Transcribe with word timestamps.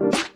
you 0.00 0.29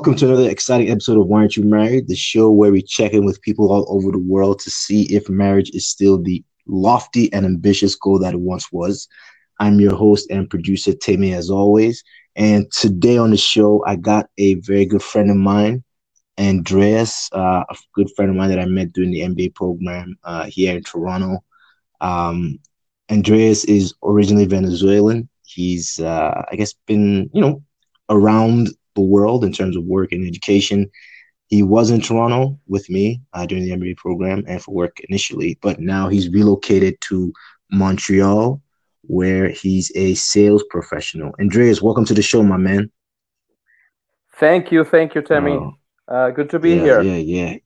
Welcome 0.00 0.16
to 0.16 0.28
another 0.28 0.48
exciting 0.48 0.88
episode 0.88 1.18
of 1.18 1.26
Why 1.26 1.40
Aren't 1.40 1.58
You 1.58 1.64
Married? 1.64 2.08
The 2.08 2.16
show 2.16 2.50
where 2.50 2.72
we 2.72 2.80
check 2.80 3.12
in 3.12 3.26
with 3.26 3.42
people 3.42 3.70
all 3.70 3.84
over 3.94 4.10
the 4.10 4.18
world 4.18 4.58
to 4.60 4.70
see 4.70 5.02
if 5.14 5.28
marriage 5.28 5.68
is 5.74 5.86
still 5.86 6.16
the 6.16 6.42
lofty 6.66 7.30
and 7.34 7.44
ambitious 7.44 7.96
goal 7.96 8.18
that 8.20 8.32
it 8.32 8.40
once 8.40 8.72
was. 8.72 9.08
I'm 9.58 9.78
your 9.78 9.94
host 9.94 10.30
and 10.30 10.48
producer, 10.48 10.94
Temi, 10.94 11.34
as 11.34 11.50
always. 11.50 12.02
And 12.34 12.72
today 12.72 13.18
on 13.18 13.30
the 13.30 13.36
show, 13.36 13.84
I 13.84 13.96
got 13.96 14.30
a 14.38 14.54
very 14.54 14.86
good 14.86 15.02
friend 15.02 15.30
of 15.30 15.36
mine, 15.36 15.84
Andrés, 16.38 17.28
uh, 17.34 17.64
a 17.68 17.76
good 17.94 18.08
friend 18.16 18.30
of 18.30 18.38
mine 18.38 18.48
that 18.48 18.58
I 18.58 18.64
met 18.64 18.94
during 18.94 19.10
the 19.10 19.20
MBA 19.20 19.54
program 19.54 20.16
uh, 20.24 20.46
here 20.46 20.74
in 20.74 20.82
Toronto. 20.82 21.44
Um, 22.00 22.58
Andrés 23.10 23.68
is 23.68 23.92
originally 24.02 24.46
Venezuelan. 24.46 25.28
He's, 25.44 26.00
uh, 26.00 26.42
I 26.50 26.56
guess, 26.56 26.72
been, 26.86 27.28
you 27.34 27.42
know, 27.42 27.62
around 28.08 28.70
world 28.96 29.44
in 29.44 29.52
terms 29.52 29.76
of 29.76 29.84
work 29.84 30.12
and 30.12 30.26
education. 30.26 30.90
He 31.48 31.62
was 31.62 31.90
in 31.90 32.00
Toronto 32.00 32.58
with 32.68 32.88
me 32.88 33.20
uh, 33.32 33.44
during 33.46 33.64
the 33.64 33.72
MBA 33.72 33.96
program 33.96 34.44
and 34.46 34.62
for 34.62 34.72
work 34.72 34.98
initially, 35.08 35.58
but 35.60 35.80
now 35.80 36.08
he's 36.08 36.28
relocated 36.28 37.00
to 37.02 37.32
Montreal, 37.72 38.62
where 39.02 39.48
he's 39.48 39.90
a 39.96 40.14
sales 40.14 40.62
professional. 40.70 41.32
Andrés, 41.40 41.82
welcome 41.82 42.04
to 42.04 42.14
the 42.14 42.22
show, 42.22 42.42
my 42.42 42.56
man. 42.56 42.90
Thank 44.34 44.70
you, 44.70 44.84
thank 44.84 45.14
you, 45.14 45.22
Temi. 45.22 45.56
Uh, 45.56 45.70
uh, 46.12 46.30
good 46.30 46.50
to 46.50 46.58
be 46.58 46.70
yeah, 46.70 46.82
here. 46.82 47.02
Yeah, 47.02 47.16
yeah. 47.16 47.56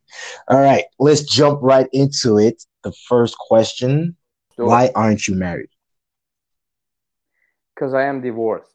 All 0.49 0.61
right, 0.61 0.85
let's 0.99 1.23
jump 1.23 1.61
right 1.63 1.89
into 1.93 2.39
it. 2.39 2.63
The 2.83 2.93
first 3.09 3.37
question: 3.39 4.17
sure. 4.57 4.67
Why 4.67 4.91
aren't 4.95 5.29
you 5.29 5.35
married? 5.35 5.69
Because 7.75 7.95
I 7.95 8.05
am 8.05 8.21
divorced. 8.21 8.75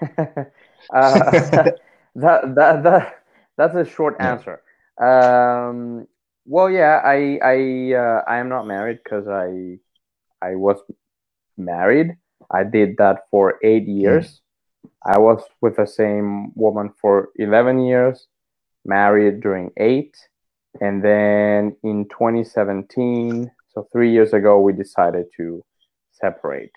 uh, 0.94 1.70
that 2.16 2.54
that 2.54 2.82
that 2.82 3.22
that's 3.56 3.74
a 3.74 3.84
short 3.84 4.16
yeah. 4.18 4.32
answer. 4.32 4.62
Um, 5.00 6.06
well, 6.44 6.70
yeah, 6.70 7.00
I 7.04 7.38
I 7.42 7.94
uh, 7.94 8.22
I 8.26 8.38
am 8.38 8.48
not 8.48 8.66
married 8.66 8.98
because 9.02 9.28
I 9.28 9.78
I 10.42 10.54
was 10.56 10.78
married. 11.56 12.16
I 12.50 12.64
did 12.64 12.96
that 12.98 13.22
for 13.30 13.58
eight 13.62 13.84
hmm. 13.84 14.00
years. 14.00 14.26
Mm. 14.26 14.40
I 15.04 15.18
was 15.18 15.42
with 15.60 15.76
the 15.76 15.86
same 15.86 16.52
woman 16.54 16.92
for 17.00 17.30
eleven 17.36 17.80
years, 17.80 18.26
married 18.84 19.40
during 19.40 19.70
eight, 19.76 20.16
and 20.80 21.02
then 21.02 21.76
in 21.82 22.06
2017, 22.08 23.50
so 23.68 23.88
three 23.92 24.12
years 24.12 24.32
ago, 24.32 24.60
we 24.60 24.72
decided 24.72 25.26
to 25.36 25.64
separate. 26.12 26.72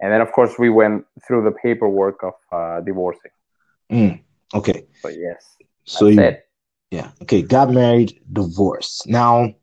And 0.00 0.12
then, 0.12 0.20
of 0.20 0.32
course, 0.32 0.58
we 0.58 0.70
went 0.70 1.04
through 1.26 1.44
the 1.44 1.52
paperwork 1.52 2.22
of 2.22 2.34
uh, 2.52 2.80
divorcing. 2.80 3.30
Mm. 3.90 4.20
Okay. 4.54 4.84
But 5.02 5.18
yes. 5.18 5.56
So 5.84 6.06
you, 6.06 6.20
it. 6.20 6.48
yeah. 6.90 7.10
Okay. 7.22 7.42
Got 7.42 7.70
married, 7.70 8.20
divorced. 8.32 9.06
Now, 9.06 9.54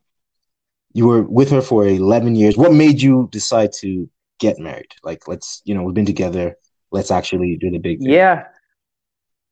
you 0.92 1.06
were 1.06 1.22
with 1.22 1.50
her 1.50 1.60
for 1.60 1.86
11 1.86 2.34
years. 2.34 2.56
What 2.56 2.72
made 2.72 3.00
you 3.00 3.28
decide 3.30 3.72
to 3.74 4.08
get 4.38 4.58
married? 4.58 4.94
Like, 5.02 5.28
let's, 5.28 5.62
you 5.64 5.74
know, 5.74 5.82
we've 5.82 5.94
been 5.94 6.06
together. 6.06 6.56
Let's 6.90 7.10
actually 7.10 7.56
do 7.56 7.70
the 7.70 7.78
big 7.78 7.98
thing. 7.98 8.10
Yeah. 8.10 8.46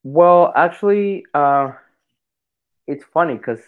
Well, 0.03 0.51
actually, 0.55 1.25
uh, 1.33 1.73
it's 2.87 3.03
funny 3.13 3.35
because 3.35 3.59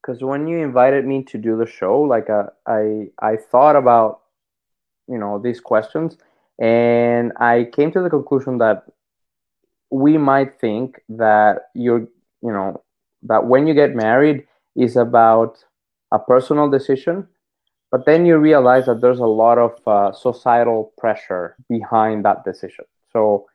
because 0.00 0.22
when 0.22 0.46
you 0.46 0.58
invited 0.58 1.06
me 1.06 1.22
to 1.24 1.38
do 1.38 1.56
the 1.56 1.66
show, 1.66 2.00
like 2.00 2.28
uh, 2.30 2.46
I 2.66 3.08
I 3.20 3.36
thought 3.36 3.76
about 3.76 4.22
you 5.08 5.18
know 5.18 5.38
these 5.38 5.60
questions, 5.60 6.16
and 6.58 7.32
I 7.38 7.68
came 7.72 7.92
to 7.92 8.02
the 8.02 8.10
conclusion 8.10 8.58
that 8.58 8.84
we 9.90 10.18
might 10.18 10.60
think 10.60 11.00
that 11.08 11.70
you're 11.74 12.06
you 12.42 12.52
know 12.52 12.82
that 13.22 13.46
when 13.46 13.66
you 13.66 13.74
get 13.74 13.94
married 13.94 14.46
is 14.76 14.96
about 14.96 15.64
a 16.12 16.18
personal 16.18 16.68
decision 16.70 17.26
but 17.90 18.04
then 18.04 18.26
you 18.26 18.36
realize 18.36 18.86
that 18.86 19.00
there's 19.00 19.18
a 19.18 19.26
lot 19.26 19.58
of 19.58 19.72
uh, 19.86 20.12
societal 20.12 20.92
pressure 20.98 21.56
behind 21.70 22.22
that 22.22 22.44
decision. 22.44 22.84
So 23.14 23.46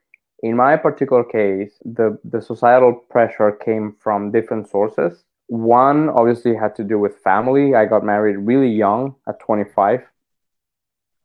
in 0.42 0.56
my 0.56 0.76
particular 0.76 1.24
case 1.24 1.74
the, 1.86 2.18
the 2.24 2.42
societal 2.42 2.94
pressure 2.94 3.52
came 3.52 3.96
from 4.00 4.32
different 4.32 4.70
sources. 4.70 5.24
One 5.48 6.10
obviously 6.10 6.56
had 6.56 6.76
to 6.78 6.84
do 6.84 6.98
with 6.98 7.18
family. 7.20 7.76
I 7.76 7.86
got 7.86 8.04
married 8.04 8.38
really 8.38 8.70
young 8.70 9.16
at 9.28 9.40
25 9.40 10.02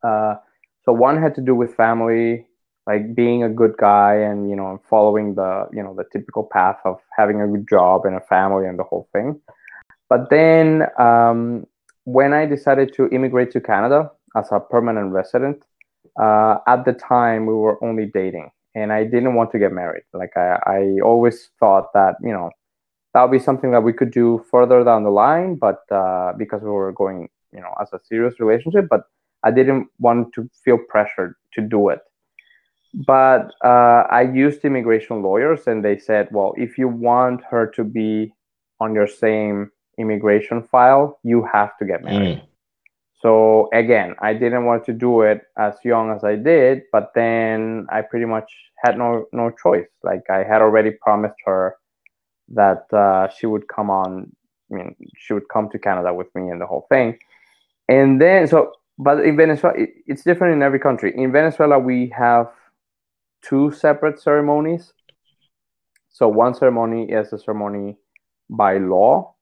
uh, 0.03 0.37
so 0.85 0.93
one 0.93 1.21
had 1.21 1.35
to 1.35 1.41
do 1.41 1.55
with 1.55 1.75
family 1.75 2.47
like 2.88 3.15
being 3.15 3.44
a 3.44 3.49
good 3.60 3.75
guy 3.76 4.15
and 4.15 4.50
you 4.50 4.56
know 4.56 4.81
following 4.88 5.34
the 5.34 5.69
you 5.72 5.82
know 5.82 5.94
the 5.94 6.06
typical 6.12 6.43
path 6.43 6.78
of 6.84 6.97
having 7.16 7.41
a 7.41 7.47
good 7.47 7.69
job 7.69 8.06
and 8.06 8.16
a 8.16 8.25
family 8.34 8.66
and 8.66 8.78
the 8.78 8.88
whole 8.91 9.06
thing. 9.12 9.41
But 10.09 10.31
then 10.31 10.87
um, 10.98 11.66
when 12.16 12.32
i 12.32 12.47
decided 12.47 12.94
to 12.94 13.06
immigrate 13.16 13.50
to 13.53 13.60
canada 13.60 14.10
as 14.34 14.47
a 14.50 14.59
permanent 14.59 15.12
resident 15.12 15.59
uh, 16.19 16.56
at 16.66 16.87
the 16.87 16.94
time 16.94 17.44
we 17.44 17.53
were 17.53 17.77
only 17.84 18.06
dating 18.06 18.50
and 18.75 18.91
i 18.98 19.04
didn't 19.04 19.34
want 19.34 19.53
to 19.53 19.59
get 19.59 19.72
married. 19.72 20.04
Like 20.15 20.34
i, 20.34 20.48
I 20.77 20.81
always 21.04 21.50
thought 21.60 21.93
that 21.93 22.15
you 22.22 22.32
know 22.32 22.48
that 23.12 23.22
would 23.22 23.37
be 23.38 23.44
something 23.48 23.72
that 23.72 23.82
we 23.82 23.93
could 23.93 24.10
do 24.10 24.43
further 24.50 24.82
down 24.84 25.03
the 25.04 25.10
line 25.10 25.56
but 25.56 25.81
uh, 25.91 26.32
because 26.38 26.62
we 26.62 26.71
were 26.71 26.93
going 26.93 27.28
you 27.53 27.60
know 27.60 27.75
as 27.82 27.88
a 27.93 28.00
serious 28.10 28.41
relationship 28.41 28.87
but 28.88 29.03
i 29.44 29.50
didn't 29.50 29.87
want 29.98 30.32
to 30.32 30.48
feel 30.65 30.78
pressured 30.88 31.34
to 31.53 31.60
do 31.60 31.91
it 31.91 32.00
but 33.06 33.53
uh, 33.64 34.04
I 34.10 34.22
used 34.22 34.64
immigration 34.64 35.22
lawyers, 35.22 35.69
and 35.69 35.84
they 35.84 35.98
said, 35.98 36.28
well, 36.32 36.53
if 36.56 36.76
you 36.78 36.88
want 36.88 37.42
her 37.48 37.66
to 37.76 37.84
be 37.84 38.32
on 38.81 38.92
your 38.92 39.06
same 39.06 39.70
immigration 39.98 40.62
file, 40.62 41.19
you 41.22 41.47
have 41.53 41.76
to 41.78 41.84
get 41.84 42.03
married. 42.03 42.38
Mm. 42.38 42.42
So 43.20 43.69
again, 43.72 44.14
I 44.20 44.32
didn't 44.32 44.64
want 44.64 44.84
to 44.86 44.92
do 44.92 45.22
it 45.22 45.42
as 45.56 45.75
young 45.84 46.10
as 46.10 46.22
I 46.25 46.36
did, 46.36 46.82
but 46.92 47.12
then 47.14 47.86
I 47.91 48.03
pretty 48.03 48.26
much 48.26 48.50
had 48.84 48.97
no 48.97 49.26
no 49.32 49.50
choice. 49.50 49.88
Like 50.04 50.22
I 50.30 50.44
had 50.44 50.62
already 50.62 50.92
promised 50.92 51.34
her 51.44 51.76
that 52.48 52.86
uh, 52.92 53.28
she 53.28 53.47
would 53.47 53.66
come 53.69 53.91
on. 53.91 54.30
I 54.70 54.75
mean, 54.75 54.94
she 55.16 55.32
would 55.32 55.48
come 55.48 55.69
to 55.70 55.78
Canada 55.78 56.15
with 56.15 56.32
me 56.34 56.50
and 56.50 56.60
the 56.60 56.66
whole 56.66 56.86
thing. 56.88 57.19
And 57.88 58.20
then 58.20 58.47
so, 58.47 58.72
but 58.98 59.25
in 59.25 59.36
Venezuela, 59.36 59.76
it, 59.76 59.91
it's 60.06 60.22
different 60.22 60.54
in 60.54 60.62
every 60.62 60.78
country. 60.78 61.12
In 61.16 61.32
Venezuela, 61.32 61.78
we 61.78 62.12
have 62.16 62.48
two 63.43 63.71
separate 63.72 64.21
ceremonies. 64.21 64.93
So 66.10 66.28
one 66.28 66.54
ceremony 66.54 67.10
is 67.10 67.32
a 67.32 67.38
ceremony 67.38 67.97
by 68.50 68.78
law 68.78 69.34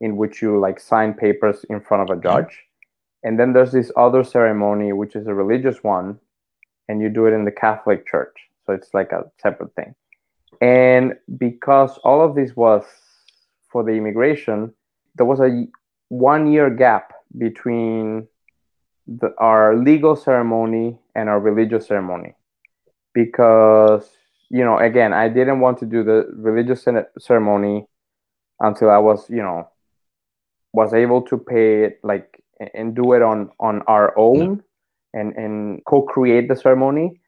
in 0.00 0.16
which 0.16 0.40
you 0.40 0.58
like 0.58 0.80
sign 0.80 1.14
papers 1.14 1.64
in 1.68 1.80
front 1.80 2.08
of 2.08 2.16
a 2.16 2.20
judge. 2.20 2.64
And 3.22 3.38
then 3.38 3.52
there's 3.52 3.72
this 3.72 3.92
other 3.96 4.24
ceremony 4.24 4.92
which 4.92 5.14
is 5.14 5.26
a 5.26 5.34
religious 5.34 5.82
one 5.82 6.18
and 6.88 7.00
you 7.00 7.08
do 7.08 7.26
it 7.26 7.32
in 7.32 7.44
the 7.44 7.50
Catholic 7.50 8.06
Church. 8.06 8.34
So 8.66 8.72
it's 8.72 8.94
like 8.94 9.12
a 9.12 9.24
separate 9.40 9.74
thing. 9.74 9.94
And 10.60 11.14
because 11.38 11.98
all 11.98 12.24
of 12.24 12.34
this 12.34 12.56
was 12.56 12.84
for 13.68 13.84
the 13.84 13.92
immigration, 13.92 14.72
there 15.16 15.26
was 15.26 15.40
a 15.40 15.66
one 16.08 16.50
year 16.52 16.70
gap 16.70 17.12
between 17.38 18.26
the, 19.06 19.34
our 19.38 19.76
legal 19.76 20.16
ceremony 20.16 20.98
and 21.14 21.28
our 21.28 21.40
religious 21.40 21.86
ceremony 21.86 22.34
because 23.14 24.08
you 24.50 24.64
know 24.64 24.78
again 24.78 25.12
i 25.12 25.28
didn't 25.28 25.60
want 25.60 25.78
to 25.78 25.86
do 25.86 26.02
the 26.02 26.28
religious 26.34 26.86
ceremony 27.18 27.86
until 28.60 28.90
i 28.90 28.98
was 28.98 29.28
you 29.30 29.42
know 29.42 29.68
was 30.72 30.94
able 30.94 31.22
to 31.22 31.36
pay 31.36 31.84
it 31.84 32.00
like 32.02 32.42
and 32.74 32.94
do 32.94 33.12
it 33.12 33.22
on 33.22 33.50
on 33.58 33.82
our 33.82 34.16
own 34.18 34.62
and 35.14 35.34
and 35.36 35.84
co-create 35.86 36.48
the 36.48 36.56
ceremony. 36.56 37.20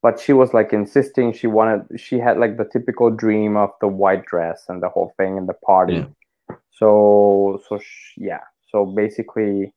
But 0.00 0.20
she 0.20 0.32
was 0.32 0.54
like 0.54 0.72
insisting 0.72 1.32
she 1.32 1.46
wanted 1.46 2.00
she 2.00 2.18
had 2.18 2.38
like 2.38 2.56
the 2.56 2.64
typical 2.64 3.10
dream 3.10 3.56
of 3.56 3.70
the 3.80 3.88
white 3.88 4.24
dress 4.26 4.64
and 4.68 4.82
the 4.82 4.88
whole 4.88 5.12
thing 5.16 5.36
and 5.38 5.48
the 5.48 5.54
party. 5.54 5.94
Yeah. 5.94 6.56
so 6.70 7.60
so 7.68 7.78
she, 7.78 8.24
yeah. 8.24 8.40
So 8.70 8.86
basically 8.86 9.72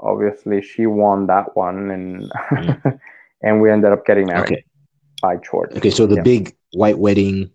obviously 0.00 0.60
she 0.60 0.86
won 0.86 1.26
that 1.28 1.56
one 1.56 1.90
and 1.90 2.30
mm. 2.30 3.00
and 3.42 3.60
we 3.60 3.70
ended 3.70 3.92
up 3.92 4.04
getting 4.04 4.26
married. 4.26 4.52
Okay 4.52 4.64
by 5.24 5.36
Jordan. 5.48 5.78
Okay, 5.78 5.94
so 5.98 6.04
the 6.06 6.20
yeah. 6.20 6.32
big 6.32 6.42
white 6.74 6.98
wedding, 6.98 7.50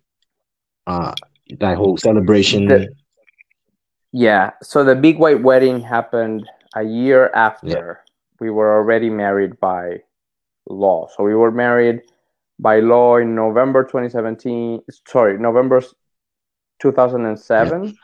uh, 0.88 1.14
that 1.62 1.76
whole 1.76 1.96
celebration. 2.08 2.66
The, 2.66 2.80
Yeah. 4.12 4.50
So 4.70 4.82
the 4.82 4.98
big 5.06 5.16
white 5.24 5.42
wedding 5.48 5.76
happened 5.96 6.40
a 6.74 6.82
year 6.82 7.30
after 7.48 7.86
Yeah. 7.86 8.12
we 8.42 8.48
were 8.50 8.70
already 8.78 9.10
married 9.24 9.54
by 9.60 10.02
law. 10.66 11.00
So 11.12 11.22
we 11.22 11.36
were 11.42 11.54
married 11.66 11.98
by 12.58 12.76
law 12.80 13.10
in 13.22 13.28
November 13.44 13.80
2017. 13.84 14.82
Sorry, 15.06 15.38
November 15.38 15.78
2007. 16.82 17.94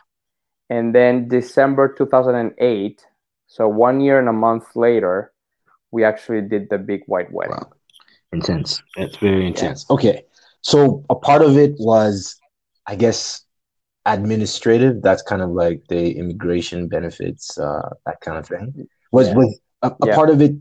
And 0.71 0.95
then 0.95 1.27
December 1.39 1.85
2008. 1.89 3.03
So 3.47 3.63
one 3.67 3.97
year 4.05 4.19
and 4.23 4.29
a 4.29 4.39
month 4.49 4.67
later, 4.77 5.33
we 5.95 6.01
actually 6.11 6.43
did 6.55 6.71
the 6.71 6.79
big 6.79 7.03
white 7.07 7.31
wedding. 7.33 7.63
Wow. 7.67 7.76
Intense. 8.37 8.71
It's 8.97 9.17
very 9.29 9.47
intense. 9.47 9.81
Okay. 9.91 10.17
So 10.61 11.05
a 11.15 11.17
part 11.29 11.43
of 11.49 11.57
it 11.65 11.73
was, 11.79 12.15
I 12.87 12.95
guess, 12.97 13.21
administrative. 14.05 14.95
That's 15.07 15.23
kind 15.23 15.43
of 15.47 15.51
like 15.63 15.79
the 15.89 16.03
immigration 16.21 16.89
benefits, 16.89 17.45
uh, 17.59 17.89
that 18.07 18.19
kind 18.25 18.37
of 18.41 18.47
thing. 18.53 18.89
Was 19.17 19.29
Yeah. 19.29 19.35
was 19.41 19.51
a, 19.83 19.89
a 20.03 20.07
Yeah. 20.07 20.15
part 20.19 20.31
of 20.31 20.39
it 20.47 20.55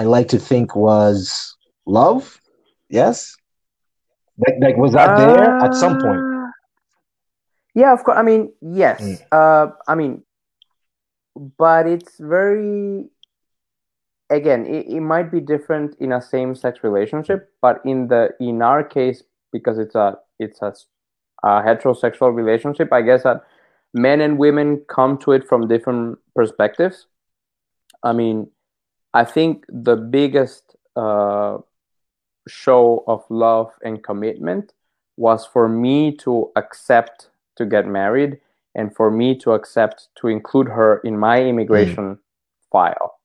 I 0.00 0.04
like 0.16 0.28
to 0.28 0.38
think 0.38 0.66
was 0.76 1.56
love? 1.86 2.22
Yes? 2.88 3.34
Like, 4.42 4.56
like 4.64 4.76
was 4.76 4.92
that 4.98 5.16
there 5.16 5.46
at 5.64 5.74
some 5.74 5.98
point? 5.98 6.22
Uh, 6.22 6.50
Yeah, 7.74 7.92
of 7.92 8.02
course. 8.04 8.18
I 8.18 8.22
mean, 8.22 8.42
yes. 8.60 9.00
Mm. 9.02 9.16
Uh, 9.38 9.66
I 9.86 9.94
mean, 9.94 10.12
but 11.58 11.86
it's 11.86 12.18
very. 12.18 13.06
Again, 14.30 14.64
it, 14.66 14.86
it 14.86 15.00
might 15.00 15.30
be 15.30 15.40
different 15.40 15.96
in 15.98 16.12
a 16.12 16.22
same-sex 16.22 16.84
relationship, 16.84 17.52
but 17.60 17.80
in 17.84 18.08
the 18.08 18.30
in 18.38 18.62
our 18.62 18.84
case, 18.84 19.24
because 19.52 19.78
it's 19.78 19.94
a 19.94 20.18
it's 20.38 20.62
a, 20.62 20.72
a 21.42 21.62
heterosexual 21.62 22.34
relationship, 22.34 22.92
I 22.92 23.02
guess 23.02 23.24
that 23.24 23.42
men 23.92 24.20
and 24.20 24.38
women 24.38 24.84
come 24.88 25.18
to 25.18 25.32
it 25.32 25.48
from 25.48 25.66
different 25.66 26.18
perspectives. 26.34 27.06
I 28.04 28.12
mean, 28.12 28.50
I 29.12 29.24
think 29.24 29.64
the 29.68 29.96
biggest 29.96 30.76
uh, 30.96 31.58
show 32.48 33.04
of 33.06 33.24
love 33.28 33.72
and 33.82 34.02
commitment 34.02 34.72
was 35.16 35.44
for 35.44 35.68
me 35.68 36.16
to 36.16 36.50
accept 36.56 37.30
to 37.56 37.66
get 37.66 37.86
married 37.86 38.38
and 38.74 38.94
for 38.94 39.10
me 39.10 39.36
to 39.38 39.52
accept 39.52 40.08
to 40.20 40.28
include 40.28 40.68
her 40.68 40.98
in 40.98 41.18
my 41.18 41.42
immigration 41.42 42.18
file. 42.70 43.19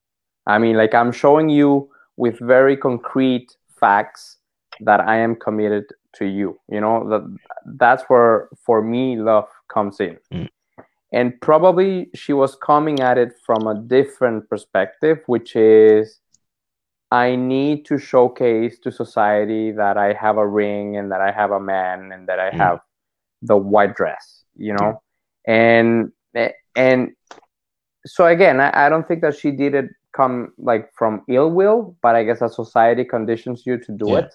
I 0.48 0.58
mean, 0.60 0.78
like 0.78 0.94
I'm 0.94 1.12
showing 1.12 1.50
you 1.50 1.90
with 2.18 2.40
very 2.40 2.78
concrete 2.78 3.56
facts 3.80 4.38
that 4.82 5.00
I 5.00 5.18
am 5.18 5.36
committed 5.36 5.86
to 6.16 6.26
you. 6.26 6.60
You 6.70 6.82
know, 6.82 7.08
that 7.10 7.38
that's 7.66 8.04
where 8.08 8.50
for 8.66 8.82
me 8.82 9.18
love 9.18 9.48
comes 9.68 10.00
in. 10.00 10.18
Mm. 10.34 10.50
And 11.14 11.40
probably 11.42 12.10
she 12.14 12.34
was 12.34 12.56
coming 12.56 13.00
at 13.00 13.18
it 13.18 13.34
from 13.46 13.68
a 13.68 13.76
different 13.76 14.50
perspective, 14.50 15.20
which 15.28 15.56
is 15.56 16.20
I 17.12 17.36
need 17.36 17.86
to 17.86 17.98
showcase 17.98 18.80
to 18.80 18.92
society 18.92 19.72
that 19.72 19.98
I 19.98 20.14
have 20.14 20.38
a 20.38 20.48
ring 20.48 20.98
and 20.98 21.12
that 21.12 21.22
I 21.22 21.32
have 21.32 21.52
a 21.52 21.60
man 21.60 22.12
and 22.12 22.28
that 22.28 22.40
I 22.40 22.50
Mm. 22.50 22.58
have 22.58 22.80
the 23.42 23.56
white 23.56 23.96
dress, 23.96 24.44
you 24.56 24.74
know? 24.74 25.02
And 25.48 26.12
and 26.76 27.16
so 28.06 28.26
again, 28.26 28.60
I, 28.60 28.86
I 28.86 28.90
don't 28.90 29.08
think 29.08 29.22
that 29.22 29.36
she 29.36 29.52
did 29.52 29.74
it 29.76 29.90
come 30.16 30.54
like 30.58 30.92
from 30.98 31.22
ill 31.28 31.52
will, 31.52 31.96
but 32.02 32.16
I 32.16 32.24
guess 32.24 32.40
that 32.40 32.54
society 32.54 33.04
conditions 33.04 33.64
you 33.66 33.78
to 33.80 33.92
do 33.92 34.10
Yeah. 34.14 34.20
it. 34.20 34.34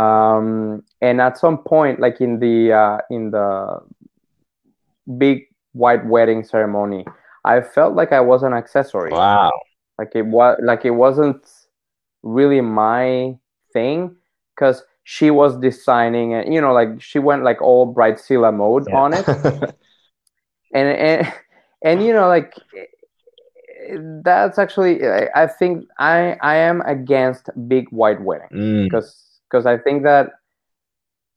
Um, 0.00 0.84
and 1.00 1.20
at 1.20 1.38
some 1.38 1.58
point, 1.58 1.98
like 2.00 2.20
in 2.20 2.38
the 2.38 2.72
uh, 2.72 2.98
in 3.10 3.30
the 3.32 3.80
big 5.16 5.44
white 5.72 6.04
wedding 6.06 6.44
ceremony, 6.44 7.04
I 7.44 7.60
felt 7.60 7.94
like 7.94 8.12
I 8.12 8.20
was 8.20 8.42
an 8.42 8.52
accessory 8.52 9.12
Wow. 9.12 9.50
like 9.98 10.12
it 10.14 10.26
was 10.26 10.58
like 10.62 10.84
it 10.84 10.90
wasn't 10.90 11.42
really 12.22 12.60
my 12.60 13.36
thing 13.72 14.14
because 14.54 14.82
she 15.04 15.30
was 15.30 15.56
designing 15.58 16.34
and 16.34 16.52
you 16.52 16.60
know 16.60 16.72
like 16.72 17.00
she 17.00 17.18
went 17.18 17.42
like 17.44 17.62
all 17.62 17.94
bridezilla 17.94 18.54
mode 18.54 18.86
Yeah. 18.88 18.96
on 18.98 19.14
it 19.14 19.26
and 20.74 20.88
and 20.88 21.32
and 21.84 22.04
you 22.04 22.12
know 22.12 22.28
like 22.28 22.52
that's 24.24 24.58
actually 24.58 25.06
I, 25.06 25.28
I 25.34 25.46
think 25.46 25.86
i 25.98 26.36
i 26.42 26.56
am 26.56 26.82
against 26.82 27.50
big 27.68 27.88
white 27.90 28.20
wedding 28.22 28.48
Mm, 28.52 28.84
because 28.84 29.40
because 29.50 29.66
i 29.66 29.76
think 29.78 30.02
that 30.04 30.30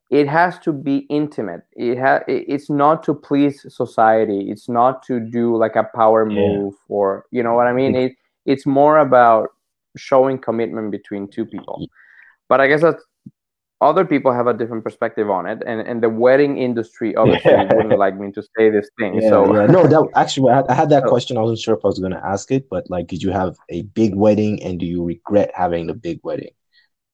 it 0.10 0.28
has 0.28 0.60
to 0.60 0.74
be 0.74 1.06
intimate. 1.10 1.62
It 1.72 1.98
ha- 1.98 2.24
it's 2.28 2.70
not 2.70 3.02
to 3.04 3.14
please 3.14 3.66
society. 3.74 4.50
It's 4.52 4.68
not 4.68 5.04
to 5.04 5.22
do 5.22 5.56
like 5.56 5.78
a 5.78 5.86
power 5.96 6.30
Yeah. 6.30 6.36
move 6.36 6.74
or 6.90 7.26
you 7.32 7.44
know 7.44 7.54
what 7.54 7.68
i 7.68 7.74
mean? 7.74 7.96
It, 7.96 8.14
it's 8.46 8.66
more 8.66 8.98
about 9.00 9.50
showing 9.96 10.38
commitment 10.38 10.92
between 10.92 11.28
two 11.30 11.46
people. 11.46 11.88
But 12.50 12.60
i 12.62 12.68
guess 12.68 12.82
that 12.82 12.98
other 13.82 14.06
people 14.06 14.32
have 14.32 14.46
a 14.48 14.54
different 14.54 14.84
perspective 14.84 15.28
on 15.30 15.46
it 15.48 15.62
and, 15.66 15.82
and 15.82 16.04
the 16.04 16.10
wedding 16.10 16.58
industry 16.58 17.16
obviously 17.16 17.52
Yeah. 17.52 17.74
wouldn't 17.74 17.98
like 17.98 18.16
me 18.18 18.32
to 18.34 18.44
say 18.56 18.70
this 18.70 18.88
thing 19.00 19.16
yeah, 19.20 19.30
so 19.30 19.54
yeah. 19.56 19.66
No, 19.66 19.88
that 19.88 20.08
actually 20.16 20.52
I 20.52 20.58
had, 20.58 20.68
I 20.68 20.74
had 20.76 20.90
that 20.92 21.04
So- 21.04 21.10
question. 21.10 21.38
I 21.38 21.42
wasn't 21.42 21.60
sure 21.60 21.76
if 21.76 21.84
I 21.84 21.88
was 21.88 22.00
going 22.00 22.12
to 22.14 22.24
ask 22.26 22.52
it, 22.52 22.70
but 22.70 22.90
like, 22.90 23.08
did 23.08 23.24
you 23.24 23.32
have 23.32 23.56
a 23.70 23.82
big 23.82 24.14
wedding 24.16 24.62
and 24.64 24.80
do 24.80 24.86
you 24.86 25.04
regret 25.04 25.52
having 25.56 25.88
the 25.88 25.96
big 25.96 26.20
wedding? 26.24 26.52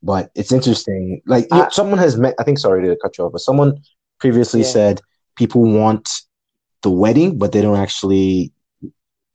But 0.03 0.29
it's 0.35 0.51
interesting. 0.51 1.21
Like, 1.25 1.47
I- 1.51 1.69
someone 1.69 1.99
has 1.99 2.17
met, 2.17 2.35
I 2.39 2.43
think, 2.43 2.59
sorry 2.59 2.85
to 2.85 2.97
cut 3.01 3.17
you 3.17 3.23
off, 3.25 3.31
but 3.31 3.41
someone 3.41 3.81
previously 4.19 4.63
said 4.63 5.01
people 5.35 5.61
want 5.63 6.21
the 6.83 6.91
wedding, 6.91 7.37
but 7.37 7.51
they 7.53 7.61
don't 7.61 7.77
actually, 7.77 8.51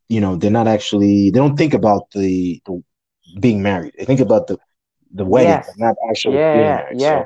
you 0.09 0.21
know, 0.21 0.37
they're 0.37 0.51
not 0.51 0.69
actually, 0.69 1.31
they 1.31 1.39
don't 1.39 1.57
think 1.57 1.73
about 1.75 2.11
the, 2.13 2.61
the 2.67 2.83
being 3.41 3.63
married. 3.63 3.95
They 3.99 4.05
think 4.05 4.21
about 4.21 4.47
the, 4.49 4.59
the 5.15 5.25
wedding, 5.25 5.55
Yes. 5.55 5.67
but 5.67 5.75
not 5.79 5.97
actually 6.11 6.39
Yeah, 6.39 6.53
being 6.53 6.75
yeah, 6.75 6.77
married. 6.77 7.01
yeah. 7.01 7.11
So 7.11 7.25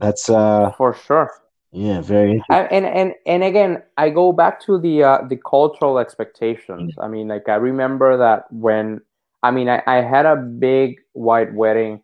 that's, 0.00 0.28
uh, 0.30 0.72
for 0.76 0.94
sure 0.94 1.30
yeah, 1.72 2.00
very 2.00 2.32
interesting. 2.32 2.56
I, 2.56 2.60
and 2.64 2.84
and 2.86 3.14
and 3.26 3.42
again, 3.44 3.82
I 3.96 4.10
go 4.10 4.32
back 4.32 4.60
to 4.66 4.78
the 4.78 5.02
uh, 5.02 5.18
the 5.28 5.36
cultural 5.36 5.98
expectations. 5.98 6.94
I 7.00 7.08
mean, 7.08 7.28
like 7.28 7.48
I 7.48 7.56
remember 7.56 8.16
that 8.18 8.50
when 8.52 9.00
I 9.42 9.50
mean 9.50 9.68
I, 9.68 9.82
I 9.86 9.96
had 10.02 10.26
a 10.26 10.36
big 10.36 11.00
white 11.12 11.52
wedding. 11.54 12.02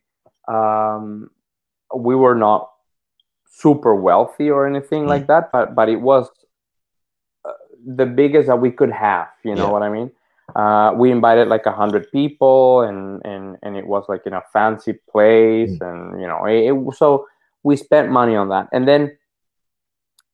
Um, 0.48 1.30
we 1.94 2.14
were 2.16 2.34
not 2.34 2.70
super 3.50 3.94
wealthy 3.94 4.50
or 4.50 4.66
anything 4.66 5.06
like 5.06 5.26
that, 5.28 5.50
but 5.52 5.74
but 5.74 5.88
it 5.88 6.00
was 6.00 6.30
uh, 7.44 7.52
the 7.86 8.06
biggest 8.06 8.48
that 8.48 8.60
we 8.60 8.70
could 8.70 8.90
have. 8.90 9.28
You 9.44 9.54
know 9.56 9.68
Yeah. 9.68 9.70
what 9.70 9.82
I 9.82 9.88
mean? 9.90 10.10
Uh, 10.56 10.92
we 10.96 11.10
invited 11.10 11.48
like 11.48 11.66
a 11.66 11.72
hundred 11.72 12.10
people, 12.12 12.82
and 12.82 13.20
and 13.24 13.56
and 13.62 13.76
it 13.76 13.86
was 13.86 14.04
like 14.08 14.22
in 14.26 14.32
a 14.32 14.42
fancy 14.52 14.94
place, 15.10 15.78
and 15.80 16.20
you 16.20 16.26
know, 16.26 16.44
it, 16.46 16.70
it 16.70 16.94
so 16.96 17.26
we 17.62 17.76
spent 17.76 18.10
money 18.10 18.36
on 18.36 18.48
that, 18.48 18.68
and 18.72 18.86
then 18.86 19.16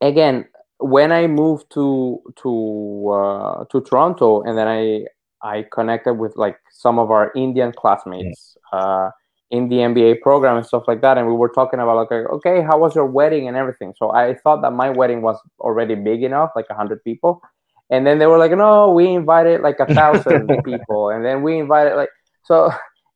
again 0.01 0.47
when 0.79 1.13
i 1.13 1.27
moved 1.27 1.71
to 1.73 2.21
to 2.37 3.11
uh, 3.13 3.65
to 3.71 3.81
toronto 3.83 4.43
and 4.43 4.59
then 4.59 4.69
i 4.69 5.05
i 5.43 5.65
connected 5.73 6.15
with 6.15 6.37
like 6.37 6.59
some 6.71 6.99
of 6.99 7.11
our 7.11 7.33
indian 7.35 7.73
classmates 7.73 8.57
uh, 8.73 9.11
in 9.51 9.69
the 9.69 9.77
mba 9.77 10.21
program 10.21 10.57
and 10.57 10.67
stuff 10.67 10.85
like 10.87 11.01
that 11.01 11.17
and 11.17 11.27
we 11.27 11.33
were 11.33 11.49
talking 11.49 11.81
about 11.81 11.97
like 11.97 12.13
okay 12.31 12.63
how 12.63 12.79
was 12.79 12.95
your 12.95 13.07
wedding 13.07 13.49
and 13.49 13.57
everything? 13.57 13.95
So 13.97 14.11
i 14.11 14.35
thought 14.35 14.61
that 14.63 14.73
my 14.73 14.91
wedding 14.91 15.23
was 15.23 15.39
already 15.61 15.95
big 15.95 16.23
enough 16.23 16.51
like 16.57 16.67
a 16.69 16.75
100 16.75 17.03
people 17.05 17.41
and 17.91 18.07
then 18.07 18.19
they 18.19 18.27
were 18.27 18.39
like 18.39 18.53
no 18.53 18.91
we 18.93 19.09
invited 19.09 19.61
like 19.61 19.79
a 19.81 19.87
thousand 19.99 20.49
people 20.65 21.11
and 21.11 21.25
then 21.25 21.43
we 21.43 21.59
invited 21.59 21.95
like 21.97 22.11
so 22.45 22.71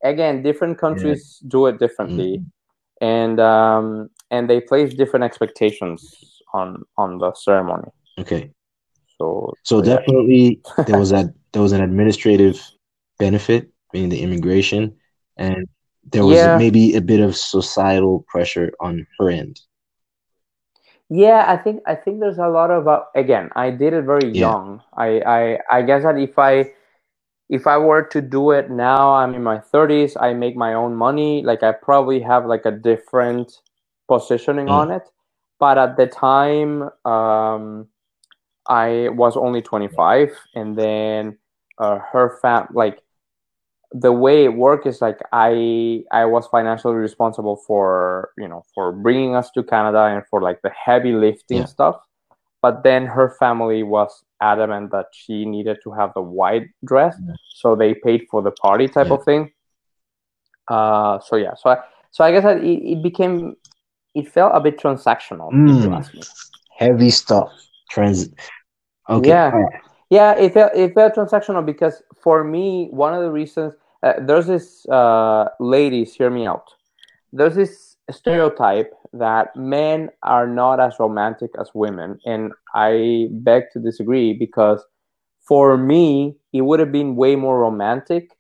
again 0.04 0.42
different 0.42 0.78
countries 0.78 1.42
do 1.48 1.66
it 1.66 1.78
differently 1.78 2.42
and 3.00 3.40
um 3.40 4.08
and 4.30 4.48
they 4.48 4.60
place 4.60 4.94
different 4.94 5.24
expectations 5.24 6.02
on 6.54 6.82
on 6.96 7.18
the 7.18 7.32
ceremony 7.34 7.88
Okay. 8.18 8.50
so 9.18 9.54
So 9.64 9.78
yeah. 9.82 9.96
definitely 9.96 10.60
there 10.86 10.98
was 10.98 11.10
that 11.10 11.26
there 11.52 11.62
was 11.62 11.72
an 11.72 11.80
administrative 11.82 12.60
benefit, 13.18 13.70
meaning 13.92 14.08
the 14.10 14.20
immigration, 14.22 14.96
and 15.36 15.66
there 16.12 16.24
was 16.24 16.36
Yeah. 16.38 16.56
maybe 16.58 16.94
a 16.96 17.00
bit 17.00 17.20
of 17.20 17.36
societal 17.36 18.24
pressure 18.28 18.72
on 18.80 19.06
her 19.18 19.30
end. 19.30 19.60
Yeah 21.10 21.46
i 21.48 21.56
think 21.56 21.82
i 21.86 21.94
think 21.94 22.20
there's 22.20 22.38
a 22.38 22.48
lot 22.48 22.70
of 22.70 22.88
uh, 22.88 23.00
again 23.16 23.50
i 23.56 23.70
did 23.70 23.94
it 23.94 24.04
very 24.04 24.30
Yeah. 24.32 24.54
young 24.54 24.82
I, 24.96 25.20
I 25.26 25.58
i 25.78 25.82
guess 25.82 26.04
that 26.04 26.18
if 26.18 26.38
i 26.38 26.70
if 27.50 27.66
i 27.66 27.78
were 27.78 28.02
to 28.02 28.22
do 28.22 28.50
it 28.52 28.70
now 28.70 29.14
i'm 29.14 29.34
in 29.34 29.42
my 29.42 29.58
30s 29.58 30.16
i 30.20 30.32
make 30.34 30.56
my 30.56 30.74
own 30.74 30.94
money 30.96 31.42
like 31.44 31.62
i 31.62 31.72
probably 31.72 32.20
have 32.20 32.46
like 32.46 32.64
a 32.66 32.72
different 32.72 33.52
positioning 34.08 34.68
Mm. 34.68 34.82
on 34.82 34.90
it 34.90 35.02
but 35.58 35.78
at 35.78 35.96
the 35.96 36.06
time 36.06 36.82
um 37.04 37.86
i 38.68 39.08
was 39.10 39.36
only 39.36 39.62
25 39.62 40.30
and 40.54 40.76
then 40.78 41.38
uh, 41.78 41.98
her 42.12 42.38
fam 42.42 42.68
like 42.74 43.02
the 43.92 44.12
way 44.12 44.44
it 44.44 44.54
worked 44.54 44.86
is 44.86 45.00
like 45.00 45.18
i 45.32 46.02
i 46.12 46.24
was 46.24 46.46
financially 46.46 46.94
responsible 46.94 47.56
for 47.56 48.30
you 48.38 48.46
know 48.46 48.62
for 48.72 48.92
bringing 48.92 49.34
us 49.34 49.50
to 49.50 49.64
canada 49.64 50.04
and 50.04 50.22
for 50.30 50.40
like 50.40 50.62
the 50.62 50.70
heavy 50.70 51.12
lifting 51.12 51.58
Yeah. 51.58 51.64
stuff 51.64 51.96
but 52.62 52.84
then 52.84 53.06
her 53.06 53.30
family 53.40 53.82
was 53.82 54.22
adamant 54.40 54.92
that 54.92 55.06
she 55.12 55.44
needed 55.44 55.78
to 55.82 55.90
have 55.92 56.12
the 56.14 56.20
white 56.20 56.68
dress, 56.84 57.16
Yeah. 57.26 57.34
so 57.60 57.74
they 57.74 57.94
paid 57.94 58.26
for 58.30 58.42
the 58.42 58.50
party 58.52 58.86
type 58.86 59.06
Yeah. 59.08 59.14
of 59.14 59.24
thing. 59.24 59.50
Uh, 60.68 61.18
so 61.20 61.36
yeah, 61.36 61.54
so 61.54 61.70
I, 61.70 61.78
so 62.10 62.22
I 62.24 62.32
guess 62.32 62.44
it, 62.44 62.62
it 62.62 63.02
became 63.02 63.56
it 64.14 64.28
felt 64.28 64.52
a 64.54 64.60
bit 64.60 64.78
transactional. 64.78 65.48
If 65.52 65.84
you 65.84 65.90
Mm. 65.90 65.96
ask 65.96 66.12
me. 66.14 66.22
Heavy 66.76 67.10
stuff. 67.10 67.50
Trans. 67.90 68.28
Okay. 69.08 69.28
Yeah. 69.30 69.52
Yeah, 70.10 70.32
it 70.36 70.52
felt 70.52 70.72
it 70.74 70.92
felt 70.94 71.14
transactional 71.14 71.64
because 71.64 72.02
for 72.22 72.42
me, 72.44 72.88
one 72.90 73.14
of 73.14 73.22
the 73.22 73.30
reasons 73.30 73.74
uh, 74.02 74.14
there's 74.20 74.46
this 74.46 74.86
uh, 74.88 75.48
ladies, 75.58 76.14
hear 76.14 76.30
me 76.30 76.46
out. 76.46 76.64
There's 77.32 77.54
this 77.54 77.96
stereotype 78.10 78.92
that 79.12 79.54
men 79.54 80.10
are 80.22 80.46
not 80.46 80.80
as 80.80 80.94
romantic 80.98 81.50
as 81.60 81.70
women, 81.74 82.18
and 82.24 82.52
I 82.74 83.28
beg 83.30 83.64
to 83.72 83.78
disagree 83.80 84.32
because 84.32 84.84
for 85.46 85.76
me, 85.76 86.36
it 86.52 86.62
would 86.62 86.80
have 86.80 86.92
been 86.92 87.16
way 87.16 87.36
more 87.36 87.58
romantic 87.60 88.30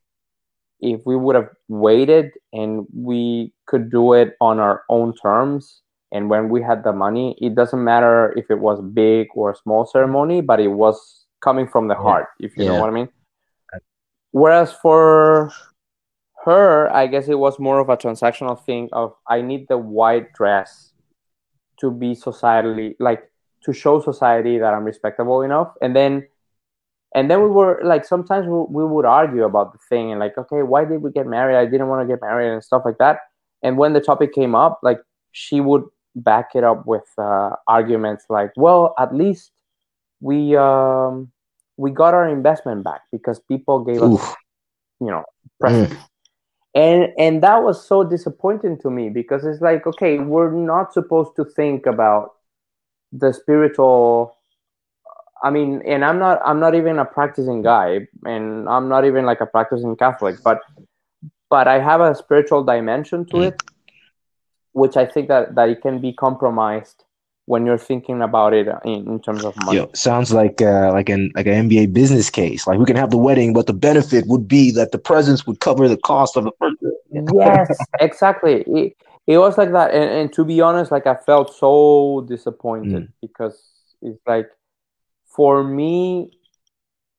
if 0.80 1.00
we 1.04 1.16
would 1.16 1.36
have 1.36 1.48
waited 1.68 2.30
and 2.52 2.86
we 2.94 3.52
could 3.66 3.90
do 3.90 4.12
it 4.14 4.34
on 4.40 4.58
our 4.58 4.82
own 4.88 5.14
terms 5.14 5.82
and 6.12 6.30
when 6.30 6.48
we 6.48 6.62
had 6.62 6.82
the 6.84 6.92
money 6.92 7.36
it 7.40 7.54
doesn't 7.54 7.84
matter 7.84 8.32
if 8.36 8.50
it 8.50 8.58
was 8.58 8.80
big 8.94 9.28
or 9.34 9.54
small 9.54 9.84
ceremony 9.86 10.40
but 10.40 10.58
it 10.58 10.68
was 10.68 11.26
coming 11.42 11.68
from 11.68 11.88
the 11.88 11.94
Yeah. 11.94 12.00
heart 12.02 12.28
if 12.40 12.56
you 12.56 12.64
know 12.64 12.76
what 12.80 12.88
i 12.88 12.92
mean 12.92 13.08
whereas 14.32 14.72
for 14.72 15.52
her 16.44 16.88
i 16.94 17.06
guess 17.06 17.28
it 17.28 17.38
was 17.38 17.58
more 17.58 17.80
of 17.80 17.88
a 17.88 17.96
transactional 17.96 18.62
thing 18.64 18.88
of 18.92 19.12
i 19.28 19.40
need 19.40 19.66
the 19.68 19.76
white 19.78 20.32
dress 20.32 20.92
to 21.78 21.90
be 21.90 22.14
societally 22.14 22.94
like 23.00 23.30
to 23.62 23.72
show 23.72 24.00
society 24.00 24.58
that 24.58 24.74
i'm 24.74 24.84
respectable 24.84 25.42
enough. 25.42 25.72
And 25.80 25.94
then 25.94 26.26
and 27.14 27.30
then 27.30 27.42
we 27.42 27.48
were 27.48 27.80
like 27.82 28.04
sometimes 28.04 28.46
we, 28.46 28.64
we 28.70 28.84
would 28.84 29.04
argue 29.04 29.44
about 29.44 29.72
the 29.72 29.78
thing 29.88 30.10
and 30.12 30.20
like 30.20 30.38
okay 30.38 30.62
why 30.62 30.84
did 30.84 31.02
we 31.02 31.10
get 31.10 31.26
married? 31.26 31.56
I 31.56 31.66
didn't 31.66 31.88
want 31.88 32.06
to 32.06 32.12
get 32.12 32.20
married 32.22 32.52
and 32.52 32.62
stuff 32.62 32.82
like 32.84 32.98
that. 32.98 33.18
And 33.62 33.76
when 33.76 33.92
the 33.92 34.00
topic 34.00 34.32
came 34.32 34.54
up 34.54 34.80
like 34.82 35.00
she 35.32 35.60
would 35.60 35.84
back 36.16 36.50
it 36.54 36.64
up 36.64 36.86
with 36.86 37.08
uh, 37.18 37.50
arguments 37.68 38.24
like 38.28 38.50
well 38.56 38.94
at 38.98 39.14
least 39.14 39.52
we 40.20 40.56
um 40.56 41.30
we 41.80 41.90
got 41.90 42.14
our 42.14 42.28
investment 42.28 42.84
back 42.84 43.02
because 43.12 43.40
people 43.52 43.84
gave 43.84 44.02
us 44.02 44.18
you 45.00 45.10
know 45.14 45.24
presents 45.60 46.04
and 46.74 47.08
and 47.18 47.42
that 47.42 47.62
was 47.62 47.84
so 47.86 48.02
disappointing 48.04 48.78
to 48.78 48.90
me 48.90 49.08
because 49.08 49.44
it's 49.44 49.60
like 49.60 49.86
okay 49.86 50.18
we're 50.18 50.50
not 50.52 50.92
supposed 50.92 51.34
to 51.36 51.44
think 51.44 51.86
about 51.86 52.30
the 53.12 53.32
spiritual 53.32 54.36
i 55.42 55.50
mean 55.50 55.82
and 55.86 56.04
i'm 56.04 56.18
not 56.18 56.40
i'm 56.44 56.60
not 56.60 56.74
even 56.74 56.98
a 56.98 57.04
practicing 57.04 57.62
guy 57.62 58.06
and 58.24 58.68
i'm 58.68 58.88
not 58.88 59.04
even 59.04 59.24
like 59.24 59.40
a 59.40 59.46
practicing 59.46 59.96
catholic 59.96 60.36
but 60.44 60.60
but 61.50 61.66
i 61.68 61.78
have 61.78 62.00
a 62.00 62.14
spiritual 62.14 62.64
dimension 62.64 63.24
to 63.26 63.38
Mm. 63.38 63.48
it 63.48 63.62
which 64.72 64.96
i 64.96 65.06
think 65.06 65.28
that 65.28 65.54
that 65.56 65.68
it 65.68 65.80
can 65.82 66.00
be 66.00 66.12
compromised 66.12 67.04
when 67.50 67.66
you're 67.66 67.84
thinking 67.90 68.22
about 68.22 68.54
it 68.54 68.68
in, 68.84 69.08
in 69.12 69.18
terms 69.20 69.44
of 69.44 69.54
money 69.66 69.80
Yo, 69.80 69.90
sounds 69.94 70.32
like 70.32 70.62
uh, 70.62 70.90
like 70.92 71.08
an 71.08 71.32
like 71.34 71.46
an 71.46 71.54
MBA 71.68 71.92
business 71.92 72.30
case. 72.30 72.66
Like 72.68 72.78
we 72.78 72.84
can 72.84 72.96
have 72.96 73.10
the 73.10 73.22
wedding, 73.28 73.52
but 73.52 73.66
the 73.66 73.72
benefit 73.72 74.24
would 74.28 74.46
be 74.46 74.70
that 74.78 74.92
the 74.92 74.98
presents 74.98 75.46
would 75.46 75.58
cover 75.58 75.88
the 75.88 75.96
cost 75.96 76.36
of 76.36 76.44
the 76.44 76.52
person. 76.52 76.92
yes 77.34 77.68
exactly 78.00 78.62
it, 78.78 78.96
it 79.26 79.38
was 79.38 79.58
like 79.58 79.72
that 79.72 79.90
and, 79.92 80.08
and 80.18 80.32
to 80.32 80.44
be 80.44 80.60
honest 80.60 80.92
like 80.92 81.06
i 81.06 81.14
felt 81.14 81.48
so 81.54 82.24
disappointed 82.28 83.02
Mm. 83.02 83.08
because 83.20 83.56
it's 84.02 84.20
like 84.26 84.48
for 85.36 85.62
me 85.64 86.30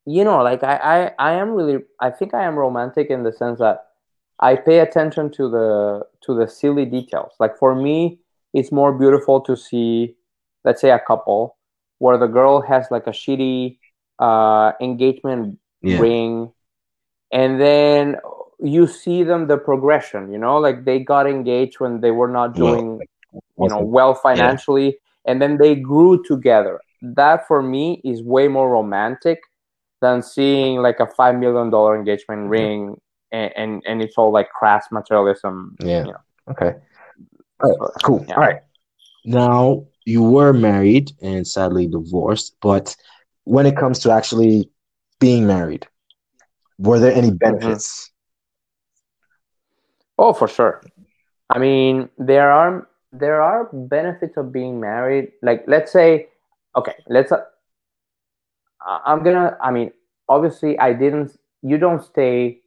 you 0.06 0.24
know 0.24 0.42
like 0.44 0.64
I, 0.64 0.76
I 0.94 1.30
i 1.30 1.32
am 1.34 1.52
really 1.52 1.84
i 2.00 2.10
think 2.10 2.34
i 2.34 2.44
am 2.44 2.56
romantic 2.58 3.10
in 3.10 3.24
the 3.24 3.32
sense 3.32 3.60
that 3.60 3.78
i 4.40 4.56
pay 4.56 4.80
attention 4.80 5.30
to 5.38 5.50
the 5.50 6.06
to 6.26 6.34
the 6.36 6.48
silly 6.48 6.86
details 6.86 7.34
like 7.40 7.58
for 7.58 7.76
me 7.76 8.20
it's 8.54 8.72
more 8.72 8.92
beautiful 8.94 9.42
to 9.42 9.56
see 9.56 10.16
let's 10.64 10.82
say 10.82 10.92
a 10.92 11.00
couple 11.00 11.58
where 12.00 12.18
the 12.18 12.28
girl 12.28 12.62
has 12.62 12.88
like 12.92 13.08
a 13.08 13.12
shitty 13.12 13.78
uh 14.20 14.72
engagement 14.82 15.58
Yeah. 15.82 16.00
ring 16.00 16.52
and 17.32 17.60
then 17.60 18.18
you 18.60 18.86
see 18.88 19.24
them 19.24 19.48
the 19.48 19.58
progression 19.58 20.32
you 20.32 20.38
know 20.38 20.58
like 20.58 20.86
they 20.86 21.00
got 21.00 21.26
engaged 21.28 21.80
when 21.80 22.02
they 22.02 22.12
were 22.12 22.28
not 22.28 22.58
Well, 22.58 22.74
doing 22.74 23.00
you 23.34 23.70
know 23.70 23.82
well 23.82 24.14
financially 24.14 24.98
and 25.26 25.42
then 25.42 25.58
they 25.58 25.76
grew 25.76 26.22
together 26.24 26.80
that 27.02 27.48
for 27.48 27.62
me 27.64 28.02
is 28.04 28.22
way 28.22 28.48
more 28.48 28.70
romantic 28.70 29.40
than 30.02 30.22
seeing 30.22 30.82
like 30.82 31.00
a 31.00 31.08
five 31.08 31.36
million 31.36 31.70
dollar 31.70 31.96
engagement 31.96 32.50
ring 32.50 33.00
and, 33.32 33.52
and 33.56 33.84
and 33.88 34.02
it's 34.02 34.18
all 34.18 34.32
like 34.32 34.50
crass 34.50 34.86
materialism 34.92 35.76
Yeah. 35.80 36.06
you 36.06 36.12
know. 36.14 36.22
Okay. 36.50 36.76
All 37.64 37.70
right. 37.70 37.92
Cool. 38.04 38.26
Yeah. 38.28 38.36
All 38.36 38.42
right. 38.42 38.62
Now 39.26 39.86
you 40.06 40.24
were 40.24 40.54
married 40.54 41.12
and 41.22 41.46
sadly 41.48 41.88
divorced, 41.88 42.56
but 42.62 42.96
when 43.44 43.66
it 43.66 43.78
comes 43.78 44.00
to 44.00 44.12
actually 44.12 44.70
being 45.20 45.46
married, 45.46 45.88
were 46.78 47.00
there 47.00 47.14
any 47.14 47.32
benefits? 47.32 48.12
Oh, 50.18 50.34
for 50.34 50.48
sure. 50.48 50.82
I 51.50 51.60
mean, 51.60 52.10
there 52.18 52.52
are 52.52 52.88
there 53.12 53.42
are 53.42 53.70
benefits 53.74 54.38
of 54.38 54.52
being 54.52 54.80
married. 54.80 55.32
Like, 55.42 55.64
let's 55.68 55.92
say, 55.92 56.30
okay, 56.76 56.96
let's. 57.08 57.32
Uh, 57.32 57.44
I'm 58.82 59.24
gonna. 59.24 59.58
I 59.62 59.72
mean, 59.72 59.92
obviously, 60.30 60.78
I 60.80 60.94
didn't. 60.94 61.38
You 61.62 61.78
don't 61.78 62.04
stay 62.04 62.62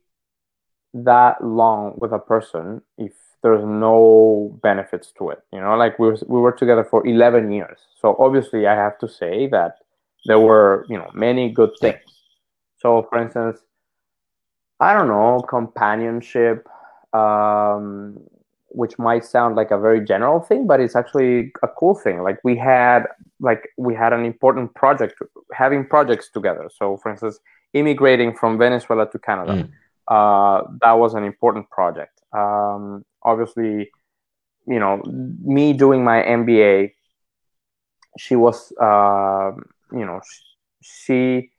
that 0.94 1.42
long 1.42 1.94
with 1.98 2.12
a 2.12 2.18
person 2.18 2.82
if 2.98 3.12
there's 3.44 3.64
no 3.64 4.58
benefits 4.62 5.12
to 5.18 5.30
it. 5.34 5.40
You 5.52 5.60
know, 5.60 5.74
like 5.76 5.98
we 6.00 6.06
were, 6.08 6.18
we 6.34 6.40
were 6.40 6.52
together 6.62 6.84
for 6.92 7.06
11 7.06 7.52
years. 7.52 7.78
So 8.00 8.16
obviously, 8.18 8.66
I 8.66 8.74
have 8.74 8.98
to 9.02 9.08
say 9.20 9.46
that 9.56 9.72
there 10.28 10.40
were 10.48 10.86
you 10.88 10.98
know 11.00 11.10
many 11.14 11.44
good 11.58 11.72
things. 11.80 12.00
So, 12.82 13.06
for 13.08 13.18
instance, 13.24 13.58
I 14.80 14.92
don't 14.94 15.08
know, 15.08 15.40
companionship, 15.56 16.66
um, 17.12 18.18
which 18.80 18.98
might 18.98 19.24
sound 19.24 19.54
like 19.56 19.70
a 19.70 19.78
very 19.78 20.00
general 20.04 20.40
thing, 20.40 20.66
but 20.66 20.80
it's 20.80 20.96
actually 20.96 21.52
a 21.62 21.68
cool 21.78 21.94
thing. 21.94 22.22
Like 22.28 22.38
we 22.44 22.56
had, 22.56 23.00
like 23.40 23.62
we 23.78 23.94
had 23.94 24.12
an 24.12 24.24
important 24.24 24.74
project, 24.74 25.14
having 25.52 25.86
projects 25.94 26.28
together. 26.36 26.68
So, 26.78 26.96
for 27.02 27.10
instance, 27.12 27.38
immigrating 27.72 28.34
from 28.34 28.58
Venezuela 28.58 29.04
to 29.12 29.18
Canada, 29.18 29.54
Mm. 29.54 29.68
uh, 30.14 30.58
that 30.82 30.92
was 31.02 31.14
an 31.14 31.24
important 31.24 31.64
project. 31.70 32.14
Um, 32.32 33.04
obviously, 33.25 33.90
you 34.66 34.78
know, 34.78 35.02
me 35.43 35.73
doing 35.73 36.04
my 36.04 36.23
MBA, 36.23 36.93
she 38.19 38.37
was, 38.37 38.73
uh, 38.81 39.52
you 39.93 40.04
know, 40.07 40.21
she 40.83 41.50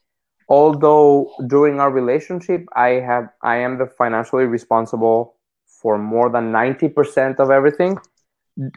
although 0.47 1.33
during 1.47 1.79
our 1.79 1.89
relationship 1.89 2.63
i 2.75 2.89
have 3.09 3.27
i 3.41 3.55
am 3.55 3.79
the 3.79 3.87
financially 3.97 4.45
responsible 4.45 5.35
for 5.65 5.97
more 5.97 6.29
than 6.29 6.51
90% 6.51 7.39
of 7.39 7.49
everything. 7.49 7.97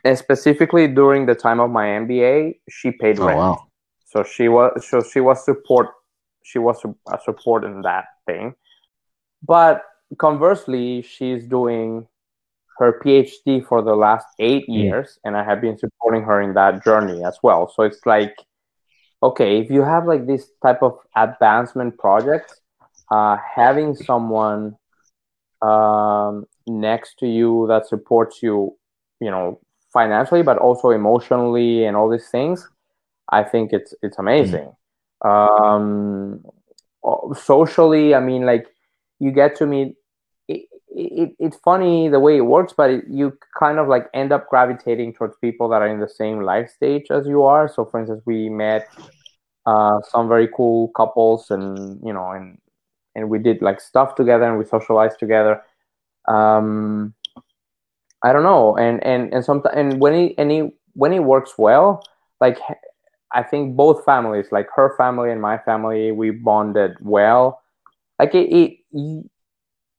And 0.05 0.17
specifically 0.19 0.89
during 0.89 1.27
the 1.27 1.35
time 1.35 1.61
of 1.61 1.71
my 1.71 1.87
mba 1.87 2.59
she 2.71 2.91
paid 2.91 3.21
Oh 3.21 3.27
rent. 3.27 3.39
wow. 3.39 3.67
so 4.07 4.23
she 4.25 4.49
was 4.49 4.87
so 4.89 5.03
she 5.03 5.21
was 5.21 5.45
support 5.45 5.89
she 6.43 6.59
was 6.59 6.83
a 7.13 7.19
support 7.23 7.65
in 7.65 7.83
that 7.83 8.07
thing. 8.27 8.55
But 9.47 9.83
conversely 10.19 11.03
she's 11.03 11.45
doing 11.47 12.07
her 12.79 13.01
phd 13.05 13.67
for 13.67 13.83
the 13.83 13.95
last 13.95 14.27
eight 14.39 14.67
Mm. 14.69 14.75
years 14.83 15.19
and 15.25 15.37
i 15.37 15.43
have 15.45 15.61
been 15.61 15.77
supporting 15.79 16.23
her 16.23 16.41
in 16.41 16.55
that 16.55 16.85
journey 16.85 17.25
as 17.25 17.39
well. 17.43 17.69
So 17.75 17.83
it's 17.83 18.05
like 18.07 18.37
okay 19.23 19.59
if 19.61 19.71
you 19.71 19.83
have 19.83 20.07
like 20.07 20.27
this 20.27 20.51
type 20.63 20.83
of 20.83 20.99
advancement 21.17 21.99
projects 21.99 22.61
uh, 23.11 23.37
having 23.57 23.95
someone 23.95 24.77
um, 25.63 26.47
next 26.67 27.19
to 27.19 27.27
you 27.27 27.67
that 27.69 27.87
supports 27.89 28.43
you 28.43 28.77
you 29.21 29.31
know 29.31 29.59
financially 29.93 30.43
but 30.43 30.59
also 30.59 30.91
emotionally 30.91 31.85
and 31.85 31.97
all 31.97 32.09
these 32.09 32.29
things 32.31 32.69
i 33.33 33.43
think 33.43 33.73
it's 33.73 33.95
it's 34.03 34.19
amazing. 34.19 34.71
Um, 35.25 36.45
socially 37.35 38.15
i 38.15 38.21
mean 38.21 38.45
like 38.47 38.67
you 39.19 39.31
get 39.33 39.57
to 39.57 39.67
meet 39.67 39.97
it, 40.99 41.13
it, 41.23 41.37
it's 41.39 41.57
funny 41.59 42.09
the 42.09 42.19
way 42.19 42.37
it 42.37 42.43
works 42.43 42.75
but 42.77 42.91
it, 42.91 43.05
you 43.09 43.37
kind 43.59 43.79
of 43.79 43.87
like 43.89 44.07
end 44.15 44.33
up 44.33 44.49
gravitating 44.49 45.15
towards 45.15 45.37
people 45.37 45.69
that 45.69 45.81
are 45.81 45.87
in 45.87 46.01
the 46.01 46.09
same 46.09 46.41
life 46.41 46.71
stage 46.71 47.07
as 47.11 47.27
you 47.27 47.45
are. 47.45 47.69
So 47.69 47.85
for 47.85 48.01
instance 48.01 48.23
we 48.27 48.49
met 48.49 48.89
uh, 49.67 50.01
some 50.11 50.29
very 50.29 50.49
cool 50.55 50.89
couples 50.97 51.51
and 51.51 52.01
you 52.05 52.13
know 52.13 52.31
and 52.33 52.59
and 53.15 53.31
we 53.31 53.39
did 53.39 53.63
like 53.63 53.81
stuff 53.81 54.15
together 54.15 54.45
and 54.45 54.59
we 54.59 54.65
socialized 54.65 55.19
together. 55.19 55.63
Um 56.27 57.15
i 58.25 58.33
don't 58.33 58.43
know. 58.43 58.77
And 58.77 59.03
and 59.05 59.33
and 59.33 59.45
sometimes 59.45 59.75
and 59.77 60.01
when 60.01 60.15
it 60.15 60.35
and 60.39 60.51
it 60.51 60.73
when 60.95 61.13
it 61.13 61.21
works 61.21 61.53
well 61.57 62.03
like 62.41 62.59
I 63.31 63.43
think 63.43 63.77
both 63.77 64.05
families, 64.05 64.47
like 64.51 64.69
her 64.75 64.97
family 64.97 65.31
and 65.31 65.41
my 65.41 65.59
family, 65.59 66.13
we 66.13 66.31
bonded 66.31 66.97
well. 67.01 67.61
Like 68.19 68.35
it, 68.35 68.49
it 68.51 69.27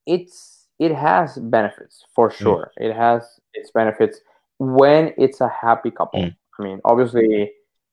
it's 0.06 0.59
it 0.80 0.94
has 0.94 1.38
benefits 1.38 2.06
for 2.16 2.30
mm. 2.30 2.34
sure. 2.34 2.72
Mm. 2.80 2.90
It 2.90 2.96
has 2.96 3.40
its 3.54 3.72
benefits 3.72 4.20
when 4.58 5.14
it's 5.18 5.42
a 5.42 5.50
happy 5.50 5.92
couple. 5.92 6.24
Mm. 6.24 6.36
I 6.60 6.64
mean, 6.64 6.82
obviously, 6.86 7.52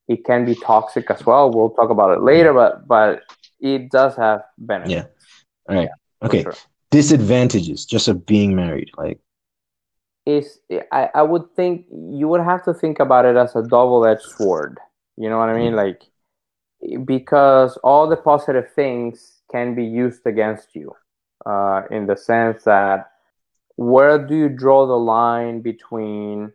it 0.09 0.25
can 0.25 0.45
be 0.45 0.55
toxic 0.55 1.11
as 1.11 1.25
well. 1.26 1.50
We'll 1.50 1.71
talk 1.71 1.90
about 1.90 2.16
it 2.16 2.23
later, 2.23 2.52
but 2.52 2.87
but 2.87 3.23
it 3.61 3.90
does 3.90 4.16
have 4.16 4.43
benefits. 4.59 4.93
Yeah. 4.93 5.05
All 5.69 5.76
right. 5.76 5.88
Yeah, 5.88 6.26
okay. 6.26 6.43
Sure. 6.43 6.55
Disadvantages 6.90 7.85
just 7.85 8.09
of 8.09 8.25
being 8.25 8.55
married, 8.55 8.90
like 8.97 9.19
is 10.26 10.59
I, 10.93 11.09
I 11.14 11.23
would 11.23 11.55
think 11.55 11.87
you 11.90 12.28
would 12.28 12.40
have 12.40 12.64
to 12.64 12.75
think 12.75 12.99
about 12.99 13.25
it 13.25 13.37
as 13.37 13.55
a 13.55 13.62
double-edged 13.62 14.23
sword 14.23 14.78
you 15.16 15.31
know 15.31 15.38
what 15.38 15.49
i 15.49 15.57
mean 15.57 15.73
mm. 15.73 15.76
like 15.76 17.07
because 17.07 17.76
all 17.78 18.09
the 18.09 18.16
positive 18.16 18.71
things 18.75 19.40
can 19.50 19.75
be 19.75 19.85
used 19.85 20.26
against 20.26 20.75
you 20.75 20.93
uh, 21.47 21.83
in 21.91 22.07
the 22.07 22.17
sense 22.17 22.65
that 22.65 23.12
where 23.76 24.19
do 24.19 24.35
you 24.35 24.49
draw 24.49 24.87
the 24.87 24.99
line 24.99 25.61
between 25.61 26.53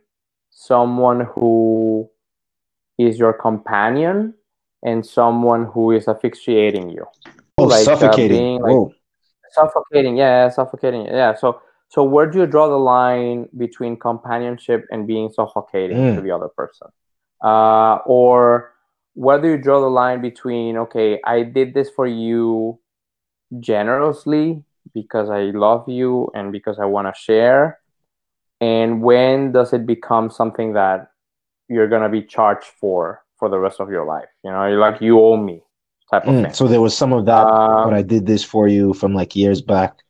someone 0.50 1.20
who 1.34 2.10
is 2.98 3.18
your 3.18 3.32
companion 3.32 4.34
and 4.84 5.04
someone 5.04 5.64
who 5.64 5.92
is 5.92 6.08
asphyxiating 6.08 6.90
you? 6.90 7.06
Oh 7.58 7.64
like, 7.64 7.86
uh, 7.88 7.96
suffocating. 7.96 8.62
uh, 8.62 8.66
like, 8.66 8.92
suffocating. 9.52 10.16
Yeah 10.16 10.48
suffocating. 10.50 11.06
Yeah 11.06 11.34
so 11.34 11.60
so 11.88 12.02
where 12.02 12.26
do 12.26 12.40
you 12.40 12.46
draw 12.46 12.68
the 12.68 12.78
line 12.78 13.48
between 13.56 13.98
companionship 13.98 14.86
and 14.90 15.06
being 15.06 15.30
suffocating 15.30 15.96
mm. 15.96 16.14
to 16.16 16.20
the 16.20 16.30
other 16.30 16.48
person? 16.48 16.88
Uh, 17.42 17.96
or 18.06 18.72
where 19.14 19.40
do 19.40 19.48
you 19.48 19.58
draw 19.58 19.80
the 19.80 19.90
line 19.90 20.20
between 20.20 20.76
okay, 20.76 21.20
I 21.24 21.42
did 21.42 21.74
this 21.74 21.90
for 21.90 22.06
you 22.06 22.78
generously 23.60 24.64
because 24.94 25.30
I 25.30 25.50
love 25.54 25.88
you 25.88 26.30
and 26.34 26.52
because 26.52 26.78
I 26.78 26.86
want 26.86 27.08
to 27.08 27.20
share, 27.20 27.78
and 28.60 29.02
when 29.02 29.52
does 29.52 29.72
it 29.72 29.86
become 29.86 30.30
something 30.30 30.74
that 30.74 31.08
you're 31.68 31.88
gonna 31.88 32.08
be 32.08 32.22
charged 32.22 32.66
for 32.80 33.22
for 33.38 33.48
the 33.48 33.58
rest 33.58 33.80
of 33.80 33.90
your 33.90 34.04
life? 34.04 34.28
You 34.44 34.52
know, 34.52 34.68
like 34.78 35.00
you 35.00 35.20
owe 35.20 35.36
me 35.36 35.62
type 36.10 36.28
of 36.28 36.34
mm, 36.34 36.42
thing. 36.42 36.52
So 36.52 36.68
there 36.68 36.80
was 36.80 36.96
some 36.96 37.12
of 37.12 37.26
that 37.26 37.46
um, 37.46 37.86
when 37.86 37.94
I 37.94 38.02
did 38.02 38.26
this 38.26 38.44
for 38.44 38.68
you 38.68 38.94
from 38.94 39.14
like 39.14 39.34
years 39.36 39.62
back 39.62 40.02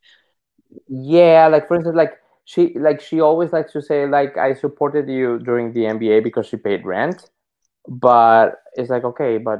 yeah 0.87 1.47
like 1.47 1.67
for 1.67 1.75
instance 1.75 1.95
like 1.95 2.13
she 2.45 2.73
like 2.79 3.01
she 3.01 3.21
always 3.21 3.51
likes 3.53 3.71
to 3.71 3.81
say 3.81 4.07
like 4.07 4.37
i 4.37 4.53
supported 4.53 5.07
you 5.07 5.39
during 5.39 5.73
the 5.73 5.81
mba 5.81 6.23
because 6.23 6.45
she 6.47 6.57
paid 6.57 6.85
rent 6.85 7.29
but 7.87 8.55
it's 8.73 8.89
like 8.89 9.03
okay 9.03 9.37
but 9.37 9.59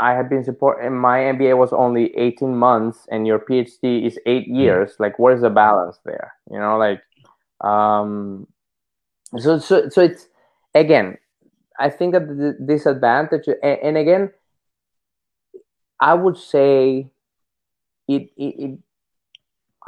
i 0.00 0.12
have 0.12 0.28
been 0.28 0.44
supporting 0.44 0.96
my 0.96 1.18
mba 1.18 1.56
was 1.56 1.72
only 1.72 2.16
18 2.16 2.56
months 2.56 3.06
and 3.10 3.26
your 3.26 3.38
phd 3.38 4.06
is 4.06 4.18
eight 4.26 4.46
hmm. 4.46 4.56
years 4.56 4.92
like 4.98 5.18
where's 5.18 5.42
the 5.42 5.50
balance 5.50 5.98
there 6.04 6.34
you 6.50 6.58
know 6.58 6.76
like 6.78 7.02
um 7.60 8.46
so 9.38 9.58
so, 9.58 9.88
so 9.88 10.02
it's 10.02 10.28
again 10.74 11.16
i 11.78 11.88
think 11.88 12.12
that 12.12 12.26
the 12.28 12.56
disadvantage 12.66 13.46
and, 13.62 13.78
and 13.82 13.96
again 13.96 14.30
i 16.00 16.14
would 16.14 16.36
say 16.36 17.08
it, 18.08 18.30
it, 18.36 18.54
it 18.58 18.78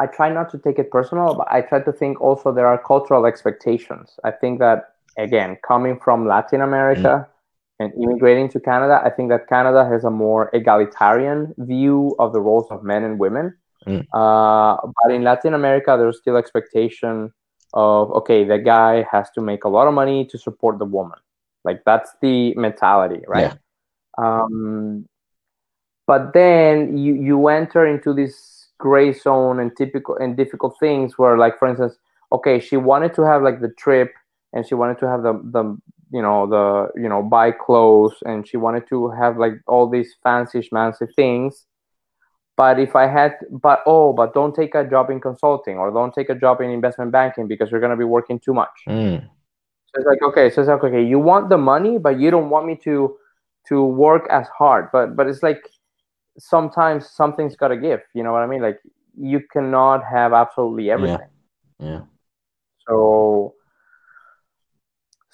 I 0.00 0.07
try 0.07 0.33
not 0.33 0.50
to 0.52 0.59
take 0.59 0.79
it 0.79 0.90
personal, 0.90 1.35
but 1.35 1.47
I 1.52 1.61
try 1.61 1.81
to 1.83 1.93
think 1.93 2.23
also 2.23 2.52
there 2.52 2.67
are 2.67 2.79
cultural 2.79 3.26
expectations. 3.26 4.19
I 4.25 4.31
think 4.31 4.59
that 4.59 4.95
again, 5.19 5.59
coming 5.67 5.99
from 5.99 6.26
Latin 6.26 6.62
America 6.62 7.26
mm. 7.29 7.29
And 7.80 7.92
immigrating 7.94 8.49
to 8.50 8.60
Canada, 8.60 9.00
I 9.02 9.08
think 9.08 9.30
that 9.30 9.49
Canada 9.49 9.88
has 9.88 10.04
a 10.04 10.10
more 10.10 10.50
egalitarian 10.52 11.54
view 11.56 12.14
of 12.18 12.34
the 12.34 12.40
roles 12.40 12.70
of 12.70 12.84
men 12.84 13.04
and 13.04 13.18
women. 13.18 13.56
Mm. 13.87 14.06
Uh, 14.12 14.76
but 15.02 15.12
in 15.12 15.24
Latin 15.24 15.55
America, 15.55 15.96
there's 15.98 16.18
still 16.18 16.37
expectation 16.37 17.33
of 17.72 18.11
okay, 18.12 18.44
the 18.44 18.59
guy 18.59 19.07
has 19.11 19.31
to 19.31 19.40
make 19.40 19.64
a 19.64 19.68
lot 19.68 19.88
of 19.88 19.94
money 19.94 20.26
to 20.26 20.37
support 20.37 20.78
the 20.78 20.85
woman. 20.85 21.18
Like 21.64 21.83
that's 21.87 22.11
the 22.20 22.55
mentality, 22.55 23.22
right? 23.26 23.55
Yeah. 23.55 23.55
Um, 24.18 25.07
but 26.07 26.35
then 26.35 26.98
you 26.98 27.14
you 27.14 27.48
enter 27.48 27.87
into 27.87 28.12
this 28.12 28.68
gray 28.76 29.14
zone 29.14 29.59
and 29.59 29.74
typical 29.74 30.16
and 30.16 30.37
difficult 30.37 30.76
things 30.78 31.16
where 31.16 31.38
like 31.38 31.59
for 31.59 31.68
instance 31.68 31.94
okay 32.33 32.59
she 32.59 32.76
wanted 32.76 33.12
to 33.14 33.22
have 33.22 33.42
like 33.42 33.61
the 33.61 33.68
trip 33.78 34.12
and 34.55 34.66
she 34.66 34.74
wanted 34.74 34.98
to 34.98 35.07
have 35.07 35.22
the 35.22 35.35
the 35.52 35.76
you 36.11 36.23
know 36.23 36.46
the 36.46 37.01
you 37.01 37.09
know 37.09 37.23
buy 37.23 37.51
clothes 37.51 38.14
and 38.25 38.46
she 38.46 38.57
wanted 38.57 38.87
to 38.88 39.11
have 39.11 39.37
like 39.38 39.55
all 39.66 39.88
these 39.88 40.14
fancy 40.23 40.61
schmancy 40.61 41.07
things 41.14 41.66
but 42.57 42.79
if 42.79 42.96
i 42.96 43.07
had 43.07 43.35
but 43.51 43.83
oh 43.87 44.12
but 44.12 44.35
don't 44.35 44.55
take 44.55 44.75
a 44.75 44.85
job 44.85 45.11
in 45.11 45.20
consulting 45.20 45.77
or 45.79 45.90
don't 45.90 46.14
take 46.14 46.29
a 46.29 46.35
job 46.35 46.61
in 46.61 46.70
investment 46.70 47.12
banking 47.12 47.46
because 47.46 47.70
you're 47.70 47.81
going 47.81 47.90
to 47.90 47.96
be 47.96 48.05
working 48.05 48.38
too 48.38 48.53
much 48.53 48.77
mm. 48.88 49.20
so 49.20 49.92
it's 49.94 50.07
like 50.07 50.23
okay 50.23 50.51
so 50.51 50.61
it's 50.61 50.68
like 50.68 50.83
okay 50.83 51.05
you 51.05 51.18
want 51.18 51.49
the 51.49 51.59
money 51.59 51.99
but 51.99 52.18
you 52.18 52.31
don't 52.31 52.51
want 52.51 52.66
me 52.66 52.77
to 52.77 53.16
to 53.68 53.85
work 53.85 54.27
as 54.31 54.46
hard 54.59 54.88
but 54.92 55.14
but 55.14 55.27
it's 55.27 55.42
like 55.42 55.62
sometimes 56.40 57.11
something's 57.11 57.57
got 57.57 57.68
to 57.68 57.77
give. 57.77 58.01
You 58.14 58.23
know 58.23 58.33
what 58.33 58.42
I 58.42 58.46
mean? 58.46 58.62
Like 58.62 58.79
you 59.16 59.40
cannot 59.53 60.05
have 60.05 60.33
absolutely 60.33 60.90
everything. 60.90 61.29
Yeah. 61.79 61.88
yeah. 61.88 62.01
So. 62.88 63.55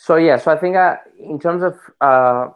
So 0.07 0.15
yeah, 0.15 0.37
so 0.37 0.53
I 0.53 0.57
think 0.57 0.77
uh, 0.77 0.99
in 1.19 1.41
terms 1.41 1.65
of, 1.65 1.75
uh, 2.01 2.51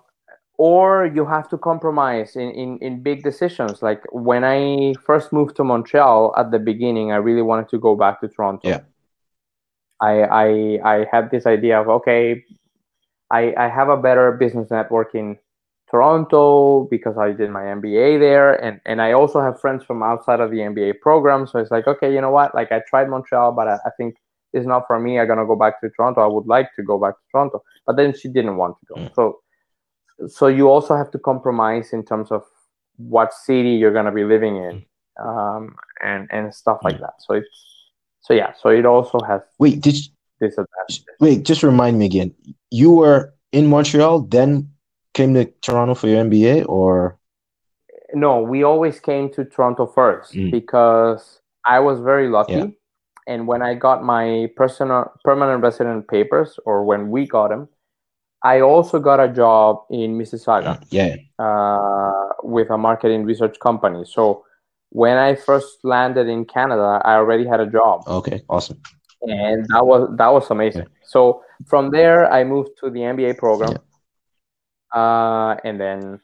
or 0.56 1.06
you 1.06 1.26
have 1.26 1.48
to 1.48 1.58
compromise 1.58 2.36
in, 2.36 2.50
in 2.52 2.78
in 2.78 3.02
big 3.02 3.24
decisions. 3.24 3.82
Like 3.82 4.04
when 4.12 4.44
I 4.44 4.94
first 5.04 5.32
moved 5.32 5.56
to 5.56 5.64
Montreal 5.64 6.32
at 6.36 6.52
the 6.52 6.60
beginning, 6.60 7.10
I 7.10 7.16
really 7.16 7.42
wanted 7.42 7.68
to 7.70 7.78
go 7.80 7.96
back 7.96 8.20
to 8.20 8.28
Toronto. 8.28 8.68
Yeah. 8.68 8.82
I 10.00 10.14
I 10.44 10.48
I 10.94 11.06
had 11.10 11.32
this 11.32 11.44
idea 11.44 11.80
of 11.80 11.88
okay, 11.88 12.44
I 13.32 13.52
I 13.58 13.66
have 13.68 13.88
a 13.88 13.96
better 13.96 14.30
business 14.30 14.70
network 14.70 15.16
in 15.16 15.36
Toronto 15.90 16.86
because 16.88 17.18
I 17.18 17.32
did 17.32 17.50
my 17.50 17.64
MBA 17.78 18.20
there, 18.20 18.54
and 18.64 18.80
and 18.86 19.02
I 19.02 19.10
also 19.10 19.40
have 19.40 19.60
friends 19.60 19.82
from 19.82 20.04
outside 20.04 20.38
of 20.38 20.52
the 20.52 20.58
MBA 20.70 21.00
program. 21.00 21.48
So 21.48 21.58
it's 21.58 21.72
like, 21.72 21.88
okay, 21.88 22.14
you 22.14 22.20
know 22.20 22.30
what? 22.30 22.54
Like 22.54 22.70
I 22.70 22.80
tried 22.86 23.10
Montreal, 23.10 23.50
but 23.50 23.66
I, 23.66 23.78
I 23.86 23.90
think 23.96 24.14
it's 24.52 24.66
not 24.66 24.84
for 24.86 24.98
me. 24.98 25.18
I'm 25.18 25.28
gonna 25.28 25.46
go 25.46 25.56
back 25.56 25.80
to 25.80 25.90
Toronto. 25.90 26.20
I 26.20 26.26
would 26.26 26.46
like 26.46 26.74
to 26.76 26.82
go 26.82 26.98
back 26.98 27.14
to 27.14 27.22
Toronto, 27.30 27.62
but 27.86 27.96
then 27.96 28.14
she 28.16 28.28
didn't 28.28 28.56
want 28.56 28.76
to 28.80 28.94
go. 28.94 29.00
Mm. 29.00 29.14
So 29.14 29.40
so 30.28 30.46
you 30.48 30.68
also 30.68 30.96
have 30.96 31.10
to 31.12 31.18
compromise 31.18 31.92
in 31.92 32.04
terms 32.04 32.30
of 32.30 32.42
what 32.96 33.32
city 33.32 33.70
you're 33.70 33.92
gonna 33.92 34.12
be 34.12 34.24
living 34.24 34.56
in, 34.56 34.84
mm. 35.18 35.26
um, 35.26 35.76
and 36.02 36.28
and 36.30 36.54
stuff 36.54 36.78
like 36.82 36.96
mm. 36.96 37.00
that. 37.00 37.14
So 37.18 37.34
it's 37.34 37.48
so 38.20 38.34
yeah. 38.34 38.52
So 38.60 38.68
it 38.68 38.86
also 38.86 39.18
has 39.26 39.42
wait. 39.58 39.80
Did 39.80 39.96
you, 39.96 40.10
disadvantages. 40.40 41.04
Wait, 41.20 41.44
just 41.44 41.62
remind 41.62 41.98
me 41.98 42.06
again. 42.06 42.34
You 42.70 42.92
were 42.92 43.34
in 43.52 43.66
Montreal, 43.66 44.20
then 44.22 44.70
came 45.14 45.34
to 45.34 45.46
Toronto 45.62 45.94
for 45.94 46.08
your 46.08 46.24
MBA 46.24 46.68
or? 46.68 47.18
No, 48.12 48.42
we 48.42 48.64
always 48.64 48.98
came 48.98 49.32
to 49.34 49.44
Toronto 49.44 49.86
first 49.86 50.32
mm. 50.32 50.50
because 50.50 51.40
I 51.64 51.78
was 51.80 52.00
very 52.00 52.28
lucky. 52.28 52.54
Yeah. 52.54 52.66
And 53.26 53.46
when 53.46 53.62
I 53.62 53.74
got 53.74 54.02
my 54.02 54.48
personal 54.56 55.12
permanent 55.24 55.62
resident 55.62 56.08
papers, 56.08 56.58
or 56.64 56.84
when 56.84 57.10
we 57.10 57.26
got 57.26 57.48
them, 57.48 57.68
I 58.42 58.60
also 58.60 58.98
got 58.98 59.20
a 59.20 59.28
job 59.28 59.84
in 59.90 60.18
Mississauga. 60.18 60.82
Yeah. 60.90 61.16
Uh, 61.38 62.28
with 62.42 62.70
a 62.70 62.78
marketing 62.78 63.24
research 63.24 63.58
company. 63.60 64.04
So 64.04 64.44
when 64.88 65.16
I 65.16 65.34
first 65.34 65.84
landed 65.84 66.26
in 66.26 66.44
Canada, 66.44 67.00
I 67.04 67.14
already 67.14 67.46
had 67.46 67.60
a 67.60 67.66
job. 67.66 68.02
Okay, 68.06 68.42
awesome. 68.48 68.80
And 69.22 69.66
that 69.68 69.84
was 69.84 70.08
that 70.16 70.32
was 70.32 70.50
amazing. 70.50 70.82
Yeah. 70.82 71.04
So 71.04 71.44
from 71.66 71.90
there, 71.90 72.32
I 72.32 72.42
moved 72.42 72.70
to 72.80 72.90
the 72.90 73.00
MBA 73.00 73.36
program. 73.36 73.72
Yeah 73.72 73.78
uh, 74.92 75.56
and 75.64 75.80
then 75.80 76.20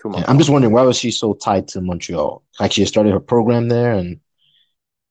tomorrow. 0.00 0.20
Yeah, 0.20 0.30
I'm 0.30 0.38
just 0.38 0.50
wondering 0.50 0.72
why 0.72 0.82
was 0.82 0.98
she 0.98 1.10
so 1.10 1.34
tied 1.34 1.68
to 1.68 1.80
Montreal? 1.80 2.42
Like 2.60 2.72
she 2.72 2.84
started 2.84 3.12
her 3.12 3.20
program 3.20 3.68
there, 3.68 3.92
and 3.92 4.20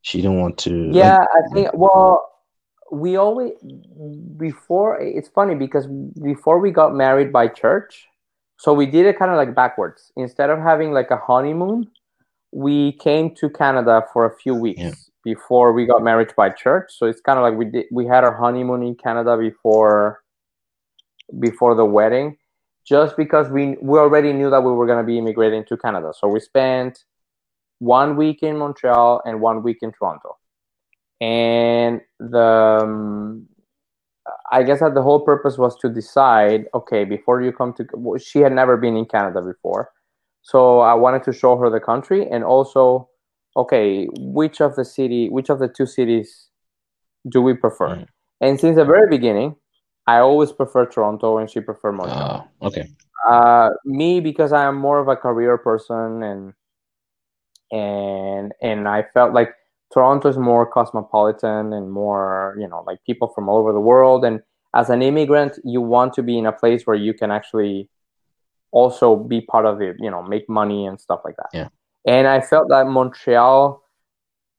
she 0.02 0.22
didn't 0.22 0.40
want 0.40 0.58
to. 0.60 0.90
Yeah, 0.92 1.18
I 1.20 1.54
think. 1.54 1.70
Well, 1.74 2.30
we 2.92 3.18
always 3.18 3.54
before. 4.38 5.00
It's 5.02 5.30
funny 5.30 5.56
because 5.56 5.88
before 6.22 6.60
we 6.60 6.72
got 6.72 6.96
married 6.96 7.34
by 7.34 7.48
church, 7.48 8.08
so 8.58 8.74
we 8.74 8.86
did 8.86 9.06
it 9.06 9.20
kind 9.20 9.32
of 9.32 9.38
like 9.38 9.54
backwards. 9.54 10.12
Instead 10.16 10.50
of 10.50 10.60
having 10.60 10.92
like 10.92 11.12
a 11.12 11.18
honeymoon, 11.18 11.90
we 12.52 12.94
came 12.94 13.36
to 13.36 13.50
Canada 13.50 14.06
for 14.14 14.26
a 14.26 14.36
few 14.36 14.56
weeks. 14.56 14.80
Yeah. 14.80 14.94
Before 15.24 15.74
we 15.74 15.86
got 15.86 16.04
married 16.04 16.34
by 16.38 16.50
church, 16.52 16.90
so 16.96 17.06
it's 17.06 17.20
kind 17.20 17.38
of 17.38 17.44
like 17.44 17.56
we 17.56 17.66
did. 17.66 17.88
We 17.92 18.06
had 18.06 18.24
our 18.24 18.34
honeymoon 18.34 18.82
in 18.82 18.96
Canada 18.96 19.36
before, 19.36 20.22
before 21.38 21.76
the 21.76 21.84
wedding, 21.84 22.38
just 22.86 23.18
because 23.18 23.50
we 23.50 23.76
we 23.82 24.00
already 24.00 24.32
knew 24.32 24.50
that 24.50 24.62
we 24.62 24.72
were 24.72 24.86
going 24.86 25.00
to 25.00 25.04
be 25.04 25.18
immigrating 25.18 25.66
to 25.66 25.76
Canada. 25.76 26.14
So 26.18 26.30
we 26.30 26.40
spent 26.40 27.04
one 27.80 28.16
week 28.16 28.44
in 28.44 28.58
Montreal 28.58 29.22
and 29.26 29.42
one 29.42 29.64
week 29.64 29.78
in 29.82 29.92
Toronto. 29.92 30.38
And 31.20 32.02
the 32.20 32.80
um, 32.84 33.48
I 34.52 34.64
guess 34.64 34.80
that 34.82 34.94
the 34.94 35.02
whole 35.02 35.22
purpose 35.22 35.58
was 35.58 35.78
to 35.80 35.90
decide. 35.90 36.66
Okay, 36.74 37.06
before 37.06 37.42
you 37.42 37.52
come 37.52 37.74
to, 37.74 38.18
she 38.20 38.40
had 38.40 38.52
never 38.52 38.78
been 38.78 38.96
in 38.96 39.06
Canada 39.06 39.42
before, 39.42 39.92
so 40.42 40.80
I 40.80 40.94
wanted 40.94 41.24
to 41.24 41.34
show 41.34 41.58
her 41.58 41.70
the 41.70 41.80
country 41.80 42.28
and 42.30 42.44
also, 42.44 43.10
okay, 43.56 44.08
which 44.14 44.62
of 44.62 44.76
the 44.76 44.86
city, 44.86 45.30
which 45.30 45.50
of 45.50 45.60
the 45.60 45.68
two 45.68 45.86
cities, 45.86 46.50
do 47.28 47.42
we 47.42 47.54
prefer? 47.54 47.96
Mm. 47.96 48.08
And 48.42 48.60
since 48.60 48.76
the 48.76 48.86
very 48.86 49.10
beginning, 49.10 49.56
I 50.06 50.20
always 50.20 50.52
prefer 50.52 50.86
Toronto, 50.86 51.38
and 51.38 51.50
she 51.50 51.60
preferred 51.60 51.94
Montreal. 51.94 52.48
Oh, 52.62 52.68
okay. 52.68 52.88
Uh, 53.28 53.72
me 53.84 54.20
because 54.20 54.54
I 54.54 54.66
am 54.66 54.76
more 54.76 55.00
of 55.00 55.08
a 55.08 55.16
career 55.16 55.58
person, 55.58 56.24
and 56.24 56.54
and 57.72 58.54
and 58.62 58.88
I 58.88 59.04
felt 59.14 59.34
like 59.34 59.54
Toronto 59.94 60.30
is 60.30 60.38
more 60.38 60.66
cosmopolitan 60.66 61.74
and 61.74 61.92
more, 61.92 62.56
you 62.60 62.68
know, 62.68 62.84
like 62.86 63.04
people 63.06 63.30
from 63.30 63.48
all 63.50 63.58
over 63.58 63.74
the 63.74 63.80
world. 63.80 64.26
And 64.26 64.42
as 64.76 64.90
an 64.90 65.02
immigrant, 65.02 65.60
you 65.64 65.82
want 65.82 66.14
to 66.14 66.24
be 66.24 66.38
in 66.38 66.46
a 66.46 66.52
place 66.52 66.86
where 66.86 66.96
you 66.96 67.14
can 67.14 67.32
actually 67.32 67.90
also 68.72 69.16
be 69.16 69.42
part 69.42 69.66
of 69.66 69.82
it, 69.82 69.96
you 70.00 70.12
know, 70.12 70.22
make 70.22 70.48
money 70.50 70.86
and 70.86 71.00
stuff 71.00 71.22
like 71.24 71.36
that. 71.38 71.50
Yeah. 71.54 71.70
And 72.06 72.28
I 72.28 72.42
felt 72.42 72.70
that 72.70 72.88
Montreal 72.88 73.82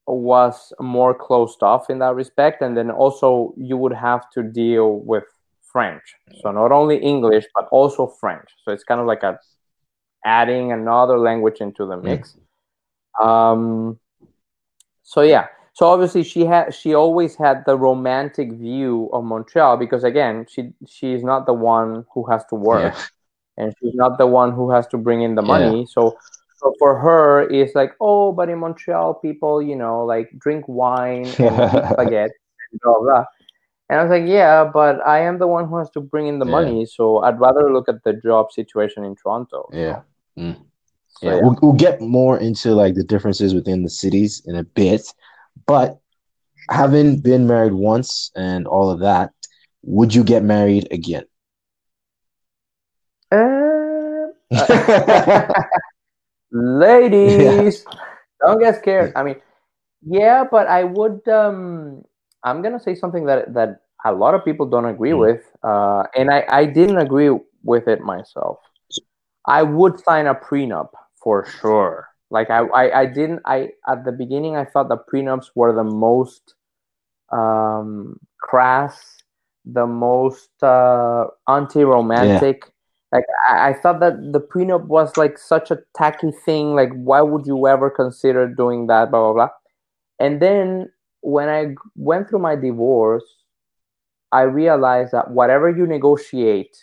was 0.07 0.73
more 0.81 1.15
closed 1.15 1.63
off 1.63 1.91
in 1.91 1.99
that 1.99 2.15
respect. 2.15 2.63
And 2.63 2.77
then 2.77 2.91
also 2.91 3.55
you 3.57 3.77
would 3.77 3.93
have 3.93 4.31
to 4.31 4.43
deal 4.43 5.01
with 5.01 5.25
French. 5.63 6.03
So 6.41 6.51
not 6.51 6.73
only 6.73 6.97
English, 6.97 7.45
but 7.55 7.69
also 7.71 8.07
French. 8.07 8.49
So 8.65 8.73
it's 8.73 8.85
kind 8.85 9.01
of 9.01 9.07
like 9.07 9.23
a 9.23 9.39
adding 10.25 10.73
another 10.73 11.19
language 11.19 11.61
into 11.61 11.87
the 11.87 11.97
mix. 11.97 12.35
Yeah. 12.37 12.43
Um, 13.23 13.99
so 15.03 15.23
yeah 15.23 15.47
so 15.79 15.87
obviously 15.87 16.25
she 16.25 16.45
had 16.45 16.75
she 16.75 16.93
always 16.93 17.37
had 17.37 17.65
the 17.65 17.77
romantic 17.77 18.53
view 18.53 19.09
of 19.13 19.25
montreal 19.25 19.77
because 19.77 20.05
again 20.05 20.45
she 20.49 20.71
she's 20.87 21.23
not 21.23 21.47
the 21.47 21.55
one 21.55 22.05
who 22.13 22.29
has 22.29 22.45
to 22.47 22.57
work 22.57 22.95
yeah. 22.95 23.05
and 23.57 23.75
she's 23.79 23.95
not 23.95 24.19
the 24.19 24.27
one 24.27 24.53
who 24.53 24.71
has 24.71 24.87
to 24.89 24.99
bring 24.99 25.23
in 25.23 25.35
the 25.35 25.43
money 25.43 25.81
yeah. 25.81 25.87
so 25.89 26.17
so 26.57 26.75
for 26.79 26.99
her 26.99 27.49
it's 27.49 27.75
like 27.75 27.93
oh 28.01 28.33
but 28.33 28.49
in 28.49 28.59
montreal 28.59 29.15
people 29.15 29.63
you 29.63 29.77
know 29.77 30.05
like 30.05 30.29
drink 30.39 30.65
wine 30.67 31.25
and 31.39 31.93
spaghetti 31.93 32.35
and 32.71 32.81
blah 32.83 32.99
blah 33.01 33.25
and 33.89 34.01
i 34.01 34.03
was 34.03 34.11
like 34.11 34.29
yeah 34.29 34.65
but 34.65 35.01
i 35.07 35.21
am 35.21 35.39
the 35.39 35.47
one 35.47 35.69
who 35.69 35.79
has 35.79 35.89
to 35.91 36.01
bring 36.01 36.27
in 36.27 36.39
the 36.39 36.45
yeah. 36.45 36.59
money 36.59 36.85
so 36.85 37.19
i'd 37.23 37.39
rather 37.39 37.73
look 37.73 37.89
at 37.89 38.03
the 38.03 38.13
job 38.13 38.51
situation 38.51 39.05
in 39.05 39.15
toronto 39.15 39.69
yeah 39.73 40.01
mm. 40.37 40.57
Yeah, 41.23 41.35
yeah. 41.35 41.41
We'll, 41.43 41.59
we'll 41.61 41.73
get 41.73 42.01
more 42.01 42.39
into 42.39 42.75
like 42.75 42.95
the 42.95 43.05
differences 43.05 43.55
within 43.55 43.83
the 43.83 43.91
cities 43.91 44.43
in 44.47 44.57
a 44.57 44.65
bit, 44.65 45.03
but 45.67 45.99
having 46.71 47.21
been 47.21 47.47
married 47.47 47.73
once 47.73 48.31
and 48.37 48.67
all 48.67 48.91
of 48.91 49.01
that, 49.01 49.31
would 49.83 50.15
you 50.15 50.23
get 50.23 50.43
married 50.43 50.89
again? 50.91 51.25
Uh, 53.31 54.29
ladies, 56.51 57.85
yeah. 57.85 57.99
don't 58.41 58.61
get 58.61 58.77
scared. 58.77 59.13
I 59.15 59.23
mean, 59.23 59.37
yeah, 60.07 60.45
but 60.51 60.67
I 60.67 60.85
would. 60.85 61.27
Um, 61.29 62.05
I'm 62.45 62.63
gonna 62.63 62.81
say 62.81 62.95
something 62.95 63.27
that 63.27 63.53
that 63.55 63.81
a 64.05 64.13
lot 64.13 64.35
of 64.35 64.45
people 64.45 64.67
don't 64.67 64.87
agree 64.87 65.11
mm. 65.11 65.19
with, 65.19 65.43
uh, 65.63 66.05
and 66.17 66.31
I 66.31 66.45
I 66.49 66.65
didn't 66.65 66.99
agree 66.99 67.37
with 67.63 67.89
it 67.89 68.01
myself. 68.01 68.59
I 69.47 69.63
would 69.63 69.99
sign 70.01 70.27
a 70.27 70.35
prenup 70.35 70.91
for 71.23 71.47
sure. 71.61 72.09
Like 72.31 72.51
I, 72.51 72.61
I, 72.67 73.01
I 73.01 73.07
didn't 73.07 73.41
I 73.45 73.71
at 73.89 74.05
the 74.05 74.13
beginning 74.13 74.57
I 74.57 74.65
thought 74.65 74.89
the 74.89 74.99
prenups 74.99 75.47
were 75.55 75.73
the 75.73 75.85
most 75.85 76.55
um 77.33 78.19
crass, 78.41 79.17
the 79.65 79.87
most 79.87 80.51
uh 80.63 81.27
anti-romantic. 81.49 82.65
Yeah. 82.65 82.71
Like 83.11 83.25
I, 83.49 83.69
I 83.71 83.73
thought 83.73 84.01
that 84.01 84.33
the 84.33 84.41
prenup 84.41 84.85
was 84.87 85.17
like 85.17 85.39
such 85.39 85.71
a 85.71 85.79
tacky 85.97 86.33
thing. 86.45 86.75
Like 86.75 86.93
why 86.93 87.23
would 87.23 87.47
you 87.47 87.67
ever 87.67 87.89
consider 87.91 88.47
doing 88.47 88.87
that? 88.89 89.11
Blah 89.11 89.21
blah 89.21 89.33
blah. 89.33 89.49
And 90.19 90.41
then 90.43 90.91
when 91.21 91.49
I 91.49 91.75
went 91.95 92.29
through 92.29 92.41
my 92.41 92.57
divorce, 92.57 93.25
I 94.31 94.43
realized 94.43 95.13
that 95.13 95.31
whatever 95.31 95.71
you 95.71 95.87
negotiate 95.87 96.77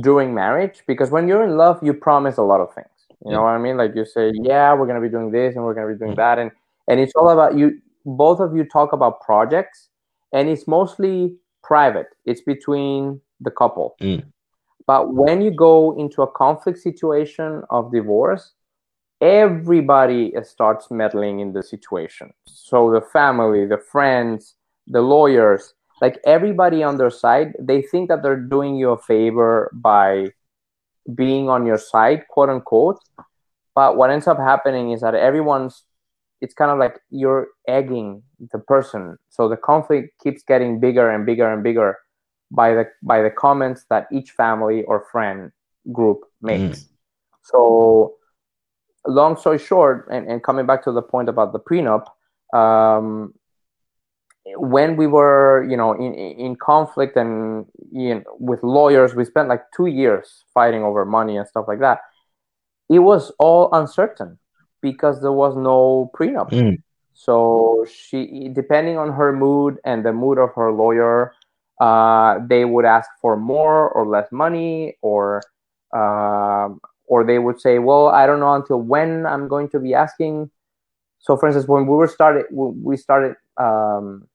during 0.00 0.34
marriage, 0.34 0.82
because 0.86 1.10
when 1.10 1.28
you're 1.28 1.44
in 1.44 1.56
love, 1.56 1.78
you 1.82 1.94
promise 1.94 2.38
a 2.38 2.42
lot 2.42 2.60
of 2.60 2.74
things. 2.74 2.88
You 3.24 3.32
know 3.32 3.42
what 3.42 3.50
I 3.50 3.58
mean? 3.58 3.76
Like 3.76 3.94
you 3.94 4.04
say, 4.04 4.32
yeah, 4.34 4.74
we're 4.74 4.86
gonna 4.86 5.00
be 5.00 5.08
doing 5.08 5.30
this 5.30 5.54
and 5.54 5.64
we're 5.64 5.74
gonna 5.74 5.92
be 5.92 5.98
doing 5.98 6.16
that, 6.16 6.38
and 6.38 6.50
and 6.88 7.00
it's 7.00 7.12
all 7.14 7.30
about 7.30 7.56
you. 7.56 7.80
Both 8.04 8.40
of 8.40 8.56
you 8.56 8.64
talk 8.64 8.92
about 8.92 9.20
projects, 9.20 9.88
and 10.32 10.48
it's 10.48 10.66
mostly 10.66 11.36
private. 11.62 12.08
It's 12.24 12.40
between 12.40 13.20
the 13.40 13.50
couple. 13.50 13.94
Mm. 14.00 14.24
But 14.86 15.14
when 15.14 15.40
you 15.40 15.52
go 15.52 15.96
into 15.96 16.22
a 16.22 16.30
conflict 16.30 16.80
situation 16.80 17.62
of 17.70 17.92
divorce, 17.92 18.52
everybody 19.20 20.32
starts 20.42 20.90
meddling 20.90 21.38
in 21.38 21.52
the 21.52 21.62
situation. 21.62 22.32
So 22.48 22.90
the 22.90 23.00
family, 23.00 23.66
the 23.66 23.78
friends, 23.78 24.56
the 24.88 25.00
lawyers, 25.00 25.74
like 26.00 26.18
everybody 26.24 26.82
on 26.82 26.98
their 26.98 27.10
side, 27.10 27.54
they 27.60 27.82
think 27.82 28.08
that 28.08 28.24
they're 28.24 28.34
doing 28.36 28.74
you 28.74 28.90
a 28.90 28.98
favor 28.98 29.70
by 29.72 30.26
being 31.14 31.48
on 31.48 31.66
your 31.66 31.78
side, 31.78 32.26
quote 32.28 32.48
unquote. 32.48 32.98
But 33.74 33.96
what 33.96 34.10
ends 34.10 34.26
up 34.26 34.38
happening 34.38 34.92
is 34.92 35.00
that 35.00 35.14
everyone's 35.14 35.84
it's 36.40 36.54
kind 36.54 36.72
of 36.72 36.78
like 36.78 36.98
you're 37.10 37.48
egging 37.68 38.22
the 38.50 38.58
person. 38.58 39.16
So 39.30 39.48
the 39.48 39.56
conflict 39.56 40.20
keeps 40.20 40.42
getting 40.42 40.80
bigger 40.80 41.08
and 41.08 41.24
bigger 41.24 41.50
and 41.50 41.62
bigger 41.62 41.98
by 42.50 42.74
the 42.74 42.86
by 43.02 43.22
the 43.22 43.30
comments 43.30 43.86
that 43.90 44.08
each 44.12 44.32
family 44.32 44.82
or 44.84 45.06
friend 45.12 45.52
group 45.92 46.24
makes. 46.42 46.80
Mm. 46.80 46.88
So 47.44 48.14
long 49.06 49.36
story 49.36 49.58
short, 49.58 50.08
and, 50.10 50.28
and 50.28 50.42
coming 50.42 50.66
back 50.66 50.84
to 50.84 50.92
the 50.92 51.02
point 51.02 51.28
about 51.28 51.52
the 51.52 51.60
prenup, 51.60 52.06
um, 52.56 53.34
when 54.56 54.96
we 54.96 55.06
were 55.06 55.66
you 55.68 55.76
know 55.76 55.92
in 55.92 56.14
in 56.14 56.56
conflict 56.56 57.16
and 57.16 57.66
you 57.92 58.14
know, 58.14 58.22
with 58.38 58.62
lawyers 58.62 59.14
we 59.14 59.24
spent 59.24 59.48
like 59.48 59.62
two 59.74 59.86
years 59.86 60.44
fighting 60.52 60.82
over 60.82 61.04
money 61.04 61.36
and 61.36 61.46
stuff 61.46 61.66
like 61.68 61.80
that. 61.80 62.00
It 62.88 62.98
was 62.98 63.32
all 63.38 63.70
uncertain 63.72 64.38
because 64.80 65.22
there 65.22 65.32
was 65.32 65.56
no 65.56 66.10
prenup. 66.14 66.50
Mm. 66.50 66.82
so 67.14 67.86
she 67.88 68.48
depending 68.52 68.98
on 68.98 69.12
her 69.12 69.32
mood 69.32 69.78
and 69.84 70.04
the 70.04 70.12
mood 70.12 70.38
of 70.38 70.50
her 70.54 70.72
lawyer 70.72 71.32
uh, 71.80 72.38
they 72.46 72.64
would 72.64 72.84
ask 72.84 73.08
for 73.20 73.36
more 73.36 73.88
or 73.90 74.06
less 74.06 74.30
money 74.30 74.96
or 75.02 75.42
um, 75.92 76.80
or 77.06 77.24
they 77.24 77.38
would 77.38 77.60
say 77.60 77.78
well 77.78 78.08
i 78.08 78.26
don't 78.26 78.40
know 78.40 78.54
until 78.54 78.80
when 78.80 79.26
i'm 79.26 79.46
going 79.48 79.68
to 79.68 79.78
be 79.78 79.94
asking. 79.94 80.50
So 81.18 81.36
for 81.36 81.46
instance 81.46 81.68
when 81.68 81.86
we 81.86 81.94
were 81.94 82.08
started 82.08 82.46
we 82.50 82.96
started 82.96 83.36
um, 83.56 84.26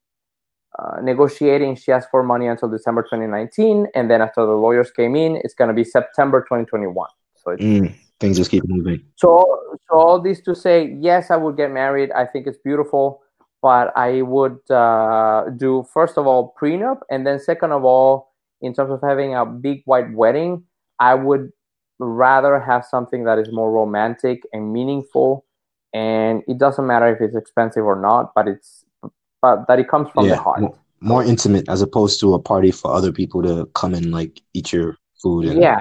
uh, 0.79 1.01
negotiating. 1.01 1.75
She 1.75 1.91
asked 1.91 2.09
for 2.11 2.23
money 2.23 2.47
until 2.47 2.69
December 2.69 3.03
2019, 3.03 3.87
and 3.95 4.09
then 4.09 4.21
after 4.21 4.45
the 4.45 4.51
lawyers 4.51 4.91
came 4.91 5.15
in, 5.15 5.37
it's 5.43 5.53
going 5.53 5.69
to 5.69 5.73
be 5.73 5.83
September 5.83 6.41
2021. 6.41 7.07
So 7.35 7.55
mm, 7.55 7.93
things 8.19 8.37
just 8.37 8.51
keep 8.51 8.67
moving. 8.67 9.03
So, 9.15 9.77
so 9.89 9.97
all 9.97 10.21
this 10.21 10.41
to 10.41 10.55
say, 10.55 10.95
yes, 10.99 11.31
I 11.31 11.37
would 11.37 11.57
get 11.57 11.71
married. 11.71 12.11
I 12.11 12.25
think 12.25 12.47
it's 12.47 12.57
beautiful, 12.57 13.21
but 13.61 13.91
I 13.97 14.21
would 14.21 14.59
uh, 14.69 15.45
do 15.55 15.85
first 15.93 16.17
of 16.17 16.27
all 16.27 16.53
prenup, 16.59 16.99
and 17.09 17.25
then 17.25 17.39
second 17.39 17.71
of 17.71 17.83
all, 17.83 18.33
in 18.61 18.73
terms 18.73 18.91
of 18.91 19.01
having 19.01 19.35
a 19.35 19.45
big 19.45 19.81
white 19.85 20.11
wedding, 20.13 20.63
I 20.99 21.13
would 21.15 21.51
rather 21.99 22.59
have 22.59 22.85
something 22.85 23.23
that 23.25 23.39
is 23.39 23.51
more 23.51 23.71
romantic 23.71 24.43
and 24.53 24.71
meaningful. 24.73 25.45
And 25.93 26.43
it 26.47 26.57
doesn't 26.57 26.85
matter 26.85 27.07
if 27.07 27.21
it's 27.21 27.35
expensive 27.35 27.85
or 27.85 27.99
not, 27.99 28.33
but 28.35 28.47
it's 28.47 28.85
but 29.41 29.67
that 29.67 29.79
it 29.79 29.87
comes 29.87 30.09
from 30.13 30.25
yeah, 30.25 30.35
the 30.35 30.41
heart. 30.41 30.61
More, 30.61 30.77
more, 30.99 31.23
intimate 31.23 31.67
as 31.69 31.81
opposed 31.81 32.19
to 32.21 32.33
a 32.33 32.39
party 32.39 32.71
for 32.71 32.93
other 32.93 33.11
people 33.11 33.43
to 33.43 33.65
come 33.73 33.93
and 33.93 34.11
like 34.11 34.41
eat 34.53 34.73
your 34.73 34.97
food. 35.21 35.45
And 35.45 35.61
yeah, 35.61 35.79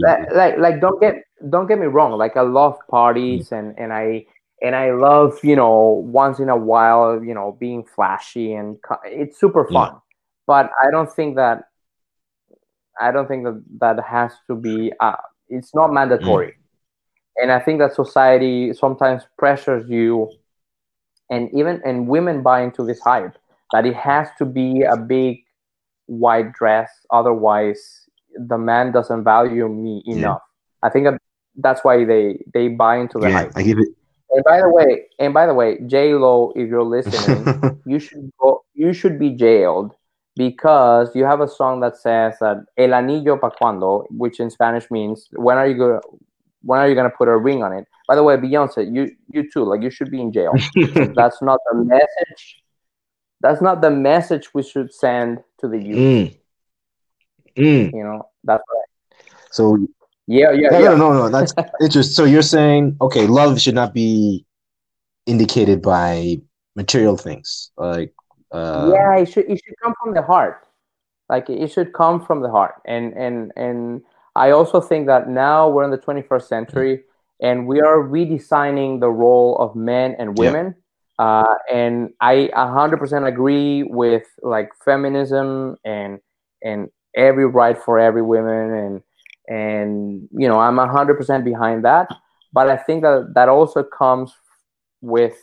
like, 0.00 0.32
like, 0.32 0.58
like 0.58 0.80
don't 0.80 1.00
get 1.00 1.22
don't 1.50 1.66
get 1.66 1.78
me 1.78 1.86
wrong. 1.86 2.12
Like 2.12 2.36
I 2.36 2.42
love 2.42 2.76
parties 2.90 3.52
and 3.52 3.78
and 3.78 3.92
I 3.92 4.26
and 4.62 4.74
I 4.74 4.92
love 4.92 5.38
you 5.42 5.56
know 5.56 6.02
once 6.06 6.38
in 6.38 6.48
a 6.48 6.56
while 6.56 7.22
you 7.22 7.34
know 7.34 7.56
being 7.58 7.84
flashy 7.84 8.54
and 8.54 8.78
it's 9.04 9.38
super 9.38 9.64
fun. 9.66 9.92
Yeah. 9.92 9.98
But 10.46 10.70
I 10.82 10.90
don't 10.90 11.12
think 11.12 11.36
that 11.36 11.64
I 13.00 13.12
don't 13.12 13.28
think 13.28 13.44
that 13.44 13.62
that 13.80 14.04
has 14.04 14.32
to 14.48 14.56
be. 14.56 14.92
Uh, 14.98 15.16
it's 15.48 15.74
not 15.74 15.92
mandatory. 15.92 16.48
Mm. 16.48 16.54
And 17.40 17.52
I 17.52 17.60
think 17.60 17.78
that 17.78 17.94
society 17.94 18.72
sometimes 18.72 19.22
pressures 19.38 19.88
you 19.88 20.28
and 21.30 21.48
even 21.54 21.80
and 21.84 22.08
women 22.08 22.42
buy 22.42 22.62
into 22.62 22.84
this 22.84 23.00
hype 23.00 23.36
that 23.72 23.86
it 23.86 23.94
has 23.94 24.28
to 24.38 24.44
be 24.44 24.82
a 24.82 24.96
big 24.96 25.38
white 26.06 26.52
dress 26.52 26.90
otherwise 27.10 28.08
the 28.46 28.58
man 28.58 28.92
doesn't 28.92 29.24
value 29.24 29.68
me 29.68 30.02
enough 30.06 30.40
yeah. 30.42 30.88
i 30.88 30.90
think 30.90 31.06
that's 31.56 31.84
why 31.84 32.04
they 32.04 32.38
they 32.54 32.68
buy 32.68 32.96
into 32.96 33.18
the 33.18 33.28
yeah, 33.28 33.42
hype 33.42 33.52
i 33.56 33.62
give 33.62 33.78
it 33.78 33.88
and 34.30 34.44
by 34.44 34.60
the 34.60 34.68
way 34.68 35.02
and 35.18 35.34
by 35.34 35.46
the 35.46 35.54
way 35.54 35.78
j 35.86 36.14
lo 36.14 36.52
if 36.56 36.68
you're 36.68 36.84
listening 36.84 37.80
you 37.86 37.98
should 37.98 38.30
go 38.40 38.64
you 38.74 38.92
should 38.92 39.18
be 39.18 39.30
jailed 39.30 39.92
because 40.38 41.14
you 41.16 41.24
have 41.24 41.40
a 41.40 41.48
song 41.48 41.80
that 41.80 41.96
says 41.96 42.38
that 42.40 42.64
el 42.78 42.90
anillo 42.90 43.38
pa 43.38 43.50
cuando, 43.50 44.06
which 44.10 44.38
in 44.38 44.48
Spanish 44.48 44.88
means 44.90 45.28
when 45.32 45.58
are 45.58 45.66
you 45.66 45.76
going 45.76 46.00
when 46.62 46.80
are 46.80 46.88
you 46.88 46.94
going 46.94 47.10
to 47.10 47.16
put 47.16 47.28
a 47.28 47.36
ring 47.36 47.62
on 47.62 47.72
it? 47.72 47.86
By 48.06 48.16
the 48.16 48.22
way, 48.22 48.36
Beyonce, 48.36 48.92
you 48.92 49.14
you 49.28 49.50
too, 49.50 49.64
like 49.64 49.82
you 49.82 49.90
should 49.90 50.10
be 50.10 50.20
in 50.20 50.32
jail. 50.32 50.52
that's 51.14 51.40
not 51.42 51.60
the 51.70 51.84
message. 51.84 52.62
That's 53.40 53.60
not 53.60 53.80
the 53.80 53.90
message 53.90 54.52
we 54.54 54.62
should 54.62 54.92
send 54.92 55.38
to 55.60 55.68
the 55.68 55.78
youth. 55.78 55.98
Mm. 55.98 56.38
Mm. 57.56 57.92
You 57.92 58.04
know, 58.04 58.28
that's 58.44 58.62
right. 58.72 59.28
So 59.50 59.78
yeah, 60.26 60.52
yeah, 60.52 60.70
no, 60.70 60.78
yeah. 60.78 60.88
no, 60.90 61.12
no, 61.12 61.12
no. 61.12 61.28
That's 61.28 61.54
interesting. 61.80 62.14
So 62.14 62.24
you're 62.24 62.42
saying, 62.42 62.96
okay, 63.00 63.26
love 63.26 63.60
should 63.60 63.74
not 63.74 63.94
be 63.94 64.44
indicated 65.26 65.82
by 65.82 66.40
material 66.76 67.16
things, 67.16 67.70
like 67.76 68.14
uh, 68.52 68.90
yeah, 68.92 69.16
it 69.18 69.26
should 69.26 69.50
it 69.50 69.60
should 69.64 69.74
come 69.82 69.94
from 70.02 70.14
the 70.14 70.22
heart. 70.22 70.66
Like 71.28 71.50
it 71.50 71.70
should 71.70 71.92
come 71.92 72.24
from 72.24 72.40
the 72.40 72.50
heart, 72.50 72.76
and 72.86 73.12
and 73.12 73.52
and 73.56 74.02
I 74.34 74.50
also 74.50 74.80
think 74.80 75.06
that 75.06 75.28
now 75.28 75.68
we're 75.68 75.84
in 75.84 75.90
the 75.90 75.98
21st 75.98 76.42
century, 76.42 77.04
and 77.40 77.66
we 77.66 77.80
are 77.80 77.98
redesigning 77.98 79.00
the 79.00 79.10
role 79.10 79.56
of 79.58 79.74
men 79.74 80.14
and 80.18 80.38
women. 80.38 80.74
Yeah. 81.18 81.24
Uh, 81.24 81.54
and 81.72 82.10
I 82.20 82.48
100% 82.54 83.26
agree 83.26 83.82
with 83.82 84.24
like 84.42 84.70
feminism 84.84 85.76
and 85.84 86.20
and 86.62 86.88
every 87.16 87.46
right 87.46 87.76
for 87.76 87.98
every 87.98 88.22
woman 88.22 88.74
and 88.74 89.02
and 89.48 90.28
you 90.32 90.46
know 90.46 90.58
i'm 90.58 90.76
100% 90.76 91.44
behind 91.44 91.84
that 91.84 92.08
but 92.52 92.68
i 92.68 92.76
think 92.76 93.02
that 93.02 93.32
that 93.34 93.48
also 93.48 93.82
comes 93.82 94.32
with 95.00 95.36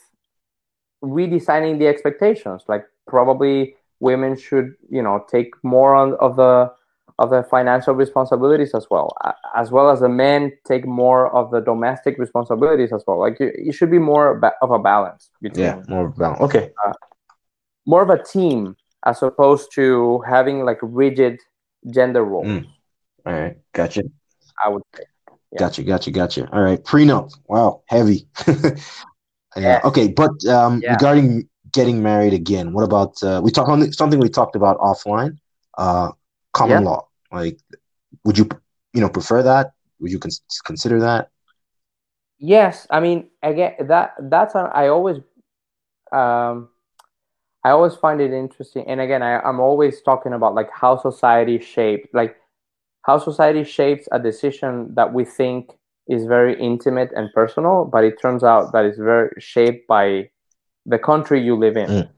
redesigning 1.04 1.80
the 1.80 1.88
expectations 1.88 2.64
like 2.68 2.86
probably 3.08 3.76
women 4.00 4.38
should 4.38 4.74
you 4.90 5.02
know 5.02 5.26
take 5.30 5.52
more 5.64 5.96
on, 5.96 6.14
of 6.16 6.36
the 6.36 6.72
of 7.18 7.30
the 7.30 7.44
financial 7.44 7.94
responsibilities 7.94 8.74
as 8.74 8.88
well 8.90 9.16
as 9.56 9.72
well 9.72 9.90
as 9.90 10.02
the 10.02 10.10
men 10.10 10.52
take 10.68 10.86
more 10.86 11.34
of 11.34 11.50
the 11.52 11.62
domestic 11.62 12.18
responsibilities 12.18 12.92
as 12.92 13.04
well 13.08 13.20
like 13.20 13.38
it, 13.40 13.74
should 13.74 13.92
be 13.92 14.00
more 14.00 14.42
of 14.62 14.72
a 14.72 14.80
balance 14.80 15.30
between 15.42 15.66
yeah 15.66 15.82
more 15.88 16.10
balance 16.10 16.42
okay 16.42 16.72
uh, 16.86 16.94
more 17.86 18.02
of 18.02 18.10
a 18.10 18.22
team 18.22 18.76
as 19.06 19.24
opposed 19.24 19.72
to 19.74 20.22
having 20.28 20.66
like 20.66 20.80
rigid 20.82 21.40
gender 21.90 22.26
roles 22.26 22.48
mm. 22.48 22.66
all 23.26 23.34
right 23.34 23.58
gotcha 23.74 24.04
i 24.64 24.68
would 24.68 24.84
say 24.96 25.04
yeah. 25.56 25.60
Gotcha, 25.60 25.84
gotcha, 25.84 26.12
gotcha. 26.12 26.50
All 26.52 26.62
right, 26.62 26.84
prenup. 26.84 27.34
Wow, 27.48 27.84
heavy. 27.88 28.28
yeah. 29.56 29.80
Okay, 29.86 30.10
but 30.10 30.46
um, 30.48 30.82
yeah. 30.84 30.92
regarding 30.92 31.48
getting 31.72 32.04
married 32.04 32.34
again, 32.34 32.74
what 32.74 32.84
about 32.84 33.22
uh, 33.24 33.40
we 33.42 33.52
talked 33.52 33.70
on 33.70 33.90
something 33.94 34.20
we 34.20 34.28
talked 34.28 34.58
about 34.58 34.78
offline? 34.80 35.38
Uh, 35.78 36.12
common 36.56 36.84
yeah. 36.84 36.90
law. 36.90 37.08
Like, 37.32 37.60
would 38.24 38.38
you 38.38 38.48
you 38.94 39.02
know 39.02 39.10
prefer 39.10 39.44
that? 39.44 39.74
Would 40.00 40.12
you 40.12 40.20
con- 40.20 40.32
consider 40.66 41.00
that? 41.02 41.30
Yes, 42.40 42.88
I 42.90 43.00
mean 43.00 43.30
again 43.44 43.74
that 43.88 44.16
that's 44.32 44.56
I 44.56 44.88
always 44.88 45.18
um 46.12 46.70
I 47.64 47.72
always 47.72 47.96
find 47.96 48.22
it 48.22 48.32
interesting, 48.32 48.86
and 48.88 49.02
again 49.02 49.22
I, 49.22 49.40
I'm 49.40 49.60
always 49.60 50.02
talking 50.02 50.34
about 50.34 50.56
like 50.56 50.70
how 50.72 50.98
society 50.98 51.60
shaped 51.60 52.08
like 52.14 52.36
how 53.04 53.20
society 53.20 53.64
shapes 53.64 54.08
a 54.12 54.20
decision 54.20 54.94
that 54.96 55.14
we 55.14 55.26
think 55.26 55.72
is 56.08 56.26
very 56.26 56.60
intimate 56.60 57.12
and 57.16 57.32
personal, 57.34 57.86
but 57.86 58.04
it 58.04 58.16
turns 58.22 58.44
out 58.44 58.72
that 58.74 58.86
it's 58.86 58.98
very 58.98 59.30
shaped 59.40 59.88
by 59.88 60.30
the 60.86 61.00
country 61.00 61.42
you 61.42 61.56
live 61.56 61.78
in. 61.78 61.90
Mm. 61.90 62.10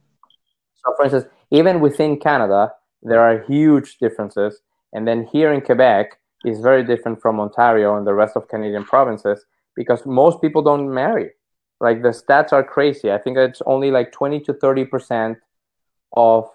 So, 0.76 0.94
for 0.96 1.04
instance, 1.06 1.26
even 1.52 1.80
within 1.80 2.20
Canada, 2.20 2.74
there 3.08 3.22
are 3.22 3.44
huge 3.44 3.98
differences. 3.98 4.62
And 4.94 5.08
then 5.08 5.26
here 5.26 5.52
in 5.54 5.62
Quebec 5.62 6.20
is 6.46 6.60
very 6.60 6.84
different 6.84 7.22
from 7.22 7.40
Ontario 7.40 7.98
and 7.98 8.06
the 8.06 8.14
rest 8.14 8.36
of 8.36 8.48
Canadian 8.48 8.84
provinces 8.84 9.46
because 9.76 10.06
most 10.06 10.42
people 10.42 10.62
don't 10.62 10.94
marry. 10.94 11.32
Like 11.80 12.02
the 12.02 12.10
stats 12.10 12.52
are 12.54 12.64
crazy. 12.64 13.12
I 13.12 13.18
think 13.18 13.38
it's 13.38 13.62
only 13.66 13.92
like 13.92 14.12
20 14.12 14.40
to 14.42 14.54
30% 14.54 15.38
of 16.16 16.50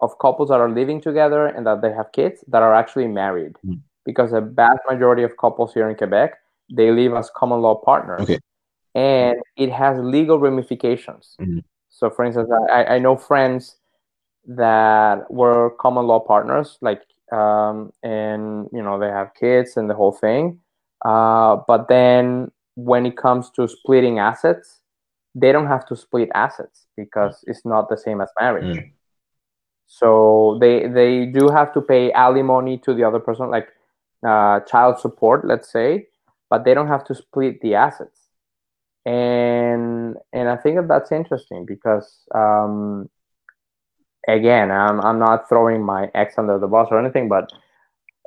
of 0.00 0.18
couples 0.18 0.50
that 0.50 0.60
are 0.60 0.70
living 0.70 1.00
together 1.00 1.46
and 1.46 1.66
that 1.66 1.80
they 1.80 1.92
have 1.92 2.12
kids 2.12 2.44
that 2.48 2.62
are 2.62 2.74
actually 2.74 3.08
married 3.08 3.54
mm. 3.66 3.80
because 4.04 4.32
a 4.32 4.40
vast 4.40 4.80
majority 4.88 5.22
of 5.22 5.36
couples 5.38 5.72
here 5.72 5.88
in 5.88 5.96
quebec 5.96 6.34
they 6.70 6.90
live 6.90 7.14
as 7.14 7.30
common 7.34 7.60
law 7.60 7.74
partners 7.74 8.20
okay. 8.20 8.38
and 8.94 9.38
it 9.56 9.70
has 9.70 9.98
legal 9.98 10.38
ramifications 10.38 11.36
mm. 11.40 11.62
so 11.88 12.10
for 12.10 12.24
instance 12.24 12.50
I, 12.70 12.84
I 12.84 12.98
know 12.98 13.16
friends 13.16 13.76
that 14.46 15.30
were 15.30 15.70
common 15.80 16.06
law 16.06 16.20
partners 16.20 16.78
like 16.80 17.02
um, 17.32 17.92
and 18.02 18.68
you 18.72 18.82
know 18.82 18.98
they 18.98 19.08
have 19.08 19.34
kids 19.34 19.76
and 19.76 19.90
the 19.90 19.94
whole 19.94 20.12
thing. 20.12 20.60
Uh, 21.04 21.56
but 21.66 21.88
then 21.88 22.50
when 22.74 23.06
it 23.06 23.16
comes 23.16 23.50
to 23.50 23.68
splitting 23.68 24.18
assets 24.18 24.80
they 25.34 25.52
don't 25.52 25.66
have 25.66 25.86
to 25.86 25.94
split 25.94 26.30
assets 26.34 26.86
because 26.96 27.44
it's 27.46 27.64
not 27.64 27.88
the 27.90 27.96
same 27.96 28.22
as 28.22 28.30
marriage. 28.40 28.78
Mm. 28.78 28.90
So 29.86 30.58
they 30.60 30.88
they 30.88 31.26
do 31.26 31.48
have 31.48 31.72
to 31.74 31.82
pay 31.82 32.10
alimony 32.12 32.78
to 32.78 32.94
the 32.94 33.04
other 33.04 33.20
person 33.20 33.50
like 33.50 33.68
uh, 34.26 34.60
child 34.60 34.98
support 34.98 35.44
let's 35.44 35.70
say 35.70 36.06
but 36.48 36.64
they 36.64 36.74
don't 36.74 36.88
have 36.88 37.04
to 37.04 37.14
split 37.14 37.60
the 37.60 37.74
assets. 37.74 38.20
And 39.04 40.16
and 40.32 40.48
i 40.48 40.56
think 40.56 40.76
that 40.76 40.88
that's 40.88 41.12
interesting 41.12 41.64
because 41.64 42.24
um, 42.34 43.08
again 44.28 44.70
i'm, 44.70 45.00
I'm 45.00 45.18
not 45.18 45.48
throwing 45.48 45.82
my 45.82 46.10
ex 46.14 46.34
under 46.38 46.58
the 46.58 46.66
bus 46.66 46.88
or 46.90 46.98
anything 46.98 47.28
but 47.28 47.50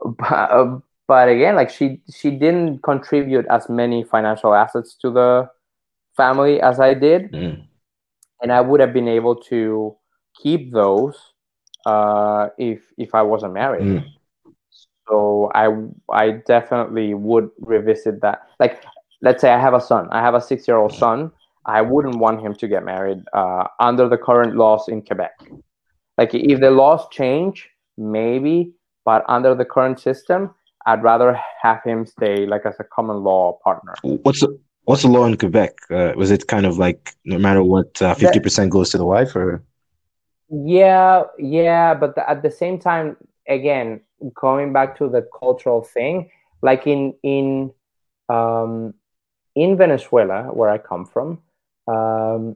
but, 0.04 0.82
but 1.08 1.30
again 1.30 1.56
like 1.56 1.70
she 1.70 2.02
she 2.14 2.32
didn't 2.32 2.84
contribute 2.84 3.46
as 3.50 3.70
many 3.70 4.04
financial 4.04 4.54
assets 4.54 4.96
to 5.02 5.12
the 5.12 5.50
family 6.16 6.62
as 6.62 6.80
i 6.80 6.94
did 6.94 7.32
mm. 7.32 7.62
and 8.42 8.52
i 8.52 8.62
would 8.62 8.80
have 8.80 8.94
been 8.94 9.08
able 9.08 9.36
to 9.36 9.96
keep 10.42 10.72
those 10.72 11.34
uh, 11.86 12.50
if 12.58 12.82
if 12.98 13.16
I 13.16 13.22
wasn't 13.22 13.54
married. 13.54 13.84
Mm. 13.84 14.06
So 15.08 15.52
I 15.56 15.68
I 16.12 16.32
definitely 16.46 17.14
would 17.14 17.50
revisit 17.60 18.22
that. 18.22 18.48
Like, 18.60 18.84
let's 19.22 19.42
say 19.42 19.52
I 19.52 19.60
have 19.60 19.74
a 19.74 19.82
son. 19.82 20.08
I 20.12 20.22
have 20.22 20.36
a 20.36 20.42
six 20.42 20.68
year 20.68 20.78
old 20.78 20.94
son. 20.94 21.32
I 21.66 21.82
wouldn't 21.82 22.18
want 22.18 22.42
him 22.42 22.56
to 22.56 22.68
get 22.68 22.84
married 22.84 23.22
uh, 23.34 23.66
under 23.80 24.08
the 24.08 24.18
current 24.18 24.56
laws 24.56 24.88
in 24.88 25.02
Quebec. 25.02 25.34
Like, 26.20 26.32
if 26.34 26.58
the 26.60 26.72
laws 26.82 27.04
change, 27.20 27.58
maybe, 27.98 28.58
but 29.06 29.22
under 29.36 29.52
the 29.56 29.68
current 29.76 29.98
system, 30.08 30.54
I'd 30.86 31.04
rather 31.12 31.30
have 31.64 31.82
him 31.90 32.06
stay 32.16 32.38
like 32.54 32.66
as 32.66 32.78
a 32.80 32.88
common 32.96 33.18
law 33.30 33.44
partner. 33.64 33.94
What's 34.26 34.42
the 34.42 34.50
What's 34.90 35.04
the 35.04 35.08
law 35.08 35.26
in 35.26 35.38
Quebec? 35.38 35.74
Uh, 35.92 36.14
was 36.16 36.32
it 36.32 36.48
kind 36.48 36.66
of 36.66 36.80
like 36.80 37.14
no 37.24 37.38
matter 37.38 37.62
what, 37.62 38.02
uh, 38.02 38.16
fifty 38.16 38.40
uh, 38.40 38.42
percent 38.42 38.72
goes 38.72 38.90
to 38.90 38.98
the 38.98 39.06
wife, 39.06 39.36
or 39.36 39.64
yeah, 40.50 41.24
yeah, 41.38 41.94
but 41.94 42.16
the, 42.16 42.28
at 42.28 42.42
the 42.42 42.50
same 42.50 42.80
time, 42.80 43.16
again, 43.48 44.02
going 44.34 44.74
back 44.74 44.98
to 44.98 45.08
the 45.08 45.28
cultural 45.40 45.82
thing, 45.84 46.32
like 46.64 46.88
in 46.88 47.14
in 47.22 47.72
um, 48.30 48.96
in 49.54 49.78
Venezuela, 49.78 50.40
where 50.58 50.72
I 50.72 50.80
come 50.80 51.06
from, 51.06 51.28
um, 51.88 52.56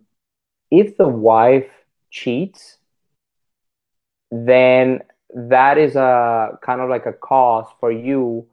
if 0.72 0.98
the 0.98 1.08
wife 1.08 1.70
cheats, 2.10 2.80
then 4.34 5.02
that 5.36 5.78
is 5.78 5.96
a 5.96 6.58
kind 6.62 6.82
of 6.82 6.90
like 6.90 7.06
a 7.06 7.14
cause 7.14 7.68
for 7.80 7.92
you 7.92 8.48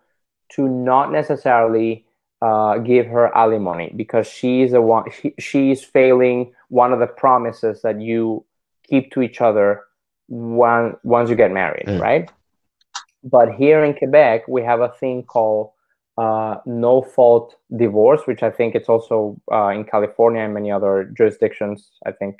to 0.50 0.68
not 0.68 1.10
necessarily 1.10 2.04
uh, 2.42 2.78
give 2.78 3.06
her 3.06 3.34
alimony 3.36 3.92
because 3.96 4.26
she's 4.26 4.72
the 4.72 4.80
one 4.80 5.04
she, 5.10 5.34
she's 5.38 5.82
failing 5.82 6.52
one 6.68 6.92
of 6.92 6.98
the 6.98 7.06
promises 7.06 7.82
that 7.82 8.00
you 8.00 8.44
keep 8.88 9.12
to 9.12 9.22
each 9.22 9.40
other 9.40 9.82
one, 10.26 10.96
once 11.02 11.28
you 11.28 11.36
get 11.36 11.50
married, 11.50 11.86
mm. 11.86 12.00
right? 12.00 12.30
But 13.22 13.54
here 13.54 13.84
in 13.84 13.94
Quebec, 13.94 14.48
we 14.48 14.62
have 14.62 14.80
a 14.80 14.88
thing 14.88 15.24
called 15.24 15.72
uh, 16.16 16.56
no 16.66 17.02
fault 17.02 17.56
divorce, 17.76 18.22
which 18.26 18.42
I 18.42 18.50
think 18.50 18.74
it's 18.74 18.88
also 18.88 19.40
uh, 19.52 19.68
in 19.68 19.84
California 19.84 20.42
and 20.42 20.54
many 20.54 20.70
other 20.70 21.10
jurisdictions, 21.16 21.90
I 22.06 22.12
think, 22.12 22.36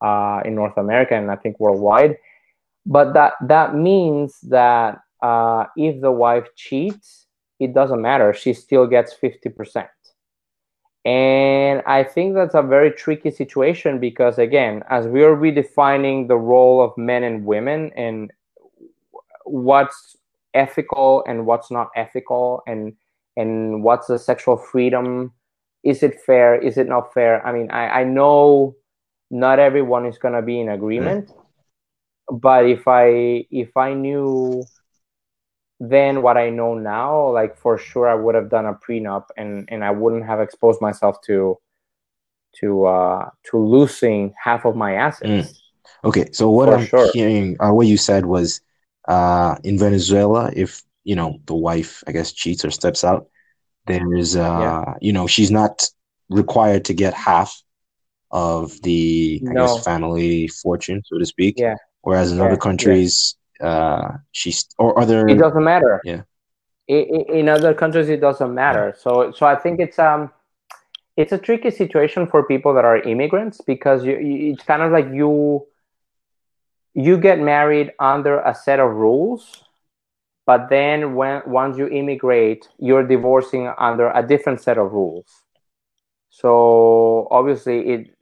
uh, 0.00 0.40
in 0.44 0.54
North 0.54 0.76
America 0.76 1.14
and 1.14 1.30
I 1.30 1.36
think 1.36 1.60
worldwide. 1.60 2.16
But 2.86 3.14
that, 3.14 3.34
that 3.46 3.74
means 3.74 4.40
that 4.42 5.00
uh, 5.22 5.66
if 5.76 6.00
the 6.00 6.12
wife 6.12 6.48
cheats, 6.54 7.26
it 7.60 7.74
doesn't 7.74 8.02
matter. 8.02 8.32
She 8.34 8.52
still 8.52 8.86
gets 8.86 9.14
50%. 9.14 9.86
And 11.06 11.82
I 11.86 12.02
think 12.02 12.34
that's 12.34 12.54
a 12.54 12.62
very 12.62 12.90
tricky 12.90 13.30
situation 13.30 14.00
because, 14.00 14.38
again, 14.38 14.82
as 14.88 15.06
we 15.06 15.22
are 15.22 15.36
redefining 15.36 16.28
the 16.28 16.36
role 16.36 16.82
of 16.82 16.96
men 16.96 17.22
and 17.24 17.44
women 17.44 17.90
and 17.94 18.30
what's 19.44 20.16
ethical 20.54 21.24
and 21.26 21.46
what's 21.46 21.70
not 21.70 21.90
ethical 21.96 22.62
and 22.66 22.94
and 23.36 23.82
what's 23.82 24.06
the 24.06 24.18
sexual 24.18 24.56
freedom 24.56 25.32
is 25.82 26.02
it 26.02 26.20
fair 26.20 26.54
is 26.54 26.78
it 26.78 26.88
not 26.88 27.12
fair 27.12 27.44
i 27.46 27.52
mean 27.52 27.70
i, 27.70 28.00
I 28.00 28.04
know 28.04 28.74
not 29.30 29.58
everyone 29.58 30.06
is 30.06 30.16
going 30.16 30.34
to 30.34 30.42
be 30.42 30.60
in 30.60 30.68
agreement 30.68 31.30
but 32.30 32.66
if 32.66 32.86
I 32.86 33.46
if 33.50 33.76
I 33.76 33.94
knew 33.94 34.64
then 35.80 36.22
what 36.22 36.36
I 36.36 36.50
know 36.50 36.74
now, 36.74 37.30
like 37.30 37.56
for 37.58 37.76
sure 37.78 38.08
I 38.08 38.14
would 38.14 38.34
have 38.34 38.48
done 38.48 38.66
a 38.66 38.74
prenup 38.74 39.26
and 39.36 39.68
and 39.70 39.84
I 39.84 39.90
wouldn't 39.90 40.24
have 40.24 40.40
exposed 40.40 40.80
myself 40.80 41.20
to 41.26 41.58
to 42.60 42.86
uh 42.86 43.30
to 43.50 43.58
losing 43.58 44.32
half 44.42 44.64
of 44.64 44.76
my 44.76 44.94
assets. 44.94 45.50
Mm. 45.50 45.60
Okay, 46.04 46.28
so 46.32 46.50
what 46.50 46.68
for 46.68 46.76
I'm 46.76 46.86
sure. 46.86 47.10
hearing, 47.12 47.56
uh, 47.60 47.72
what 47.72 47.86
you 47.86 47.96
said 47.96 48.26
was, 48.26 48.60
uh, 49.08 49.56
in 49.64 49.78
Venezuela, 49.78 50.50
if 50.54 50.82
you 51.02 51.16
know 51.16 51.38
the 51.46 51.54
wife, 51.54 52.04
I 52.06 52.12
guess, 52.12 52.32
cheats 52.32 52.64
or 52.64 52.70
steps 52.70 53.04
out, 53.04 53.28
there 53.86 54.14
is, 54.14 54.36
uh, 54.36 54.40
yeah. 54.40 54.94
you 55.00 55.12
know, 55.12 55.26
she's 55.26 55.50
not 55.50 55.88
required 56.28 56.84
to 56.86 56.94
get 56.94 57.14
half 57.14 57.58
of 58.30 58.80
the, 58.82 59.42
I 59.48 59.52
no. 59.52 59.66
guess, 59.66 59.84
family 59.84 60.48
fortune, 60.48 61.02
so 61.06 61.18
to 61.18 61.26
speak. 61.26 61.58
Yeah. 61.58 61.76
Whereas 62.04 62.32
in 62.32 62.38
yeah. 62.38 62.44
other 62.44 62.56
countries, 62.56 63.36
yeah. 63.60 63.66
uh, 63.66 64.16
she's 64.32 64.66
or 64.78 64.98
other. 64.98 65.26
It 65.26 65.38
doesn't 65.38 65.64
matter. 65.64 66.00
Yeah. 66.04 66.22
In, 66.86 67.48
other 67.48 67.72
countries, 67.72 68.10
it 68.10 68.20
doesn't 68.20 68.54
matter. 68.54 68.94
So, 68.98 69.32
so 69.32 69.46
I 69.46 69.56
think 69.56 69.80
it's 69.80 69.98
um, 69.98 70.30
it's 71.16 71.32
a 71.32 71.38
tricky 71.38 71.70
situation 71.70 72.26
for 72.26 72.42
people 72.44 72.74
that 72.74 72.84
are 72.84 72.98
immigrants 72.98 73.60
because 73.60 74.04
you, 74.04 74.18
you 74.18 74.52
it's 74.52 74.64
kind 74.64 74.82
of 74.82 74.92
like 74.92 75.06
you 75.12 75.66
you 76.94 77.18
get 77.18 77.40
married 77.40 77.92
under 77.98 78.40
a 78.40 78.54
set 78.54 78.80
of 78.80 78.90
rules 78.92 79.64
but 80.46 80.68
then 80.68 81.14
when 81.14 81.42
once 81.46 81.76
you 81.78 81.88
immigrate 81.88 82.68
you're 82.78 83.06
divorcing 83.06 83.72
under 83.78 84.10
a 84.10 84.26
different 84.26 84.60
set 84.60 84.78
of 84.78 84.92
rules 84.92 85.42
so 86.30 87.28
obviously 87.30 87.78
it 87.88 88.16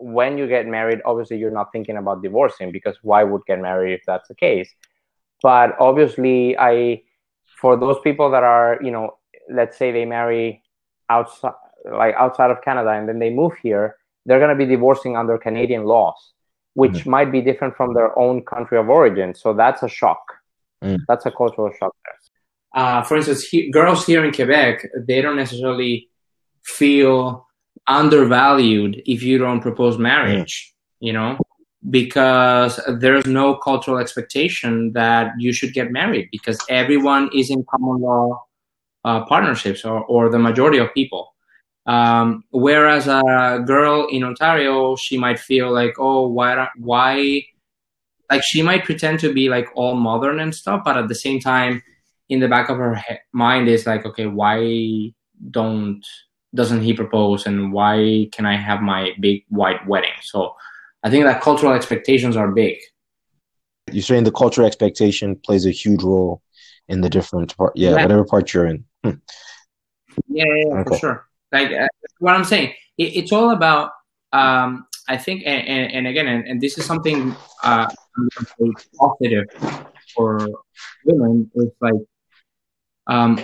when 0.00 0.38
you 0.38 0.46
get 0.46 0.66
married 0.66 1.00
obviously 1.04 1.38
you're 1.38 1.50
not 1.50 1.70
thinking 1.72 1.96
about 1.96 2.22
divorcing 2.22 2.72
because 2.72 2.96
why 3.02 3.22
would 3.22 3.44
get 3.46 3.60
married 3.60 3.94
if 3.94 4.02
that's 4.06 4.28
the 4.28 4.34
case 4.34 4.72
but 5.42 5.76
obviously 5.80 6.56
i 6.58 7.00
for 7.60 7.76
those 7.76 7.96
people 8.04 8.30
that 8.30 8.42
are 8.42 8.78
you 8.82 8.90
know 8.90 9.16
let's 9.50 9.76
say 9.76 9.90
they 9.92 10.04
marry 10.04 10.62
outside 11.10 11.52
like 11.90 12.14
outside 12.14 12.50
of 12.50 12.62
canada 12.62 12.90
and 12.90 13.08
then 13.08 13.18
they 13.18 13.30
move 13.30 13.52
here 13.62 13.96
they're 14.26 14.38
going 14.38 14.56
to 14.56 14.64
be 14.64 14.66
divorcing 14.66 15.16
under 15.16 15.38
canadian 15.38 15.84
laws 15.84 16.32
which 16.78 16.98
mm. 17.02 17.06
might 17.06 17.32
be 17.32 17.40
different 17.40 17.76
from 17.76 17.92
their 17.92 18.16
own 18.16 18.40
country 18.44 18.78
of 18.78 18.88
origin. 18.88 19.34
So 19.34 19.52
that's 19.52 19.82
a 19.82 19.88
shock. 19.88 20.22
Mm. 20.80 20.98
That's 21.08 21.26
a 21.26 21.32
cultural 21.32 21.72
shock 21.76 21.92
there. 22.04 22.14
Uh, 22.72 23.02
for 23.02 23.16
instance, 23.16 23.42
he, 23.42 23.68
girls 23.68 24.06
here 24.06 24.24
in 24.24 24.32
Quebec, 24.32 24.86
they 24.96 25.20
don't 25.20 25.34
necessarily 25.34 26.08
feel 26.64 27.47
undervalued 27.88 29.02
if 29.06 29.22
you 29.22 29.38
don't 29.38 29.60
propose 29.60 29.98
marriage, 29.98 30.72
mm. 30.72 31.06
you 31.06 31.12
know, 31.12 31.38
because 31.90 32.80
there's 32.98 33.26
no 33.26 33.56
cultural 33.56 33.98
expectation 33.98 34.92
that 34.92 35.32
you 35.38 35.52
should 35.52 35.72
get 35.72 35.90
married 35.90 36.28
because 36.30 36.58
everyone 36.68 37.30
is 37.34 37.50
in 37.50 37.64
common 37.70 38.00
law 38.00 38.44
uh, 39.04 39.24
partnerships 39.24 39.84
or, 39.84 40.04
or 40.04 40.28
the 40.28 40.38
majority 40.38 40.78
of 40.78 40.92
people. 40.92 41.34
Um, 41.86 42.44
whereas 42.50 43.06
a 43.06 43.62
girl 43.64 44.08
in 44.10 44.22
Ontario, 44.22 44.94
she 44.96 45.16
might 45.16 45.38
feel 45.38 45.72
like, 45.72 45.94
oh, 45.98 46.28
why, 46.28 46.68
why, 46.76 47.44
like 48.30 48.42
she 48.44 48.60
might 48.60 48.84
pretend 48.84 49.20
to 49.20 49.32
be 49.32 49.48
like 49.48 49.68
all 49.74 49.94
modern 49.94 50.40
and 50.40 50.54
stuff, 50.54 50.82
but 50.84 50.98
at 50.98 51.08
the 51.08 51.14
same 51.14 51.40
time, 51.40 51.82
in 52.28 52.40
the 52.40 52.48
back 52.48 52.68
of 52.68 52.76
her 52.76 52.96
he- 52.96 53.16
mind 53.32 53.68
is 53.68 53.86
like, 53.86 54.04
okay, 54.04 54.26
why 54.26 55.10
don't 55.50 56.04
doesn't 56.54 56.82
he 56.82 56.92
propose, 56.94 57.46
and 57.46 57.72
why 57.72 58.28
can 58.32 58.46
I 58.46 58.56
have 58.56 58.80
my 58.80 59.12
big 59.20 59.44
white 59.48 59.86
wedding? 59.86 60.16
So, 60.22 60.54
I 61.02 61.10
think 61.10 61.24
that 61.24 61.42
cultural 61.42 61.72
expectations 61.72 62.36
are 62.36 62.50
big. 62.50 62.78
You're 63.92 64.02
saying 64.02 64.24
the 64.24 64.32
cultural 64.32 64.66
expectation 64.66 65.36
plays 65.36 65.66
a 65.66 65.70
huge 65.70 66.02
role 66.02 66.42
in 66.88 67.00
the 67.00 67.10
different 67.10 67.56
part, 67.56 67.72
yeah, 67.76 67.90
yeah. 67.90 68.02
whatever 68.02 68.24
part 68.24 68.52
you're 68.52 68.66
in. 68.66 68.84
Hmm. 69.04 69.10
Yeah, 70.28 70.44
yeah, 70.46 70.64
yeah 70.66 70.74
okay. 70.80 70.88
for 70.88 70.98
sure. 70.98 71.28
Like 71.52 71.70
uh, 71.70 71.88
what 72.18 72.34
I'm 72.34 72.44
saying, 72.44 72.74
it, 72.96 73.16
it's 73.16 73.32
all 73.32 73.50
about. 73.50 73.92
Um, 74.32 74.86
I 75.10 75.16
think, 75.16 75.42
and, 75.46 75.66
and, 75.66 75.92
and 75.92 76.06
again, 76.06 76.26
and, 76.26 76.46
and, 76.46 76.60
this 76.60 76.76
is 76.76 76.84
something 76.84 77.34
uh, 77.64 77.88
positive 78.98 79.46
for 80.14 80.46
women. 81.06 81.50
It's 81.54 81.74
like 81.80 81.94
um, 83.06 83.40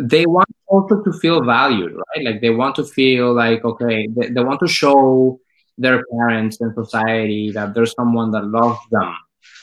they 0.00 0.24
want 0.26 0.48
also 0.66 1.02
to 1.02 1.12
feel 1.12 1.44
valued, 1.44 1.92
right? 1.92 2.24
Like 2.24 2.40
they 2.40 2.50
want 2.50 2.74
to 2.76 2.84
feel 2.84 3.34
like 3.34 3.64
okay, 3.64 4.08
they, 4.08 4.30
they 4.30 4.42
want 4.42 4.60
to 4.60 4.68
show 4.68 5.38
their 5.76 6.04
parents 6.12 6.60
and 6.60 6.74
society 6.74 7.50
that 7.52 7.74
there's 7.74 7.92
someone 7.92 8.30
that 8.32 8.44
loves 8.44 8.78
them, 8.90 9.14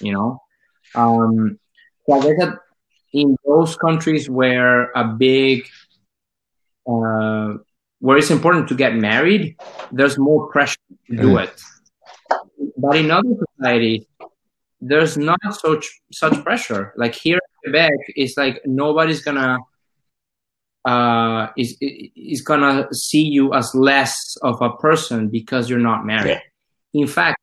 you 0.01 0.13
know. 0.13 0.41
Um, 0.95 1.59
so 2.05 2.13
I 2.13 2.21
guess 2.21 2.39
that 2.39 2.59
in 3.13 3.35
those 3.45 3.75
countries 3.75 4.29
where 4.29 4.91
a 4.91 5.05
big 5.05 5.67
uh, 6.87 7.53
where 7.99 8.17
it's 8.17 8.31
important 8.31 8.67
to 8.69 8.75
get 8.75 8.95
married, 8.95 9.57
there's 9.91 10.17
more 10.17 10.49
pressure 10.51 10.77
to 11.09 11.15
do 11.15 11.33
mm. 11.33 11.43
it. 11.43 11.61
But 12.77 12.97
in 12.97 13.09
other 13.11 13.33
societies, 13.57 14.05
there's 14.79 15.17
not 15.17 15.39
such 15.51 16.01
such 16.11 16.43
pressure. 16.43 16.93
Like 16.95 17.15
here 17.15 17.37
in 17.37 17.71
Quebec, 17.71 17.99
it's 18.15 18.37
like 18.37 18.61
nobody's 18.65 19.23
gonna 19.23 19.57
uh, 20.87 21.47
is 21.57 21.77
is 21.81 22.41
gonna 22.41 22.87
see 22.93 23.23
you 23.23 23.53
as 23.53 23.75
less 23.75 24.15
of 24.41 24.61
a 24.61 24.71
person 24.77 25.27
because 25.27 25.69
you're 25.69 25.87
not 25.91 26.05
married. 26.05 26.39
Yeah. 26.93 27.01
In 27.01 27.07
fact, 27.07 27.37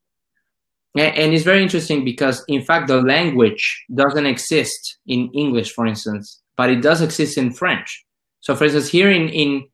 and 0.95 1.33
it's 1.33 1.43
very 1.43 1.61
interesting 1.61 2.03
because 2.03 2.43
in 2.47 2.63
fact 2.63 2.87
the 2.87 3.01
language 3.01 3.85
doesn't 3.93 4.25
exist 4.25 4.97
in 5.05 5.29
English, 5.33 5.73
for 5.73 5.85
instance, 5.85 6.41
but 6.57 6.71
it 6.71 6.81
does 6.81 7.01
exist 7.01 7.37
in 7.37 7.51
French. 7.51 8.03
So, 8.39 8.55
for 8.55 8.63
instance, 8.63 8.89
here 8.89 9.11
in 9.11 9.29
in 9.29 9.67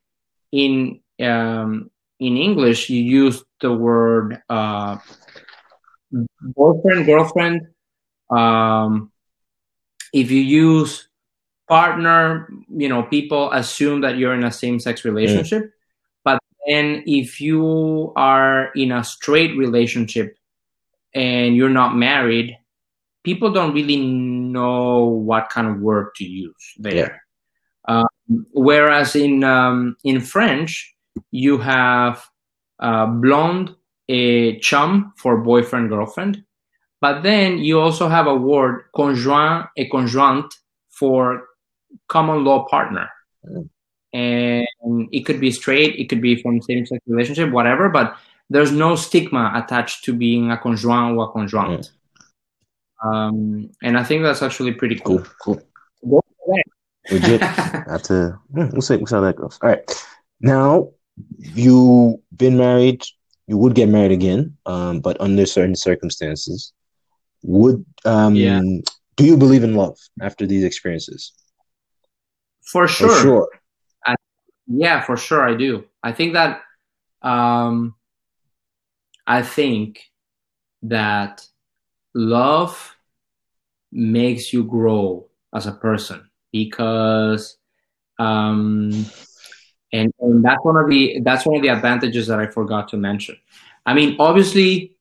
in 0.51 0.99
um, 1.25 1.89
in 2.19 2.35
English, 2.35 2.89
you 2.89 3.01
use 3.01 3.41
the 3.61 3.71
word 3.71 4.41
uh, 4.49 4.97
boyfriend, 6.41 7.05
girlfriend. 7.05 7.67
Um, 8.29 9.11
if 10.13 10.29
you 10.29 10.41
use 10.41 11.07
partner, 11.71 12.51
you 12.67 12.89
know, 12.89 13.01
people 13.03 13.49
assume 13.53 14.01
that 14.01 14.17
you're 14.17 14.33
in 14.33 14.43
a 14.43 14.51
same-sex 14.51 15.05
relationship. 15.05 15.63
Mm. 15.63 15.71
But 16.25 16.39
then, 16.67 17.03
if 17.07 17.39
you 17.39 18.11
are 18.17 18.73
in 18.75 18.91
a 18.91 19.05
straight 19.05 19.57
relationship 19.57 20.35
and 21.15 21.55
you're 21.55 21.77
not 21.81 21.95
married, 21.95 22.57
people 23.23 23.53
don't 23.53 23.73
really 23.73 24.03
know 24.03 25.05
what 25.05 25.49
kind 25.49 25.67
of 25.69 25.79
word 25.79 26.13
to 26.15 26.25
use 26.25 26.75
there. 26.77 26.93
Yeah. 26.93 27.15
Um, 27.87 28.45
whereas 28.51 29.15
in 29.15 29.45
um, 29.45 29.95
in 30.03 30.19
French, 30.19 30.93
you 31.31 31.57
have 31.57 32.21
uh, 32.79 33.05
blonde, 33.05 33.73
a 34.09 34.59
chum 34.59 35.13
for 35.15 35.37
boyfriend 35.37 35.87
girlfriend, 35.87 36.43
but 36.99 37.23
then 37.23 37.59
you 37.59 37.79
also 37.79 38.09
have 38.09 38.27
a 38.27 38.35
word 38.35 38.83
conjoint 38.93 39.67
et 39.77 39.89
conjointe 39.89 40.51
for 40.89 41.47
common 42.07 42.43
law 42.43 42.65
partner. 42.65 43.09
Mm. 43.45 43.69
And 44.13 45.07
it 45.11 45.25
could 45.25 45.39
be 45.39 45.51
straight, 45.51 45.95
it 45.95 46.09
could 46.09 46.21
be 46.21 46.41
from 46.41 46.61
same 46.61 46.85
sex 46.85 47.01
relationship, 47.07 47.51
whatever, 47.51 47.89
but 47.89 48.17
there's 48.49 48.71
no 48.71 48.95
stigma 48.95 49.53
attached 49.55 50.03
to 50.05 50.13
being 50.13 50.51
a 50.51 50.57
conjoint 50.57 51.17
or 51.17 51.29
a 51.29 51.31
conjoint. 51.31 51.91
Mm. 51.91 51.91
Um, 53.03 53.69
and 53.81 53.97
I 53.97 54.03
think 54.03 54.23
that's 54.23 54.41
actually 54.41 54.73
pretty 54.73 54.95
cool. 54.95 55.23
Cool. 55.41 55.61
cool. 56.03 56.25
Legit. 57.09 57.41
Have 57.41 58.03
to. 58.03 58.37
We'll 58.49 58.81
see. 58.81 58.97
We'll 58.97 59.07
see 59.07 59.15
how 59.15 59.21
that 59.21 59.37
goes. 59.37 59.57
All 59.61 59.69
right. 59.69 60.05
Now, 60.39 60.91
you've 61.37 62.19
been 62.35 62.57
married. 62.57 63.03
You 63.47 63.57
would 63.57 63.75
get 63.75 63.89
married 63.89 64.11
again, 64.11 64.55
um, 64.65 64.99
but 64.99 65.19
under 65.19 65.45
certain 65.45 65.75
circumstances. 65.75 66.73
Would 67.43 67.83
um, 68.05 68.35
yeah. 68.35 68.61
do 69.17 69.25
you 69.25 69.35
believe 69.35 69.63
in 69.63 69.75
love 69.75 69.97
after 70.21 70.45
these 70.45 70.63
experiences? 70.63 71.33
For 72.71 72.87
sure. 72.87 73.09
For 73.09 73.21
sure. 73.21 73.49
I, 74.05 74.15
yeah, 74.67 75.01
for 75.01 75.17
sure, 75.17 75.47
I 75.47 75.55
do. 75.55 75.85
I 76.03 76.11
think 76.11 76.33
that. 76.33 76.61
Um, 77.21 77.95
I 79.27 79.43
think 79.43 80.01
that 80.81 81.45
love 82.13 82.95
makes 83.91 84.51
you 84.51 84.63
grow 84.63 85.27
as 85.53 85.67
a 85.67 85.71
person 85.71 86.29
because 86.51 87.57
um, 88.19 89.05
and, 89.93 90.11
and 90.19 90.43
that's 90.43 90.63
one 90.63 90.77
of 90.77 90.89
the 90.89 91.19
that's 91.23 91.45
one 91.45 91.55
of 91.55 91.61
the 91.61 91.69
advantages 91.69 92.27
that 92.27 92.39
I 92.39 92.47
forgot 92.47 92.89
to 92.89 92.97
mention. 92.97 93.37
I 93.85 93.93
mean, 93.93 94.15
obviously, 94.19 94.97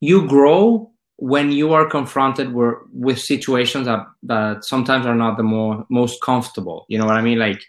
you 0.00 0.26
grow 0.26 0.92
when 1.18 1.52
you 1.52 1.72
are 1.72 1.84
confronted 1.88 2.54
with, 2.54 3.18
situations 3.18 3.86
that, 3.86 4.06
that 4.22 4.64
sometimes 4.64 5.04
are 5.04 5.14
not 5.14 5.36
the 5.36 5.42
more 5.42 5.84
most 5.90 6.22
comfortable. 6.22 6.86
You 6.88 6.98
know 6.98 7.06
what 7.06 7.16
I 7.16 7.22
mean? 7.22 7.38
Like, 7.38 7.60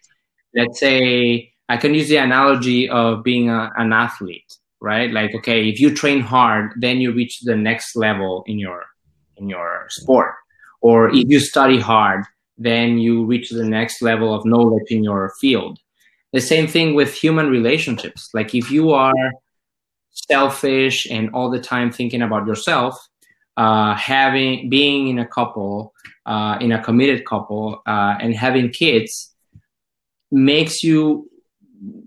let's 0.56 0.80
say 0.80 1.52
I 1.68 1.78
can 1.78 1.94
use 1.94 2.10
the 2.10 2.18
analogy 2.18 2.90
of 2.90 3.24
being 3.24 3.50
a, 3.50 3.72
an 3.76 3.92
athlete. 3.92 4.56
right? 4.82 5.12
Like, 5.12 5.36
okay, 5.36 5.68
if 5.70 5.80
you 5.80 5.94
train 5.94 6.22
hard, 6.22 6.74
then 6.78 6.98
you 6.98 7.12
reach 7.12 7.42
the 7.42 7.56
next 7.56 7.96
level 7.96 8.44
in 8.48 8.60
your 8.60 8.86
in 9.38 9.48
your 9.48 9.86
sport, 9.90 10.34
or 10.82 11.10
if 11.10 11.30
you 11.30 11.40
study 11.40 11.80
hard, 11.80 12.26
then 12.58 12.98
you 12.98 13.24
reach 13.26 13.50
the 13.50 13.64
next 13.64 14.02
level 14.02 14.34
of 14.34 14.46
knowledge 14.46 14.90
in 14.90 15.04
your 15.04 15.34
field. 15.40 15.80
The 16.34 16.42
same 16.42 16.68
thing 16.68 16.94
with 16.94 17.14
human 17.14 17.50
relationships. 17.50 18.30
Like, 18.34 18.54
if 18.54 18.70
you 18.70 18.92
are 18.92 19.14
selfish 20.12 21.08
and 21.10 21.30
all 21.34 21.50
the 21.50 21.62
time 21.62 21.92
thinking 21.92 22.22
about 22.22 22.46
yourself, 22.48 23.08
uh, 23.60 23.94
having 23.96 24.70
being 24.70 25.10
in 25.10 25.20
a 25.20 25.28
couple, 25.28 25.94
uh, 26.26 26.58
in 26.62 26.72
a 26.72 26.82
committed 26.82 27.26
couple, 27.26 27.82
uh, 27.86 28.16
and 28.22 28.34
having 28.34 28.70
kids 28.70 29.36
makes 30.32 30.82
you 30.82 31.30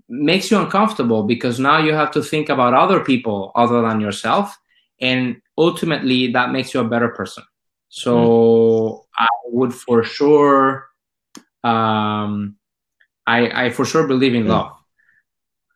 makes 0.09 0.49
you 0.49 0.57
uncomfortable 0.59 1.23
because 1.23 1.59
now 1.59 1.77
you 1.77 1.93
have 1.93 2.09
to 2.11 2.23
think 2.23 2.49
about 2.49 2.73
other 2.73 2.99
people 2.99 3.51
other 3.55 3.81
than 3.81 3.99
yourself 3.99 4.57
and 5.01 5.41
ultimately 5.57 6.31
that 6.31 6.51
makes 6.51 6.73
you 6.73 6.79
a 6.79 6.87
better 6.87 7.09
person 7.09 7.43
so 7.89 8.15
mm. 8.15 9.01
i 9.17 9.27
would 9.47 9.73
for 9.73 10.03
sure 10.03 10.87
um, 11.63 12.55
I, 13.25 13.65
I 13.65 13.69
for 13.71 13.83
sure 13.83 14.07
believe 14.07 14.35
in 14.35 14.43
mm. 14.43 14.49
love 14.49 14.73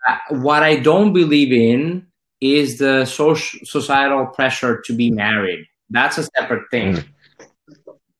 uh, 0.07 0.17
what 0.29 0.61
i 0.61 0.75
don't 0.75 1.11
believe 1.11 1.51
in 1.51 2.06
is 2.41 2.77
the 2.77 3.05
social 3.05 3.59
societal 3.63 4.25
pressure 4.27 4.81
to 4.81 4.93
be 4.93 5.09
married 5.11 5.65
that's 5.89 6.17
a 6.17 6.23
separate 6.37 6.63
thing 6.71 6.95
mm. 6.95 7.05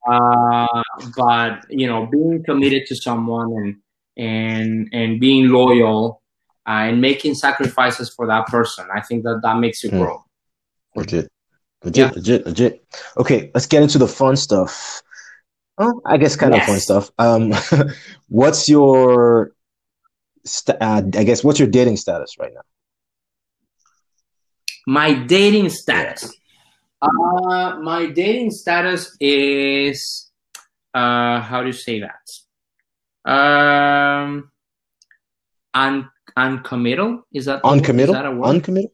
uh, 0.09 0.84
but 1.15 1.65
you 1.70 1.88
know 1.88 2.05
being 2.07 2.43
committed 2.43 2.86
to 2.86 2.95
someone 2.95 3.51
and 3.53 3.76
and 4.18 4.89
and 4.91 5.20
being 5.20 5.49
loyal 5.49 6.22
uh, 6.68 6.89
and 6.89 6.99
making 6.99 7.34
sacrifices 7.34 8.09
for 8.09 8.28
that 8.28 8.45
person. 8.47 8.86
I 8.93 9.01
think 9.01 9.24
that 9.24 9.39
that 9.41 9.57
makes 9.57 9.84
you 9.84 9.89
hmm. 9.89 9.99
grow. 9.99 10.24
Legit, 10.95 11.32
legit, 11.84 12.07
yeah. 12.07 12.11
legit, 12.13 12.45
legit. 12.45 12.86
Okay, 13.18 13.51
let's 13.53 13.68
get 13.68 13.84
into 13.84 13.97
the 13.97 14.07
fun 14.07 14.36
stuff. 14.36 15.01
Oh, 15.78 16.01
I 16.05 16.18
guess 16.18 16.36
kind 16.36 16.53
yes. 16.53 16.63
of 16.63 16.68
fun 16.68 16.80
stuff. 16.80 17.11
Um, 17.20 17.53
what's 18.28 18.68
your, 18.68 19.53
st- 20.43 20.78
uh, 20.82 21.03
I 21.13 21.24
guess, 21.24 21.43
what's 21.43 21.59
your 21.59 21.70
dating 21.70 21.97
status 21.97 22.36
right 22.39 22.51
now? 22.53 22.61
My 24.88 25.13
dating 25.13 25.69
status. 25.69 26.33
Uh, 27.01 27.77
my 27.81 28.05
dating 28.07 28.51
status 28.51 29.15
is, 29.19 30.31
uh, 30.93 31.41
how 31.41 31.59
do 31.59 31.67
you 31.67 31.73
say 31.73 31.99
that? 31.99 33.29
Um, 33.29 34.49
un 35.73 36.09
uncommittal 36.38 37.23
is 37.33 37.45
that 37.45 37.59
uncommittal? 37.65 38.15
Is 38.15 38.21
that 38.21 38.25
a 38.25 38.31
word? 38.31 38.47
Uncommittal. 38.47 38.93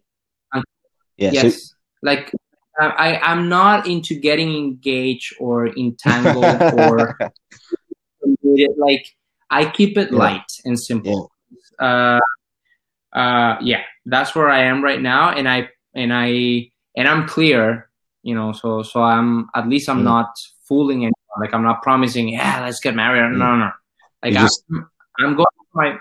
Un- 0.54 0.64
yeah, 1.18 1.30
yes, 1.32 1.70
so- 1.70 1.76
like 2.02 2.32
I 2.80 3.20
I'm 3.22 3.48
not 3.48 3.86
into 3.86 4.20
getting 4.20 4.56
engaged 4.56 5.36
or 5.40 5.68
entangled 5.68 6.44
or 6.74 7.16
like 8.78 9.06
I 9.52 9.70
keep 9.70 10.00
it 10.00 10.12
yeah. 10.12 10.18
light 10.18 10.52
and 10.66 10.80
simple. 10.80 11.32
Yeah. 11.80 11.86
Uh, 11.86 12.20
uh, 13.16 13.58
yeah, 13.62 13.84
that's 14.08 14.34
where 14.34 14.50
I 14.50 14.64
am 14.64 14.84
right 14.84 15.00
now, 15.00 15.30
and 15.30 15.48
I 15.48 15.70
and 15.96 16.14
I 16.14 16.72
and 16.96 17.08
I'm 17.08 17.28
clear, 17.28 17.90
you 18.22 18.36
know. 18.36 18.52
So 18.54 18.84
so 18.84 19.02
I'm 19.02 19.50
at 19.56 19.68
least 19.68 19.90
I'm 19.90 20.02
mm. 20.02 20.04
not 20.04 20.38
fooling 20.68 21.00
anyone. 21.00 21.14
Like 21.40 21.54
I'm 21.54 21.64
not 21.64 21.82
promising, 21.82 22.30
yeah, 22.30 22.62
let's 22.64 22.80
get 22.80 22.96
married. 22.96 23.22
Mm. 23.22 23.38
No, 23.38 23.56
no, 23.56 23.58
no. 23.58 23.72
Like 24.24 24.34
just... 24.34 24.64
I'm, 24.72 24.90
I'm 25.20 25.36
going 25.36 25.48
through 25.56 25.82
my 25.82 25.98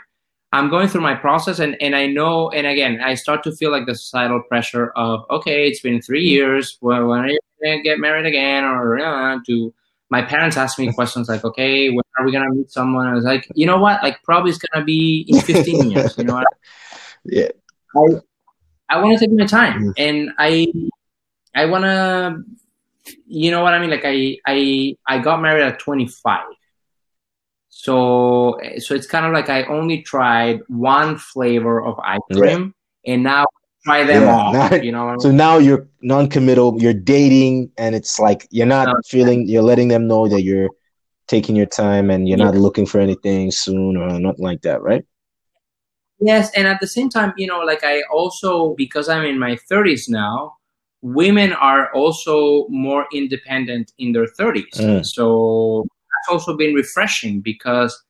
I'm 0.55 0.69
going 0.69 0.89
through 0.89 1.01
my 1.01 1.15
process 1.15 1.61
and, 1.61 1.81
and 1.81 1.97
I 1.97 2.07
know 2.07 2.51
and 2.51 2.67
again 2.67 3.01
I 3.03 3.15
start 3.15 3.43
to 3.45 3.53
feel 3.53 3.71
like 3.71 3.87
the 3.87 3.95
societal 3.95 4.43
pressure 4.43 4.91
of 4.91 5.25
okay 5.31 5.67
it's 5.67 5.81
been 5.81 6.01
three 6.03 6.25
years 6.25 6.79
well, 6.81 7.07
when 7.07 7.21
are 7.21 7.29
you 7.29 7.39
gonna 7.63 7.83
get 7.83 7.99
married 7.99 8.27
again 8.27 8.65
or 8.65 8.99
uh, 8.99 9.39
do 9.47 9.73
my 10.11 10.21
parents 10.21 10.59
ask 10.59 10.79
me 10.79 10.93
questions 10.93 11.29
like 11.29 11.45
okay 11.45 11.89
when 11.89 12.05
are 12.19 12.27
we 12.27 12.33
gonna 12.33 12.51
meet 12.51 12.71
someone 12.71 13.07
I 13.07 13.15
was 13.15 13.25
like 13.25 13.49
you 13.55 13.67
know 13.67 13.79
what 13.79 14.03
like 14.03 14.23
probably 14.25 14.51
it's 14.51 14.59
gonna 14.59 14.85
be 14.85 15.25
in 15.27 15.41
15 15.41 15.91
years 15.91 16.19
you 16.19 16.25
know 16.25 16.35
what 16.35 16.47
yeah 17.25 17.49
I 17.97 18.21
I 18.93 19.01
want 19.01 19.19
to 19.19 19.27
take 19.27 19.35
my 19.35 19.47
time 19.47 19.85
mm. 19.85 19.93
and 19.97 20.31
I 20.39 20.67
I 21.55 21.67
want 21.67 21.85
to 21.85 22.43
you 23.27 23.51
know 23.51 23.63
what 23.63 23.75
I 23.75 23.79
mean 23.81 23.91
like 23.91 24.05
I 24.05 24.39
I 24.47 24.97
I 25.07 25.19
got 25.19 25.41
married 25.41 25.65
at 25.65 25.79
25 25.79 26.45
so 27.83 28.61
so 28.79 28.95
it's 28.95 29.09
kind 29.09 29.27
of 29.27 29.33
like 29.33 29.49
I 29.49 29.65
only 29.65 30.03
tried 30.03 30.61
one 30.69 31.19
flavor 31.19 31.83
of 31.83 31.99
ice 31.99 32.21
cream, 32.33 32.75
yeah. 33.03 33.15
and 33.15 33.23
now 33.25 33.45
try 33.85 34.05
them 34.05 34.23
yeah, 34.23 34.37
all. 34.37 34.53
Now, 34.53 34.75
you 34.75 34.93
know. 34.93 35.17
So 35.19 35.33
now 35.33 35.59
you're 35.59 35.89
non-committal. 36.01 36.81
You're 36.81 36.95
dating, 36.95 37.73
and 37.77 37.97
it's 37.97 38.21
like 38.21 38.47
you're 38.53 38.67
not 38.67 38.87
no, 38.87 38.95
feeling. 39.07 39.49
You're 39.49 39.65
letting 39.65 39.89
them 39.89 40.07
know 40.07 40.29
that 40.29 40.43
you're 40.43 40.69
taking 41.27 41.57
your 41.57 41.67
time, 41.67 42.09
and 42.11 42.29
you're 42.29 42.39
yeah. 42.39 42.45
not 42.45 42.55
looking 42.55 42.87
for 42.87 43.01
anything 43.01 43.51
soon 43.51 43.97
or 43.97 44.21
nothing 44.21 44.45
like 44.45 44.63
that, 44.63 44.81
right? 44.83 45.05
Yes, 46.25 46.51
and 46.55 46.69
at 46.69 46.81
the 46.81 46.87
same 46.87 47.09
time, 47.09 47.33
you 47.37 47.47
know, 47.47 47.61
like 47.61 47.83
I 47.83 48.03
also 48.13 48.75
because 48.75 49.09
I'm 49.09 49.25
in 49.25 49.39
my 49.39 49.57
30s 49.71 50.09
now, 50.09 50.57
women 51.03 51.53
are 51.53 51.93
also 51.93 52.67
more 52.69 53.07
independent 53.13 53.93
in 53.99 54.13
their 54.13 54.27
30s. 54.27 54.77
Mm. 54.77 55.05
So 55.05 55.85
that's 55.89 56.33
also 56.33 56.57
been 56.57 56.75
refreshing 56.75 57.41
because 57.41 58.01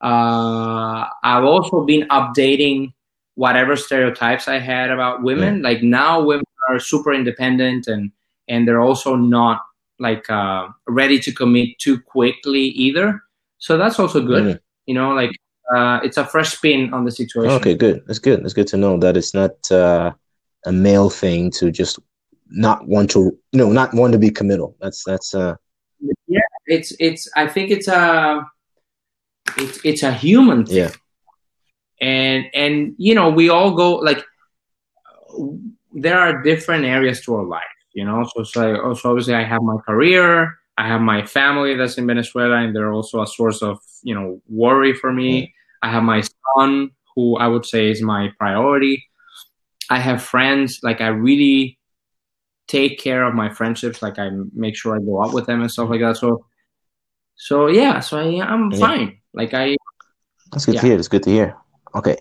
uh, 0.00 1.06
I've 1.24 1.44
also 1.44 1.84
been 1.84 2.08
updating 2.08 2.92
whatever 3.34 3.74
stereotypes 3.76 4.46
I 4.46 4.58
had 4.58 4.90
about 4.90 5.22
women. 5.22 5.60
Like 5.62 5.82
now, 5.82 6.22
women 6.22 6.44
are 6.68 6.78
super 6.78 7.12
independent 7.12 7.86
and 7.88 8.12
and 8.48 8.66
they're 8.66 8.80
also 8.80 9.16
not 9.16 9.62
like 9.98 10.30
uh, 10.30 10.68
ready 10.86 11.18
to 11.18 11.32
commit 11.32 11.78
too 11.78 12.00
quickly 12.00 12.60
either. 12.60 13.20
So 13.58 13.76
that's 13.76 13.98
also 13.98 14.24
good. 14.24 14.44
Mm. 14.44 14.60
You 14.86 14.94
know, 14.94 15.10
like 15.10 15.32
uh, 15.74 16.00
it's 16.02 16.16
a 16.16 16.24
fresh 16.24 16.56
spin 16.56 16.92
on 16.94 17.04
the 17.04 17.10
situation. 17.10 17.52
Okay, 17.52 17.74
good. 17.74 18.02
That's 18.06 18.18
good. 18.18 18.42
That's 18.42 18.54
good 18.54 18.66
to 18.68 18.76
know 18.76 18.98
that 18.98 19.16
it's 19.16 19.34
not 19.34 19.70
uh, 19.70 20.12
a 20.64 20.72
male 20.72 21.10
thing 21.10 21.50
to 21.52 21.70
just 21.70 21.98
not 22.48 22.86
want 22.86 23.10
to, 23.10 23.36
you 23.52 23.58
know, 23.58 23.72
not 23.72 23.92
want 23.94 24.12
to 24.12 24.18
be 24.18 24.30
committal. 24.30 24.76
That's 24.80 25.02
that's 25.04 25.34
uh, 25.34 25.56
yeah, 26.28 26.40
it's 26.66 26.92
it's. 27.00 27.28
I 27.34 27.48
think 27.48 27.70
it's 27.70 27.88
a 27.88 28.46
it's 29.56 29.80
it's 29.84 30.02
a 30.02 30.12
human 30.12 30.66
thing. 30.66 30.76
Yeah. 30.76 30.90
And 32.00 32.44
and 32.54 32.94
you 32.98 33.14
know 33.14 33.30
we 33.30 33.48
all 33.48 33.74
go 33.74 33.96
like 33.96 34.22
there 35.92 36.18
are 36.18 36.42
different 36.42 36.84
areas 36.84 37.22
to 37.22 37.34
our 37.34 37.44
life. 37.44 37.64
You 37.92 38.04
know, 38.04 38.28
so 38.34 38.44
so 38.44 38.80
also 38.82 39.10
obviously 39.10 39.34
I 39.34 39.42
have 39.42 39.62
my 39.62 39.78
career. 39.78 40.58
I 40.78 40.86
have 40.86 41.00
my 41.00 41.24
family 41.24 41.74
that's 41.74 41.96
in 41.96 42.06
Venezuela, 42.06 42.56
and 42.56 42.76
they're 42.76 42.92
also 42.92 43.22
a 43.22 43.26
source 43.26 43.62
of 43.62 43.80
you 44.02 44.14
know 44.14 44.40
worry 44.48 44.92
for 44.92 45.12
me. 45.12 45.54
I 45.82 45.90
have 45.90 46.02
my 46.02 46.22
son, 46.54 46.90
who 47.14 47.36
I 47.36 47.46
would 47.46 47.66
say 47.66 47.90
is 47.90 48.02
my 48.02 48.30
priority. 48.38 49.04
I 49.90 49.98
have 49.98 50.22
friends 50.22 50.80
like 50.82 51.00
I 51.00 51.08
really 51.08 51.78
take 52.66 52.98
care 52.98 53.22
of 53.24 53.34
my 53.34 53.48
friendships. 53.48 54.02
Like 54.02 54.18
I 54.18 54.30
make 54.52 54.76
sure 54.76 54.96
I 54.96 55.00
go 55.00 55.22
out 55.22 55.32
with 55.32 55.46
them 55.46 55.60
and 55.60 55.70
stuff 55.70 55.90
like 55.90 56.00
that. 56.00 56.16
So, 56.16 56.46
so 57.36 57.68
yeah, 57.68 58.00
so 58.00 58.18
I, 58.18 58.44
I'm 58.44 58.70
yeah. 58.72 58.78
fine. 58.78 59.20
Like 59.32 59.54
I. 59.54 59.76
That's 60.52 60.66
good 60.66 60.76
yeah. 60.76 60.80
to 60.80 60.86
hear. 60.86 60.98
It's 60.98 61.08
good 61.08 61.22
to 61.24 61.30
hear. 61.30 61.56
Okay. 61.94 62.16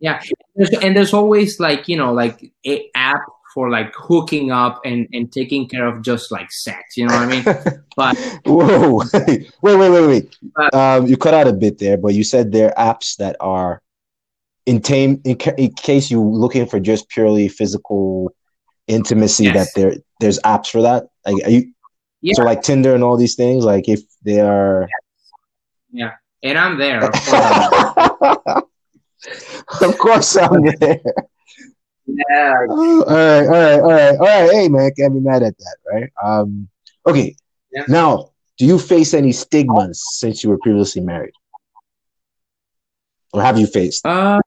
Yeah, 0.00 0.22
there's, 0.54 0.70
and 0.70 0.96
there's 0.96 1.12
always 1.12 1.58
like 1.58 1.88
you 1.88 1.96
know 1.96 2.12
like 2.12 2.52
a 2.64 2.88
app 2.94 3.22
for 3.54 3.70
like 3.70 3.92
hooking 3.94 4.50
up 4.50 4.80
and 4.84 5.08
and 5.12 5.32
taking 5.32 5.68
care 5.68 5.86
of 5.86 6.02
just 6.02 6.30
like 6.30 6.50
sex. 6.52 6.96
You 6.96 7.06
know 7.06 7.14
what 7.14 7.22
I 7.22 7.26
mean? 7.26 7.44
but 7.96 8.16
whoa, 8.44 9.02
wait, 9.28 9.52
wait, 9.62 9.90
wait, 9.90 10.06
wait. 10.06 10.36
But, 10.54 10.74
um, 10.74 11.06
you 11.06 11.16
cut 11.16 11.34
out 11.34 11.48
a 11.48 11.52
bit 11.52 11.78
there, 11.78 11.96
but 11.96 12.14
you 12.14 12.24
said 12.24 12.52
there 12.52 12.78
are 12.78 12.94
apps 12.94 13.16
that 13.16 13.36
are 13.40 13.82
in 14.66 14.80
tame 14.82 15.20
in, 15.24 15.36
ca- 15.36 15.54
in 15.56 15.72
case 15.72 16.10
you're 16.10 16.20
looking 16.20 16.66
for 16.66 16.78
just 16.78 17.08
purely 17.08 17.48
physical 17.48 18.32
intimacy 18.86 19.44
yes. 19.44 19.54
that 19.54 19.68
there 19.80 19.94
there's 20.20 20.38
apps 20.40 20.68
for 20.68 20.82
that? 20.82 21.06
Like 21.24 21.44
are 21.44 21.50
you 21.50 21.72
yeah. 22.20 22.34
so 22.34 22.42
like 22.42 22.62
Tinder 22.62 22.94
and 22.94 23.02
all 23.02 23.16
these 23.16 23.34
things, 23.34 23.64
like 23.64 23.88
if 23.88 24.00
they 24.22 24.40
are 24.40 24.88
Yeah. 25.90 26.12
And 26.42 26.56
I'm 26.56 26.78
there. 26.78 27.02
Of 27.02 27.12
course, 27.12 28.62
of 29.82 29.98
course 29.98 30.36
I'm 30.36 30.62
there. 30.78 31.00
Yeah. 32.08 32.64
all 32.68 33.04
right, 33.04 33.46
all 33.46 33.52
right, 33.52 33.80
all 33.80 33.92
right, 33.92 34.16
all 34.16 34.26
right. 34.26 34.50
Hey 34.50 34.68
man, 34.68 34.90
can't 34.96 35.14
be 35.14 35.20
mad 35.20 35.42
at 35.42 35.56
that, 35.58 35.76
right? 35.92 36.10
Um 36.24 36.68
okay. 37.06 37.36
Yeah. 37.70 37.84
Now, 37.88 38.30
do 38.56 38.64
you 38.64 38.78
face 38.78 39.12
any 39.14 39.32
stigmas 39.32 40.02
since 40.12 40.42
you 40.42 40.50
were 40.50 40.58
previously 40.58 41.02
married? 41.02 41.34
Or 43.32 43.42
have 43.42 43.58
you 43.58 43.66
faced? 43.66 44.06
Uh 44.06 44.40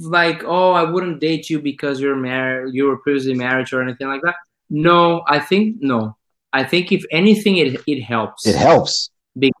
like, 0.00 0.42
oh, 0.44 0.72
I 0.72 0.82
wouldn't 0.82 1.20
date 1.20 1.48
you 1.48 1.60
because 1.60 2.00
you're 2.00 2.16
married, 2.16 2.74
you 2.74 2.86
were 2.86 2.96
previously 2.98 3.34
married 3.34 3.72
or 3.72 3.82
anything 3.82 4.08
like 4.08 4.22
that. 4.22 4.36
No, 4.70 5.22
I 5.26 5.38
think 5.38 5.76
no. 5.80 6.16
I 6.52 6.64
think 6.64 6.92
if 6.92 7.04
anything, 7.10 7.56
it 7.58 7.80
it 7.86 8.02
helps. 8.02 8.46
It 8.46 8.56
helps. 8.56 9.10
Be- 9.38 9.52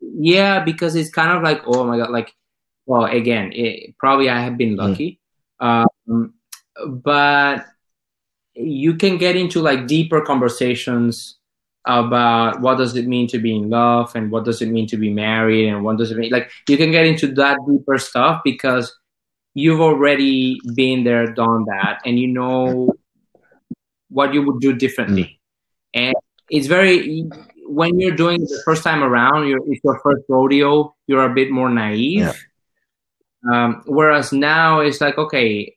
yeah, 0.00 0.62
because 0.64 0.96
it's 0.96 1.10
kind 1.10 1.36
of 1.36 1.42
like, 1.42 1.62
oh 1.66 1.84
my 1.84 1.98
god, 1.98 2.10
like, 2.10 2.32
well, 2.86 3.04
again, 3.04 3.52
it, 3.52 3.96
probably 3.98 4.28
I 4.28 4.40
have 4.40 4.56
been 4.56 4.70
hmm. 4.72 4.80
lucky. 4.80 5.20
Mm. 5.60 5.66
Um, 5.66 5.88
but 6.86 7.66
you 8.54 8.94
can 8.94 9.16
get 9.16 9.36
into 9.36 9.60
like 9.60 9.86
deeper 9.86 10.20
conversations 10.20 11.38
about 11.84 12.60
what 12.60 12.78
does 12.78 12.96
it 12.96 13.06
mean 13.06 13.26
to 13.26 13.38
be 13.38 13.56
in 13.56 13.68
love 13.68 14.14
and 14.14 14.30
what 14.30 14.44
does 14.44 14.62
it 14.62 14.68
mean 14.68 14.86
to 14.86 14.96
be 14.96 15.10
married 15.10 15.68
and 15.68 15.82
what 15.82 15.96
does 15.96 16.12
it 16.12 16.16
mean 16.16 16.30
like 16.30 16.50
you 16.68 16.76
can 16.76 16.92
get 16.92 17.06
into 17.06 17.26
that 17.26 17.58
deeper 17.68 17.98
stuff 17.98 18.40
because 18.44 18.96
you've 19.54 19.80
already 19.80 20.60
been 20.74 21.02
there 21.02 21.32
done 21.32 21.64
that 21.64 22.00
and 22.04 22.20
you 22.20 22.28
know 22.28 22.92
what 24.10 24.32
you 24.32 24.46
would 24.46 24.60
do 24.60 24.72
differently 24.72 25.24
mm. 25.24 25.38
and 25.94 26.14
it's 26.50 26.68
very 26.68 27.28
when 27.66 27.98
you're 27.98 28.14
doing 28.14 28.40
it 28.40 28.48
the 28.48 28.62
first 28.64 28.84
time 28.84 29.02
around 29.02 29.48
you're, 29.48 29.60
it's 29.66 29.80
your 29.82 29.98
first 30.04 30.22
rodeo 30.28 30.94
you're 31.08 31.24
a 31.24 31.34
bit 31.34 31.50
more 31.50 31.68
naive 31.68 32.18
yeah. 32.18 32.32
um, 33.50 33.82
whereas 33.86 34.32
now 34.32 34.78
it's 34.78 35.00
like 35.00 35.18
okay 35.18 35.74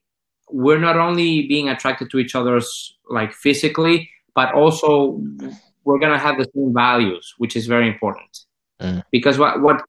we're 0.49 0.79
not 0.79 0.97
only 0.97 1.47
being 1.47 1.69
attracted 1.69 2.09
to 2.11 2.19
each 2.19 2.35
other's 2.35 2.97
like 3.09 3.33
physically 3.33 4.09
but 4.35 4.53
also 4.53 5.19
we're 5.85 5.99
gonna 5.99 6.19
have 6.19 6.37
the 6.37 6.47
same 6.53 6.73
values, 6.73 7.33
which 7.37 7.55
is 7.55 7.65
very 7.67 7.87
important. 7.87 8.37
Mm. 8.81 9.03
Because 9.11 9.39
what 9.39 9.61
what 9.61 9.81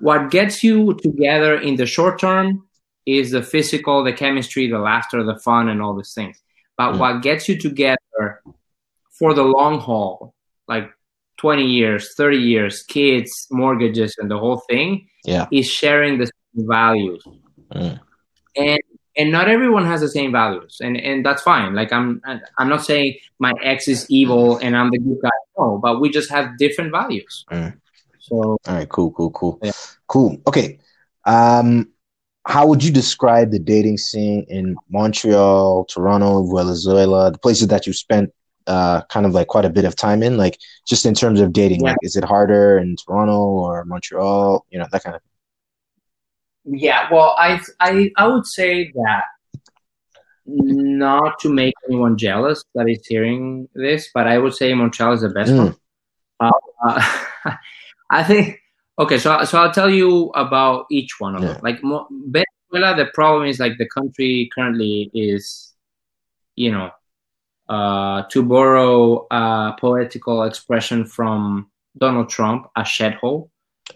what 0.00 0.30
gets 0.30 0.62
you 0.62 0.94
together 0.94 1.58
in 1.58 1.76
the 1.76 1.86
short 1.86 2.20
term 2.20 2.66
is 3.06 3.30
the 3.30 3.42
physical, 3.42 4.04
the 4.04 4.12
chemistry, 4.12 4.68
the 4.68 4.78
laughter, 4.78 5.24
the 5.24 5.38
fun, 5.38 5.68
and 5.68 5.80
all 5.80 5.96
these 5.96 6.12
things. 6.12 6.40
But 6.76 6.92
mm. 6.92 6.98
what 6.98 7.22
gets 7.22 7.48
you 7.48 7.58
together 7.58 8.42
for 9.18 9.32
the 9.32 9.44
long 9.44 9.80
haul, 9.80 10.34
like 10.68 10.90
20 11.38 11.64
years, 11.64 12.14
30 12.16 12.36
years, 12.36 12.82
kids, 12.82 13.30
mortgages, 13.50 14.14
and 14.18 14.30
the 14.30 14.38
whole 14.38 14.62
thing, 14.68 15.08
yeah. 15.24 15.46
is 15.50 15.66
sharing 15.66 16.18
the 16.18 16.28
values. 16.54 17.22
Mm. 17.72 18.00
And 18.56 18.80
and 19.16 19.32
not 19.32 19.48
everyone 19.48 19.84
has 19.84 20.00
the 20.00 20.08
same 20.08 20.32
values 20.32 20.78
and 20.80 20.96
and 20.96 21.24
that's 21.24 21.42
fine 21.42 21.74
like 21.74 21.92
i'm 21.92 22.20
i'm 22.58 22.68
not 22.68 22.84
saying 22.84 23.14
my 23.38 23.52
ex 23.62 23.88
is 23.88 24.06
evil 24.10 24.58
and 24.58 24.76
i'm 24.76 24.90
the 24.90 24.98
good 24.98 25.18
guy 25.22 25.30
no 25.58 25.78
but 25.78 26.00
we 26.00 26.10
just 26.10 26.30
have 26.30 26.56
different 26.58 26.90
values 26.90 27.44
mm. 27.50 27.74
so 28.18 28.36
all 28.36 28.58
right 28.66 28.88
cool 28.88 29.10
cool 29.12 29.30
cool 29.30 29.58
yeah. 29.62 29.72
cool 30.06 30.36
okay 30.46 30.78
um 31.24 31.88
how 32.46 32.66
would 32.66 32.82
you 32.84 32.92
describe 32.92 33.50
the 33.50 33.58
dating 33.58 33.98
scene 33.98 34.44
in 34.48 34.76
montreal 34.88 35.84
toronto 35.86 36.44
venezuela 36.54 37.30
the 37.30 37.38
places 37.38 37.68
that 37.68 37.86
you 37.86 37.92
spent 37.92 38.32
uh, 38.66 39.02
kind 39.02 39.26
of 39.26 39.32
like 39.32 39.46
quite 39.46 39.64
a 39.64 39.70
bit 39.70 39.84
of 39.84 39.94
time 39.94 40.22
in, 40.22 40.36
like 40.36 40.58
just 40.86 41.06
in 41.06 41.14
terms 41.14 41.40
of 41.40 41.52
dating. 41.52 41.80
Yeah. 41.80 41.90
Like, 41.90 41.98
is 42.02 42.16
it 42.16 42.24
harder 42.24 42.78
in 42.78 42.96
Toronto 42.96 43.38
or 43.38 43.84
Montreal? 43.84 44.66
You 44.70 44.80
know, 44.80 44.86
that 44.90 45.04
kind 45.04 45.16
of. 45.16 45.22
Yeah, 46.66 47.08
well, 47.12 47.34
I 47.38 47.60
I 47.80 48.10
I 48.16 48.26
would 48.26 48.46
say 48.46 48.90
that 48.92 49.24
not 50.46 51.38
to 51.40 51.48
make 51.48 51.74
anyone 51.88 52.16
jealous 52.16 52.64
that 52.74 52.88
is 52.88 53.06
hearing 53.06 53.68
this, 53.74 54.10
but 54.14 54.26
I 54.26 54.38
would 54.38 54.54
say 54.54 54.74
Montreal 54.74 55.12
is 55.12 55.20
the 55.20 55.28
best 55.28 55.52
mm. 55.52 55.58
one. 55.58 55.76
Uh, 56.40 57.16
I 58.10 58.24
think. 58.24 58.58
Okay, 58.98 59.18
so 59.18 59.44
so 59.44 59.58
I'll 59.58 59.72
tell 59.72 59.90
you 59.90 60.30
about 60.34 60.86
each 60.90 61.20
one 61.20 61.36
of 61.36 61.42
yeah. 61.42 61.52
them. 61.52 61.60
Like 61.62 61.80
Venezuela, 61.82 62.96
the 62.96 63.10
problem 63.12 63.46
is 63.46 63.60
like 63.60 63.76
the 63.78 63.88
country 63.88 64.48
currently 64.54 65.10
is, 65.12 65.74
you 66.54 66.72
know, 66.72 66.90
uh, 67.68 68.22
to 68.30 68.42
borrow 68.42 69.26
a 69.30 69.76
poetical 69.78 70.44
expression 70.44 71.04
from 71.04 71.70
Donald 71.98 72.30
Trump, 72.30 72.68
a 72.76 72.82
shithole. 72.82 73.50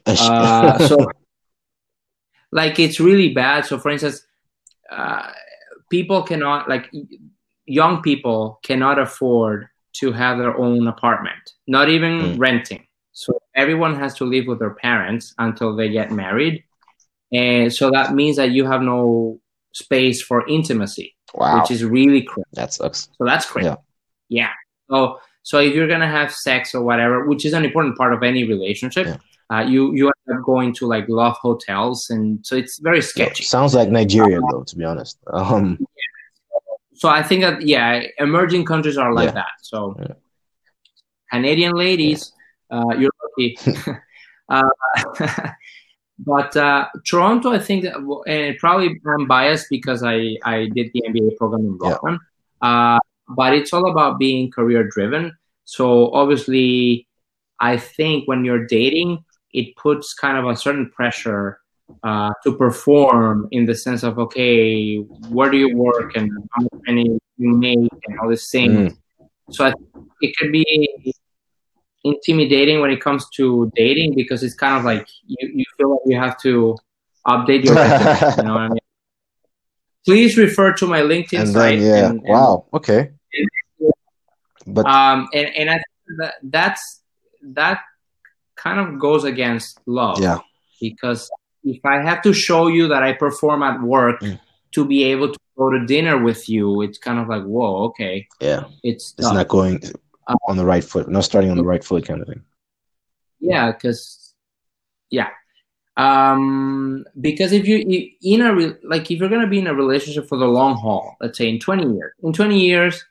Uh, 0.06 0.86
so 0.86 0.98
like 2.52 2.78
it's 2.78 3.00
really 3.00 3.32
bad. 3.32 3.64
So, 3.66 3.78
for 3.78 3.90
instance, 3.90 4.24
uh, 4.90 5.30
people 5.90 6.22
cannot 6.22 6.68
like 6.68 6.90
young 7.66 8.02
people 8.02 8.60
cannot 8.62 8.98
afford 8.98 9.68
to 9.92 10.12
have 10.12 10.38
their 10.38 10.56
own 10.56 10.86
apartment, 10.86 11.52
not 11.66 11.88
even 11.88 12.20
mm. 12.20 12.38
renting. 12.38 12.86
So 13.12 13.40
everyone 13.54 13.96
has 13.96 14.14
to 14.14 14.24
live 14.24 14.46
with 14.46 14.58
their 14.58 14.74
parents 14.74 15.34
until 15.38 15.76
they 15.76 15.90
get 15.90 16.10
married, 16.10 16.64
and 17.32 17.72
so 17.72 17.90
that 17.90 18.14
means 18.14 18.36
that 18.36 18.50
you 18.50 18.64
have 18.66 18.82
no 18.82 19.40
space 19.72 20.20
for 20.22 20.46
intimacy, 20.48 21.14
wow. 21.34 21.60
which 21.60 21.70
is 21.70 21.84
really 21.84 22.22
crazy. 22.22 22.48
That 22.54 22.72
sucks. 22.72 23.08
So 23.18 23.24
that's 23.24 23.46
crazy. 23.46 23.68
Yeah. 23.68 23.76
yeah. 24.28 24.50
So 24.90 25.18
so 25.42 25.58
if 25.58 25.74
you're 25.74 25.88
gonna 25.88 26.08
have 26.08 26.32
sex 26.32 26.74
or 26.74 26.82
whatever, 26.82 27.26
which 27.26 27.44
is 27.44 27.52
an 27.52 27.64
important 27.64 27.96
part 27.96 28.12
of 28.12 28.22
any 28.22 28.44
relationship, 28.44 29.06
yeah 29.06 29.16
uh, 29.50 29.60
you 29.60 29.92
you 29.94 30.10
going 30.38 30.72
to 30.74 30.86
like 30.86 31.08
love 31.08 31.36
hotels, 31.36 32.10
and 32.10 32.44
so 32.46 32.56
it's 32.56 32.78
very 32.78 33.02
sketchy. 33.02 33.44
Sounds 33.44 33.74
like 33.74 33.88
Nigeria, 33.88 34.38
uh, 34.38 34.50
though, 34.50 34.62
to 34.62 34.76
be 34.76 34.84
honest. 34.84 35.18
Um, 35.32 35.78
so 36.94 37.08
I 37.08 37.22
think 37.22 37.42
that 37.42 37.62
yeah, 37.62 38.02
emerging 38.18 38.64
countries 38.64 38.98
are 38.98 39.12
like 39.12 39.28
yeah. 39.28 39.32
that. 39.32 39.52
So 39.62 39.96
yeah. 39.98 40.14
Canadian 41.32 41.72
ladies, 41.72 42.32
uh, 42.70 42.94
you're 42.98 43.12
lucky. 43.22 43.56
Uh, 44.50 44.68
but 46.18 46.56
uh, 46.56 46.88
Toronto, 47.06 47.52
I 47.52 47.60
think, 47.60 47.84
that, 47.84 47.94
and 48.26 48.58
probably 48.58 49.00
I'm 49.06 49.28
biased 49.28 49.68
because 49.70 50.02
I 50.02 50.36
I 50.44 50.68
did 50.74 50.90
the 50.92 51.04
MBA 51.08 51.36
program 51.36 51.60
in 51.66 51.78
Brooklyn. 51.78 52.18
Uh, 52.60 52.98
but 53.28 53.54
it's 53.54 53.72
all 53.72 53.88
about 53.88 54.18
being 54.18 54.50
career 54.50 54.82
driven. 54.82 55.38
So 55.64 56.10
obviously, 56.12 57.06
I 57.60 57.76
think 57.76 58.26
when 58.26 58.44
you're 58.44 58.66
dating, 58.66 59.24
it 59.52 59.76
puts 59.76 60.14
kind 60.14 60.38
of 60.38 60.46
a 60.46 60.56
certain 60.56 60.90
pressure 60.90 61.60
uh, 62.04 62.32
to 62.44 62.56
perform 62.56 63.48
in 63.50 63.66
the 63.66 63.74
sense 63.74 64.02
of 64.02 64.18
okay, 64.18 64.96
where 65.28 65.50
do 65.50 65.56
you 65.56 65.76
work 65.76 66.16
and 66.16 66.30
how 66.52 66.62
much 66.62 66.82
money 66.86 67.18
you 67.40 67.50
make 67.50 67.90
and 68.06 68.20
all 68.20 68.28
these 68.28 68.48
things. 68.50 68.92
Mm. 68.92 68.96
So 69.50 69.66
I 69.66 69.72
it 70.20 70.36
could 70.36 70.52
be 70.52 71.14
intimidating 72.04 72.80
when 72.80 72.90
it 72.90 73.00
comes 73.00 73.28
to 73.36 73.70
dating 73.74 74.14
because 74.14 74.42
it's 74.42 74.54
kind 74.54 74.76
of 74.78 74.84
like 74.84 75.06
you, 75.26 75.50
you 75.54 75.64
feel 75.76 75.90
like 75.90 76.00
you 76.06 76.16
have 76.18 76.38
to 76.42 76.76
update 77.26 77.64
your 77.64 77.74
you 78.36 78.42
know 78.44 78.54
what 78.54 78.62
I 78.62 78.68
mean? 78.68 78.78
Please 80.04 80.38
refer 80.38 80.72
to 80.74 80.86
my 80.86 81.00
LinkedIn 81.00 81.40
and 81.40 81.48
site. 81.48 81.80
Then, 81.80 81.88
yeah. 81.88 82.08
And, 82.08 82.20
and, 82.20 82.28
wow. 82.28 82.66
Okay. 82.72 83.10
but 84.66 84.86
um, 84.86 85.28
and 85.34 85.48
and 85.56 85.70
I 85.70 85.82
that 86.18 86.34
that's 86.42 87.02
that 87.42 87.80
kind 88.62 88.78
of 88.78 88.98
goes 88.98 89.24
against 89.24 89.80
love. 89.86 90.20
Yeah. 90.20 90.38
Because 90.80 91.30
if 91.64 91.84
I 91.84 92.00
have 92.00 92.22
to 92.22 92.32
show 92.32 92.68
you 92.68 92.88
that 92.88 93.02
I 93.02 93.12
perform 93.12 93.62
at 93.62 93.80
work 93.80 94.20
mm. 94.20 94.38
to 94.72 94.84
be 94.84 95.04
able 95.04 95.32
to 95.32 95.38
go 95.56 95.70
to 95.70 95.86
dinner 95.86 96.22
with 96.22 96.48
you, 96.48 96.82
it's 96.82 96.98
kind 96.98 97.18
of 97.18 97.28
like, 97.28 97.42
whoa, 97.42 97.84
okay. 97.86 98.28
Yeah. 98.40 98.64
It's 98.82 99.14
it's 99.18 99.32
not 99.32 99.48
going 99.48 99.82
uh, 100.26 100.36
on 100.48 100.56
the 100.56 100.64
right 100.64 100.84
foot, 100.84 101.08
not 101.08 101.24
starting 101.24 101.50
on 101.50 101.56
the 101.56 101.64
right 101.64 101.84
foot 101.84 102.06
kind 102.06 102.20
of 102.20 102.28
thing. 102.28 102.42
Yeah, 103.40 103.72
because 103.72 104.34
yeah. 105.10 105.28
Um, 105.96 107.04
because 107.20 107.52
if 107.52 107.66
you 107.66 108.10
in 108.22 108.40
a 108.40 108.54
re- 108.54 108.76
like 108.84 109.10
if 109.10 109.18
you're 109.18 109.28
gonna 109.28 109.48
be 109.48 109.58
in 109.58 109.66
a 109.66 109.74
relationship 109.74 110.28
for 110.28 110.38
the 110.38 110.46
long 110.46 110.76
haul, 110.76 111.16
let's 111.20 111.36
say 111.36 111.48
in 111.48 111.58
20 111.58 111.94
years, 111.94 112.12
in 112.22 112.32
20 112.32 112.58
years, 112.58 113.04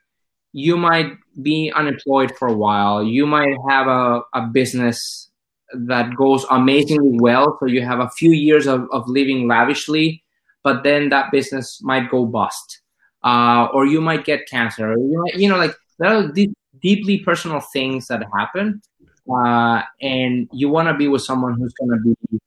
you 0.53 0.77
might 0.77 1.17
be 1.41 1.71
unemployed 1.75 2.35
for 2.37 2.47
a 2.47 2.53
while. 2.53 3.03
You 3.03 3.27
might 3.27 3.55
have 3.69 3.87
a, 3.87 4.21
a 4.33 4.47
business 4.47 5.28
that 5.73 6.15
goes 6.15 6.45
amazingly 6.49 7.17
well. 7.19 7.57
So 7.59 7.65
you 7.67 7.81
have 7.81 7.99
a 7.99 8.09
few 8.09 8.31
years 8.31 8.67
of, 8.67 8.87
of 8.91 9.07
living 9.07 9.47
lavishly, 9.47 10.23
but 10.63 10.83
then 10.83 11.09
that 11.09 11.31
business 11.31 11.81
might 11.83 12.09
go 12.09 12.25
bust. 12.25 12.81
Uh, 13.23 13.67
or 13.73 13.85
you 13.85 14.01
might 14.01 14.25
get 14.25 14.47
cancer. 14.47 14.93
Or 14.93 14.97
you, 14.97 15.23
might, 15.23 15.35
you 15.35 15.49
know, 15.49 15.57
like 15.57 15.75
there 15.99 16.09
are 16.09 16.27
deep, 16.31 16.53
deeply 16.81 17.19
personal 17.19 17.59
things 17.59 18.07
that 18.07 18.23
happen. 18.37 18.81
Uh, 19.29 19.83
and 20.01 20.49
you 20.53 20.69
want 20.69 20.87
to 20.87 20.93
be 20.95 21.07
with 21.07 21.21
someone 21.21 21.55
who's 21.59 21.73
going 21.73 21.91
to 21.91 22.15
be, 22.15 22.39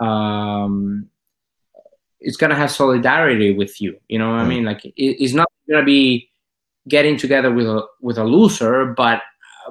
um, 0.00 1.08
it's 2.20 2.36
going 2.36 2.50
to 2.50 2.56
have 2.56 2.70
solidarity 2.70 3.52
with 3.52 3.80
you. 3.80 3.98
You 4.08 4.18
know 4.18 4.30
what 4.30 4.36
mm. 4.36 4.44
I 4.44 4.48
mean? 4.48 4.64
Like 4.64 4.84
it, 4.84 4.92
it's 4.96 5.32
not 5.32 5.48
going 5.68 5.80
to 5.80 5.86
be 5.86 6.30
getting 6.86 7.16
together 7.16 7.50
with 7.50 7.66
a, 7.66 7.84
with 8.00 8.18
a 8.18 8.24
loser, 8.24 8.86
but, 8.96 9.22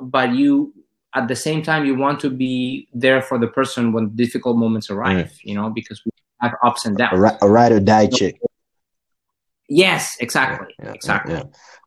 but 0.01 0.33
you, 0.33 0.73
at 1.15 1.27
the 1.27 1.35
same 1.35 1.61
time 1.61 1.85
you 1.85 1.95
want 1.95 2.19
to 2.19 2.29
be 2.29 2.87
there 2.93 3.21
for 3.21 3.37
the 3.37 3.47
person 3.47 3.91
when 3.93 4.09
difficult 4.15 4.57
moments 4.57 4.89
arrive 4.89 5.27
mm. 5.27 5.39
you 5.43 5.55
know 5.55 5.69
because 5.69 6.03
we 6.05 6.11
have 6.41 6.53
ups 6.63 6.85
and 6.85 6.97
downs. 6.97 7.21
A, 7.21 7.37
a 7.41 7.49
ride 7.49 7.73
or 7.73 7.81
die 7.81 8.07
chick. 8.07 8.39
Yes 9.67 10.17
exactly 10.19 10.67
yeah, 10.79 10.85
yeah, 10.85 10.93
exactly. 10.93 11.33
yeah, 11.33 11.43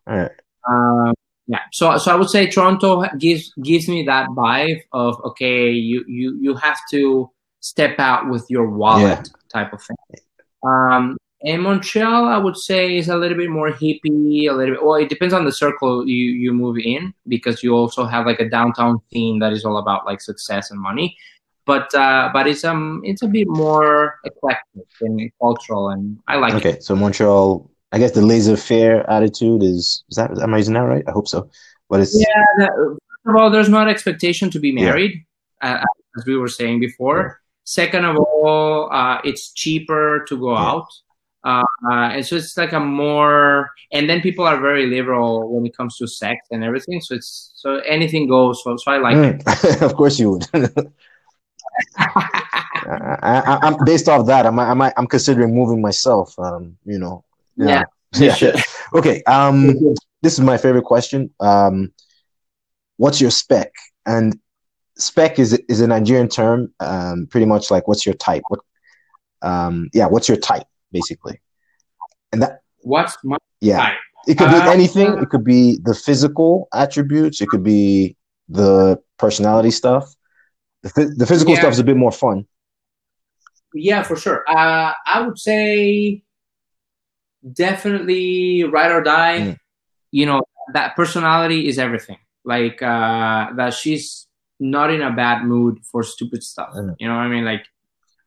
all 0.06 0.16
right. 0.18 0.30
Um, 0.68 1.14
yeah 1.48 1.60
so 1.72 1.98
so 1.98 2.12
i 2.12 2.14
would 2.14 2.30
say 2.30 2.46
toronto 2.48 3.04
gives 3.18 3.52
gives 3.64 3.88
me 3.88 4.04
that 4.04 4.28
vibe 4.28 4.80
of 4.92 5.20
okay 5.24 5.70
you 5.70 6.04
you 6.06 6.38
you 6.40 6.54
have 6.54 6.78
to 6.88 7.28
step 7.62 7.98
out 7.98 8.28
with 8.28 8.44
your 8.50 8.68
wallet 8.68 9.30
type 9.48 9.72
of 9.72 9.82
thing. 9.82 9.96
Um 10.62 11.16
in 11.44 11.60
Montreal, 11.60 12.26
I 12.26 12.38
would 12.38 12.56
say 12.56 12.96
is 12.96 13.08
a 13.08 13.16
little 13.16 13.36
bit 13.36 13.50
more 13.50 13.70
hippie, 13.70 14.48
a 14.48 14.52
little 14.52 14.74
bit. 14.74 14.84
Well, 14.84 14.94
it 14.94 15.08
depends 15.08 15.34
on 15.34 15.44
the 15.44 15.52
circle 15.52 16.06
you 16.06 16.30
you 16.32 16.52
move 16.52 16.78
in 16.78 17.12
because 17.28 17.62
you 17.62 17.74
also 17.74 18.04
have 18.04 18.26
like 18.26 18.40
a 18.40 18.48
downtown 18.48 19.00
theme 19.12 19.40
that 19.40 19.52
is 19.52 19.64
all 19.64 19.78
about 19.78 20.06
like 20.06 20.20
success 20.20 20.70
and 20.70 20.80
money. 20.80 21.16
But 21.64 21.94
uh, 21.94 22.30
but 22.32 22.46
it's 22.46 22.64
um 22.64 23.02
it's 23.04 23.22
a 23.22 23.28
bit 23.28 23.48
more 23.48 24.18
eclectic 24.24 24.86
and 25.00 25.30
cultural, 25.40 25.90
and 25.90 26.18
I 26.28 26.36
like 26.36 26.54
okay, 26.54 26.74
it. 26.74 26.84
so 26.84 26.94
Montreal 26.96 27.70
I 27.92 27.98
guess 27.98 28.12
the 28.12 28.22
laissez-faire 28.22 29.08
attitude 29.08 29.62
is 29.62 30.04
is 30.10 30.16
that 30.16 30.36
am 30.40 30.54
I 30.54 30.58
using 30.58 30.74
that 30.74 30.80
right? 30.80 31.04
I 31.06 31.12
hope 31.12 31.28
so. 31.28 31.50
But 31.88 32.00
it's 32.00 32.18
yeah. 32.18 32.44
That, 32.58 32.70
first 32.72 33.26
of 33.26 33.36
all, 33.36 33.50
there's 33.50 33.68
not 33.68 33.88
expectation 33.88 34.50
to 34.50 34.58
be 34.58 34.72
married, 34.72 35.24
yeah. 35.62 35.74
uh, 35.74 35.84
as 36.18 36.24
we 36.26 36.36
were 36.36 36.48
saying 36.48 36.80
before. 36.80 37.20
Yeah. 37.20 37.32
Second 37.64 38.06
of 38.06 38.16
all, 38.16 38.90
uh, 38.90 39.20
it's 39.24 39.52
cheaper 39.52 40.24
to 40.28 40.38
go 40.38 40.52
yeah. 40.52 40.70
out. 40.70 40.86
Uh, 41.44 41.64
and 41.90 42.24
so 42.24 42.36
it's 42.36 42.56
like 42.56 42.72
a 42.72 42.80
more, 42.80 43.70
and 43.92 44.08
then 44.08 44.20
people 44.20 44.46
are 44.46 44.60
very 44.60 44.86
liberal 44.86 45.52
when 45.52 45.66
it 45.66 45.76
comes 45.76 45.96
to 45.98 46.06
sex 46.06 46.46
and 46.50 46.62
everything. 46.62 47.00
So 47.00 47.16
it's 47.16 47.52
so 47.56 47.78
anything 47.78 48.28
goes. 48.28 48.62
So, 48.62 48.76
so 48.76 48.92
I 48.92 48.98
like 48.98 49.16
mm. 49.16 49.64
it. 49.64 49.82
of 49.82 49.94
course 49.96 50.18
you 50.18 50.30
would. 50.30 50.46
I, 51.96 53.58
am 53.62 53.76
based 53.84 54.08
off 54.08 54.26
that. 54.26 54.46
I'm 54.46 54.58
I'm 54.58 54.80
I'm 54.82 55.06
considering 55.06 55.54
moving 55.54 55.80
myself. 55.80 56.38
Um, 56.38 56.76
you 56.84 56.98
know. 56.98 57.24
Yeah. 57.56 57.84
Yeah. 58.14 58.36
yeah. 58.40 58.62
okay. 58.94 59.22
Um, 59.24 59.94
this 60.22 60.34
is 60.34 60.40
my 60.40 60.58
favorite 60.58 60.84
question. 60.84 61.30
Um, 61.40 61.92
what's 62.96 63.20
your 63.20 63.30
spec? 63.30 63.72
And 64.06 64.38
spec 64.96 65.38
is 65.38 65.54
is 65.68 65.80
a 65.80 65.86
Nigerian 65.86 66.28
term. 66.28 66.72
Um, 66.80 67.26
pretty 67.28 67.46
much 67.46 67.70
like 67.70 67.88
what's 67.88 68.06
your 68.06 68.14
type? 68.14 68.42
What? 68.48 68.60
Um, 69.42 69.90
yeah. 69.92 70.06
What's 70.06 70.28
your 70.28 70.38
type? 70.38 70.66
Basically. 70.92 71.40
And 72.32 72.42
that. 72.42 72.60
What's 72.80 73.16
my 73.24 73.36
yeah. 73.60 73.78
type? 73.78 73.98
It 74.26 74.38
could 74.38 74.50
be 74.50 74.56
uh, 74.56 74.70
anything. 74.70 75.18
It 75.18 75.30
could 75.30 75.44
be 75.44 75.78
the 75.82 75.94
physical 75.94 76.68
attributes. 76.72 77.40
It 77.40 77.48
could 77.48 77.64
be 77.64 78.16
the 78.48 79.00
personality 79.18 79.70
stuff. 79.70 80.14
The, 80.82 81.14
the 81.16 81.26
physical 81.26 81.54
yeah. 81.54 81.60
stuff 81.60 81.72
is 81.72 81.78
a 81.78 81.84
bit 81.84 81.96
more 81.96 82.12
fun. 82.12 82.46
Yeah, 83.74 84.02
for 84.02 84.16
sure. 84.16 84.44
Uh, 84.48 84.92
I 85.06 85.22
would 85.22 85.38
say 85.38 86.22
definitely 87.52 88.64
ride 88.64 88.92
or 88.92 89.02
die. 89.02 89.38
Mm. 89.38 89.56
You 90.10 90.26
know, 90.26 90.42
that 90.72 90.94
personality 90.94 91.66
is 91.68 91.78
everything. 91.78 92.18
Like 92.44 92.82
uh, 92.82 93.52
that 93.54 93.74
she's 93.74 94.26
not 94.60 94.92
in 94.92 95.02
a 95.02 95.12
bad 95.12 95.44
mood 95.44 95.78
for 95.90 96.02
stupid 96.02 96.42
stuff. 96.42 96.74
Mm. 96.74 96.94
You 96.98 97.08
know 97.08 97.14
what 97.14 97.22
I 97.22 97.28
mean? 97.28 97.44
Like 97.44 97.64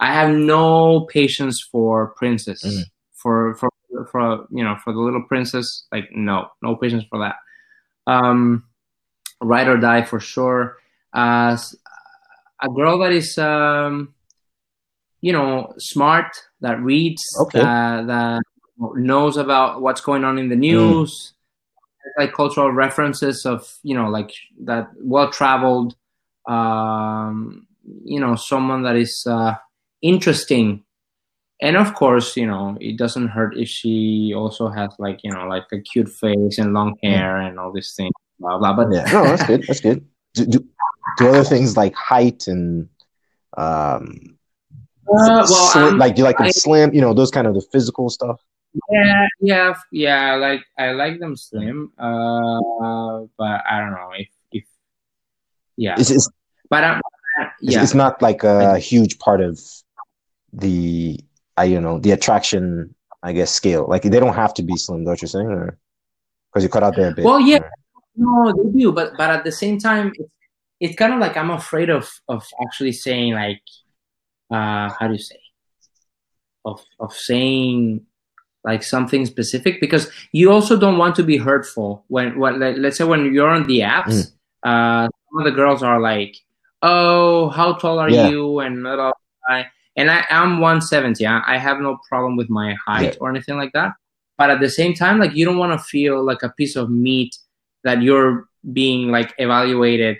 I 0.05 0.13
have 0.13 0.35
no 0.35 1.07
patience 1.11 1.67
for 1.71 2.09
princess. 2.09 2.63
Mm. 2.63 2.83
For 3.15 3.55
for 3.55 3.69
for 4.11 4.45
you 4.51 4.63
know 4.63 4.75
for 4.83 4.93
the 4.93 4.99
little 4.99 5.23
princess. 5.23 5.87
Like 5.91 6.09
no, 6.11 6.49
no 6.61 6.75
patience 6.75 7.05
for 7.09 7.17
that. 7.19 7.37
Um, 8.05 8.65
ride 9.41 9.67
or 9.67 9.77
die 9.77 10.03
for 10.03 10.19
sure. 10.19 10.77
Uh, 11.11 11.57
a 12.61 12.69
girl 12.69 12.99
that 12.99 13.13
is 13.13 13.35
um, 13.39 14.13
you 15.21 15.33
know 15.33 15.73
smart 15.79 16.37
that 16.61 16.79
reads 16.81 17.23
okay. 17.39 17.61
uh, 17.61 18.03
that 18.03 18.43
knows 18.77 19.37
about 19.37 19.81
what's 19.81 20.01
going 20.01 20.23
on 20.23 20.37
in 20.37 20.49
the 20.49 20.55
news 20.55 21.33
mm. 21.33 22.21
like 22.21 22.33
cultural 22.33 22.71
references 22.71 23.43
of 23.43 23.75
you 23.81 23.95
know 23.95 24.09
like 24.09 24.31
that 24.65 24.87
well 24.97 25.31
traveled 25.31 25.95
um, 26.47 27.65
you 28.03 28.19
know 28.19 28.35
someone 28.35 28.83
that 28.83 28.97
is 28.97 29.25
uh, 29.27 29.55
interesting. 30.05 30.83
And 31.61 31.77
of 31.77 31.93
course 31.95 32.35
you 32.35 32.45
know 32.45 32.77
it 32.81 32.97
doesn't 32.97 33.29
hurt 33.29 33.57
if 33.57 33.69
she 33.69 34.33
also 34.35 34.67
has 34.67 34.91
like 34.99 35.19
you 35.23 35.31
know 35.31 35.47
like 35.47 35.63
a 35.71 35.79
cute 35.79 36.09
face 36.09 36.57
and 36.57 36.73
long 36.73 36.97
hair 37.01 37.35
mm. 37.35 37.47
and 37.47 37.59
all 37.59 37.71
these 37.71 37.93
things 37.95 38.11
blah 38.39 38.57
blah 38.57 38.73
but 38.75 38.91
yeah. 38.91 39.09
No 39.11 39.23
that's 39.23 39.45
good 39.47 39.63
that's 39.65 39.79
good. 39.79 40.05
Do, 40.33 40.45
do, 40.45 40.67
do 41.17 41.27
other 41.29 41.45
things 41.45 41.77
like 41.77 41.95
height 41.95 42.47
and 42.47 42.89
um 43.55 44.35
uh, 45.07 45.47
well, 45.47 45.71
slim, 45.71 45.83
um, 45.85 45.97
like 45.97 46.15
do 46.15 46.19
you 46.19 46.25
like 46.25 46.37
them 46.37 46.47
I, 46.47 46.51
slim 46.51 46.93
you 46.93 46.99
know 46.99 47.13
those 47.13 47.31
kind 47.31 47.47
of 47.47 47.53
the 47.53 47.61
physical 47.71 48.09
stuff? 48.09 48.41
Yeah 48.91 49.27
yeah 49.39 49.73
yeah 49.93 50.35
like 50.35 50.65
i 50.77 50.91
like 50.91 51.21
them 51.21 51.37
slim 51.37 51.93
uh 51.97 53.23
but 53.37 53.63
i 53.63 53.79
don't 53.79 53.91
know 53.91 54.11
if 54.17 54.27
if 54.51 54.65
yeah. 55.77 55.95
It's, 55.97 56.11
it's 56.11 56.29
but 56.69 56.83
um, 56.83 57.01
yeah. 57.37 57.49
It's, 57.61 57.83
it's 57.83 57.93
not 57.93 58.21
like 58.21 58.43
a 58.43 58.79
huge 58.79 59.19
part 59.19 59.41
of 59.41 59.59
the 60.59 61.19
i 61.57 61.63
you 61.63 61.79
know 61.79 61.99
the 61.99 62.11
attraction 62.11 62.93
i 63.23 63.31
guess 63.31 63.51
scale 63.51 63.85
like 63.87 64.03
they 64.03 64.19
don't 64.19 64.35
have 64.35 64.53
to 64.53 64.63
be 64.63 64.75
slim 64.77 65.03
don't 65.03 65.21
you 65.21 65.27
saying 65.27 65.47
or 65.47 65.77
because 66.51 66.63
you 66.63 66.69
cut 66.69 66.83
out 66.83 66.95
there 66.95 67.11
a 67.11 67.13
bit 67.13 67.25
well 67.25 67.39
yeah 67.39 67.57
or, 67.57 67.71
no 68.15 68.53
they 68.53 68.79
do 68.79 68.91
but 68.91 69.13
but 69.17 69.29
at 69.29 69.43
the 69.43 69.51
same 69.51 69.77
time 69.77 70.11
it's 70.15 70.29
it's 70.79 70.95
kind 70.95 71.13
of 71.13 71.19
like 71.19 71.37
I'm 71.37 71.51
afraid 71.51 71.89
of 71.89 72.09
of 72.27 72.45
actually 72.61 72.91
saying 72.91 73.33
like 73.33 73.61
uh 74.51 74.89
how 74.89 75.07
do 75.07 75.13
you 75.13 75.19
say 75.19 75.39
of 76.63 76.83
of 76.99 77.13
saying 77.13 78.05
like 78.63 78.83
something 78.83 79.25
specific 79.25 79.79
because 79.79 80.09
you 80.31 80.51
also 80.51 80.77
don't 80.77 80.97
want 80.97 81.15
to 81.15 81.23
be 81.23 81.37
hurtful 81.37 82.03
when 82.07 82.37
when 82.39 82.59
let's 82.81 82.97
say 82.97 83.03
when 83.03 83.33
you're 83.33 83.49
on 83.49 83.67
the 83.67 83.79
apps 83.79 84.07
mm. 84.13 84.31
uh 84.63 85.07
some 85.07 85.39
of 85.39 85.45
the 85.45 85.51
girls 85.51 85.83
are 85.83 86.01
like 86.01 86.35
oh 86.81 87.49
how 87.49 87.73
tall 87.73 87.99
are 87.99 88.09
yeah. 88.09 88.27
you 88.27 88.59
and 88.59 88.81
blah, 88.81 88.95
blah, 88.95 89.11
blah. 89.47 89.63
And 89.95 90.11
I 90.11 90.25
am 90.29 90.59
170 90.59 91.25
I, 91.25 91.41
I, 91.45 91.57
have 91.57 91.79
no 91.79 91.97
problem 92.09 92.35
with 92.35 92.49
my 92.49 92.75
height 92.85 93.13
yeah. 93.13 93.19
or 93.19 93.29
anything 93.29 93.57
like 93.57 93.73
that 93.73 93.93
but 94.37 94.49
at 94.49 94.59
the 94.59 94.69
same 94.69 94.93
time 94.93 95.19
like 95.19 95.35
you 95.35 95.45
don't 95.45 95.57
want 95.57 95.71
to 95.71 95.83
feel 95.83 96.23
like 96.23 96.43
a 96.43 96.49
piece 96.49 96.75
of 96.75 96.89
meat 96.89 97.35
that 97.83 98.01
you're 98.01 98.47
being 98.73 99.11
like 99.11 99.33
evaluated 99.37 100.17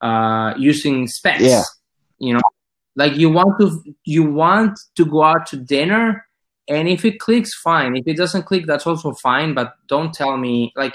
uh, 0.00 0.54
using 0.58 1.06
specs. 1.06 1.42
Yeah. 1.42 1.62
You 2.18 2.34
know, 2.34 2.42
like 2.96 3.16
you 3.16 3.30
want 3.30 3.60
to 3.60 3.94
you 4.04 4.24
want 4.24 4.78
to 4.96 5.04
go 5.04 5.22
out 5.22 5.46
to 5.48 5.56
dinner, 5.56 6.26
and 6.68 6.88
if 6.88 7.04
it 7.04 7.18
clicks, 7.18 7.54
fine. 7.54 7.96
If 7.96 8.06
it 8.06 8.16
doesn't 8.16 8.44
click, 8.44 8.66
that's 8.66 8.86
also 8.86 9.12
fine. 9.12 9.54
But 9.54 9.74
don't 9.88 10.12
tell 10.12 10.36
me 10.36 10.72
like 10.76 10.94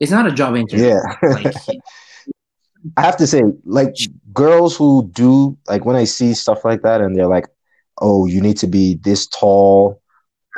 it's 0.00 0.12
not 0.12 0.26
a 0.26 0.32
job 0.32 0.56
interview. 0.56 0.86
Yeah. 0.88 1.16
like, 1.22 1.54
I 2.96 3.02
have 3.02 3.16
to 3.18 3.26
say, 3.26 3.42
like 3.64 3.94
girls 4.32 4.76
who 4.76 5.08
do 5.12 5.56
like 5.68 5.84
when 5.84 5.96
I 5.96 6.04
see 6.04 6.34
stuff 6.34 6.64
like 6.64 6.82
that, 6.82 7.00
and 7.00 7.16
they're 7.16 7.28
like, 7.28 7.46
"Oh, 8.00 8.26
you 8.26 8.40
need 8.40 8.56
to 8.58 8.66
be 8.66 8.94
this 8.96 9.26
tall," 9.26 10.00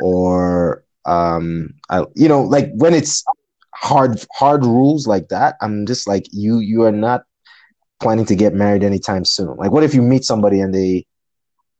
or 0.03 0.85
um, 1.05 1.75
I, 1.91 2.05
you 2.14 2.29
know, 2.29 2.43
like 2.43 2.70
when 2.75 2.95
it's 2.95 3.25
hard 3.75 4.25
hard 4.33 4.64
rules 4.64 5.07
like 5.07 5.29
that, 5.29 5.57
I'm 5.61 5.87
just 5.87 6.09
like, 6.09 6.27
you 6.33 6.59
you 6.59 6.83
are 6.83 6.93
not 6.93 7.25
planning 8.01 8.27
to 8.27 8.35
get 8.35 8.55
married 8.55 8.85
anytime 8.85 9.25
soon? 9.25 9.57
Like, 9.57 9.70
what 9.70 9.83
if 9.83 9.95
you 9.95 10.03
meet 10.03 10.25
somebody 10.25 10.61
and 10.61 10.75
they 10.75 11.07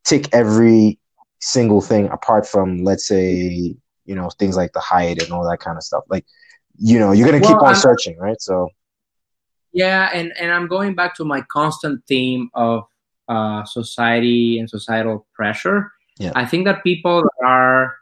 tick 0.03 0.27
every 0.33 0.99
single 1.39 1.81
thing 1.81 2.09
apart 2.09 2.47
from, 2.47 2.83
let's 2.83 3.07
say, 3.07 3.75
you 4.05 4.15
know, 4.15 4.29
things 4.39 4.55
like 4.55 4.73
the 4.73 4.79
height 4.79 5.21
and 5.21 5.31
all 5.31 5.47
that 5.49 5.59
kind 5.59 5.77
of 5.77 5.83
stuff? 5.83 6.03
Like, 6.09 6.25
you 6.77 6.99
know, 6.99 7.11
you're 7.11 7.27
gonna 7.27 7.39
well, 7.39 7.53
keep 7.53 7.61
on 7.61 7.69
I'm, 7.69 7.75
searching, 7.75 8.17
right? 8.17 8.41
So, 8.41 8.69
yeah, 9.75 10.09
and 10.11 10.33
and 10.39 10.51
I'm 10.51 10.67
going 10.67 10.95
back 10.95 11.15
to 11.15 11.25
my 11.25 11.41
constant 11.41 12.01
theme 12.07 12.49
of 12.55 12.85
uh, 13.27 13.63
society 13.65 14.57
and 14.57 14.69
societal 14.69 15.27
pressure. 15.35 15.91
Yeah. 16.17 16.31
I 16.33 16.45
think 16.45 16.65
that 16.65 16.83
people 16.83 17.23
are 17.43 17.95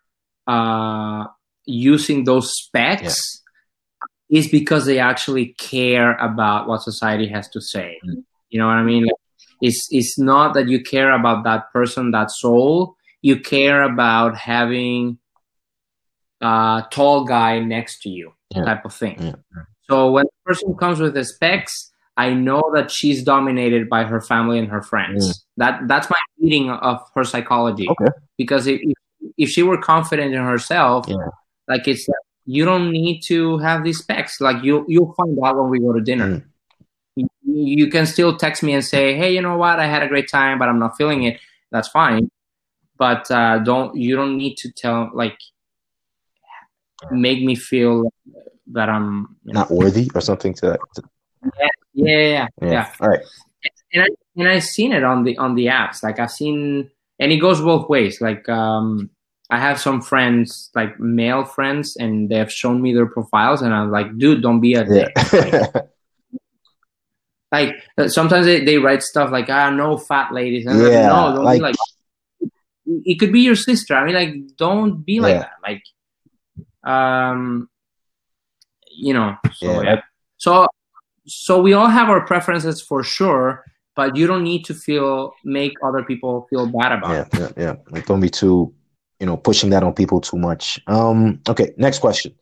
uh, 0.48 1.26
using 1.66 2.24
those 2.24 2.56
specs. 2.56 3.04
Yeah 3.04 3.40
is 4.34 4.48
because 4.48 4.86
they 4.88 4.98
actually 4.98 5.54
care 5.60 6.14
about 6.18 6.68
what 6.68 6.82
society 6.82 7.28
has 7.28 7.48
to 7.50 7.62
say. 7.62 8.00
Mm-hmm. 8.04 8.22
You 8.50 8.60
know 8.60 8.66
what 8.66 8.78
I 8.78 8.84
mean? 8.84 9.04
Like, 9.04 9.14
it's 9.62 9.88
it's 9.92 10.18
not 10.18 10.56
that 10.56 10.68
you 10.68 10.82
care 10.82 11.12
about 11.12 11.44
that 11.44 11.72
person, 11.72 12.12
that 12.12 12.32
soul. 12.32 12.96
You 13.22 13.40
care 13.40 13.84
about 13.84 14.36
having 14.36 15.20
a 16.42 16.84
tall 16.92 17.26
guy 17.26 17.60
next 17.60 18.02
to 18.02 18.10
you, 18.10 18.34
yeah. 18.50 18.66
type 18.66 18.86
of 18.86 18.94
thing. 18.94 19.36
So 19.90 20.12
when 20.12 20.26
the 20.26 20.54
person 20.54 20.76
comes 20.76 21.00
with 21.00 21.14
the 21.14 21.26
specs, 21.26 21.92
I 22.16 22.34
know 22.34 22.64
that 22.74 22.92
she's 22.92 23.24
dominated 23.24 23.90
by 23.90 24.04
her 24.04 24.22
family 24.22 24.60
and 24.60 24.68
her 24.70 24.82
friends. 24.82 25.28
Mm. 25.28 25.44
That 25.58 25.88
that's 25.88 26.10
my 26.10 26.18
reading 26.40 26.70
of 26.70 27.02
her 27.16 27.24
psychology. 27.24 27.88
Okay. 27.90 28.12
Because 28.38 28.68
if 28.68 28.82
if 29.38 29.50
she 29.50 29.64
were 29.64 29.78
confident 29.78 30.34
in 30.34 30.44
herself, 30.44 31.06
yeah. 31.08 31.16
like 31.68 31.88
it's 31.88 32.08
you 32.46 32.66
don't 32.66 32.92
need 32.92 33.22
to 33.22 33.58
have 33.60 33.84
these 33.84 34.00
specs. 34.00 34.40
Like 34.40 34.64
you 34.64 34.86
you'll 34.88 35.14
find 35.14 35.38
out 35.44 35.58
when 35.58 35.70
we 35.70 35.80
go 35.80 35.94
to 35.94 36.02
dinner. 36.02 36.30
Mm. 36.30 36.44
You, 37.16 37.28
you 37.46 37.88
can 37.88 38.06
still 38.06 38.38
text 38.38 38.64
me 38.64 38.74
and 38.74 38.84
say, 38.84 39.16
"Hey, 39.16 39.34
you 39.34 39.42
know 39.42 39.58
what? 39.58 39.80
I 39.80 39.88
had 39.88 40.04
a 40.04 40.08
great 40.08 40.30
time, 40.30 40.60
but 40.60 40.70
I'm 40.70 40.80
not 40.80 40.98
feeling 40.98 41.24
it." 41.24 41.40
That's 41.72 41.88
fine. 41.88 42.30
But 42.98 43.30
uh, 43.32 43.60
don't 43.60 43.96
you 43.96 44.16
don't 44.16 44.38
need 44.38 44.56
to 44.58 44.72
tell 44.72 45.10
like 45.14 45.38
make 47.12 47.44
me 47.44 47.56
feel 47.56 48.12
that 48.72 48.90
I'm 48.90 49.36
not 49.44 49.70
know. 49.70 49.76
worthy 49.76 50.10
or 50.16 50.22
something 50.22 50.54
to, 50.56 50.78
to... 50.96 51.04
Yeah, 51.44 51.68
yeah, 51.94 52.18
yeah, 52.18 52.48
yeah, 52.62 52.72
yeah. 52.72 52.92
All 53.00 53.10
right. 53.10 53.22
And 53.94 54.04
I 54.04 54.08
and 54.36 54.48
I've 54.48 54.64
seen 54.64 54.92
it 54.92 55.04
on 55.04 55.24
the 55.24 55.38
on 55.38 55.56
the 55.56 55.68
apps. 55.68 56.04
Like 56.04 56.20
I've 56.20 56.32
seen, 56.32 56.90
and 57.20 57.32
it 57.32 57.38
goes 57.38 57.62
both 57.62 57.88
ways. 57.90 58.20
Like 58.20 58.48
um, 58.50 59.10
I 59.50 59.60
have 59.60 59.80
some 59.80 60.02
friends, 60.02 60.72
like 60.74 61.00
male 61.00 61.46
friends, 61.46 61.96
and 61.96 62.30
they 62.30 62.38
have 62.38 62.52
shown 62.52 62.82
me 62.82 62.94
their 62.94 63.06
profiles, 63.06 63.62
and 63.62 63.74
I'm 63.74 63.92
like, 63.92 64.18
dude, 64.18 64.42
don't 64.42 64.62
be 64.62 64.74
a 64.74 64.84
dick. 64.84 65.12
Yeah. 65.32 65.68
like, 67.52 67.76
like, 67.98 68.10
sometimes 68.10 68.46
they, 68.48 68.66
they 68.66 68.78
write 68.78 69.04
stuff 69.04 69.32
like, 69.32 69.50
ah, 69.50 69.70
no 69.70 69.98
fat 69.98 70.34
ladies. 70.34 70.66
And 70.66 70.80
yeah, 70.80 71.12
like, 71.12 71.30
no, 71.30 71.36
don't 71.36 71.46
like, 71.46 71.60
be 71.60 71.62
like. 71.62 71.76
It 73.06 73.20
could 73.20 73.32
be 73.32 73.42
your 73.42 73.56
sister. 73.56 73.96
I 73.96 74.06
mean, 74.06 74.16
like, 74.16 74.34
don't 74.58 75.06
be 75.06 75.20
like 75.20 75.36
yeah. 75.36 75.40
that. 75.40 75.52
Like, 75.62 75.84
Um, 76.84 77.70
you 78.96 79.14
know, 79.14 79.36
so 79.54 79.66
Yeah. 79.66 79.82
yeah. 79.84 80.02
So 80.38 80.68
so 81.26 81.62
we 81.62 81.74
all 81.74 81.88
have 81.88 82.10
our 82.10 82.26
preferences 82.26 82.82
for 82.82 83.02
sure, 83.04 83.64
but 83.96 84.16
you 84.18 84.28
don't 84.28 84.44
need 84.44 84.66
to 84.66 84.74
feel 84.74 85.34
make 85.46 85.74
other 85.84 86.04
people 86.04 86.48
feel 86.50 86.66
bad 86.68 86.92
about 86.92 87.12
Yeah, 87.12 87.22
it. 87.22 87.56
yeah, 87.58 87.64
yeah. 87.64 87.76
Like 87.92 88.06
don't 88.06 88.20
be 88.20 88.30
too, 88.30 88.74
you 89.20 89.26
know, 89.26 89.38
pushing 89.38 89.70
that 89.70 89.84
on 89.84 89.94
people 89.94 90.20
too 90.20 90.38
much. 90.38 90.80
Um, 90.88 91.40
okay, 91.48 91.72
next 91.78 92.00
question. 92.00 92.34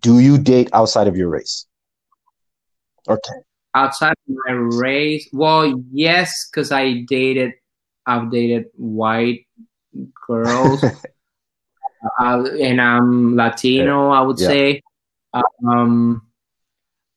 Do 0.00 0.20
you 0.20 0.38
date 0.38 0.70
outside 0.72 1.08
of 1.08 1.16
your 1.16 1.28
race? 1.28 1.66
Okay. 3.08 3.38
Outside 3.74 4.12
of 4.28 4.36
my 4.46 4.52
race, 4.52 5.28
well, 5.32 5.82
yes, 5.90 6.48
because 6.48 6.70
I 6.70 7.00
dated, 7.08 7.54
I've 8.06 8.30
dated 8.30 8.66
white 8.76 9.46
girls, 10.28 10.84
uh, 12.20 12.44
and 12.60 12.80
I'm 12.80 13.34
Latino. 13.34 14.10
I 14.10 14.20
would 14.20 14.38
Yeah. 14.38 14.46
say. 14.48 14.82
Um, 15.34 16.22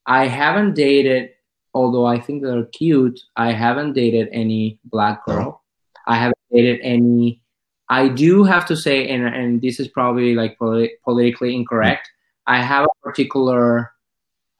I 0.05 0.27
haven't 0.27 0.75
dated, 0.75 1.31
although 1.73 2.05
I 2.05 2.19
think 2.19 2.43
they're 2.43 2.65
cute. 2.65 3.19
I 3.35 3.51
haven't 3.51 3.93
dated 3.93 4.29
any 4.31 4.79
black 4.85 5.25
girl. 5.25 5.63
I 6.07 6.15
haven't 6.15 6.37
dated 6.51 6.79
any. 6.81 7.41
I 7.89 8.07
do 8.09 8.43
have 8.43 8.65
to 8.67 8.75
say, 8.75 9.07
and 9.09 9.25
and 9.25 9.61
this 9.61 9.79
is 9.79 9.87
probably 9.87 10.35
like 10.35 10.57
poli- 10.57 10.93
politically 11.03 11.55
incorrect. 11.55 12.09
I 12.47 12.61
have 12.61 12.85
a 12.85 13.01
particular 13.03 13.91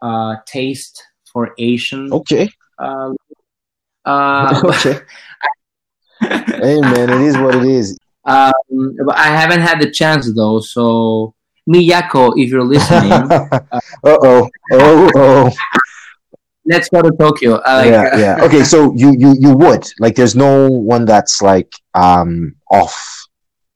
uh, 0.02 0.38
taste 0.46 1.04
for 1.32 1.54
Asian. 1.58 2.12
Okay. 2.12 2.50
Uh, 2.80 3.14
uh, 4.06 4.62
okay. 4.66 5.00
Hey 6.22 6.80
man, 6.80 7.10
it 7.10 7.22
is 7.22 7.38
what 7.38 7.56
it 7.56 7.66
is. 7.66 7.98
um, 8.24 8.52
but 9.06 9.16
I 9.18 9.28
haven't 9.28 9.60
had 9.62 9.80
the 9.80 9.92
chance 9.92 10.34
though. 10.34 10.60
So 10.62 11.36
Miyako, 11.68 12.34
if 12.38 12.50
you're 12.50 12.64
listening, 12.64 13.12
uh 13.12 13.50
oh. 14.04 14.50
Oh 14.72 15.10
oh. 15.16 15.52
let's 16.66 16.90
go 16.90 17.02
to 17.02 17.12
Tokyo. 17.18 17.54
Like, 17.66 17.86
yeah, 17.90 18.18
yeah. 18.18 18.44
Okay, 18.44 18.64
so 18.64 18.94
you 18.94 19.16
you 19.18 19.36
you 19.40 19.56
would 19.56 19.86
like. 20.00 20.16
There's 20.16 20.36
no 20.36 20.70
one 20.70 21.06
that's 21.06 21.42
like 21.42 21.74
um 21.94 22.56
off. 22.72 23.28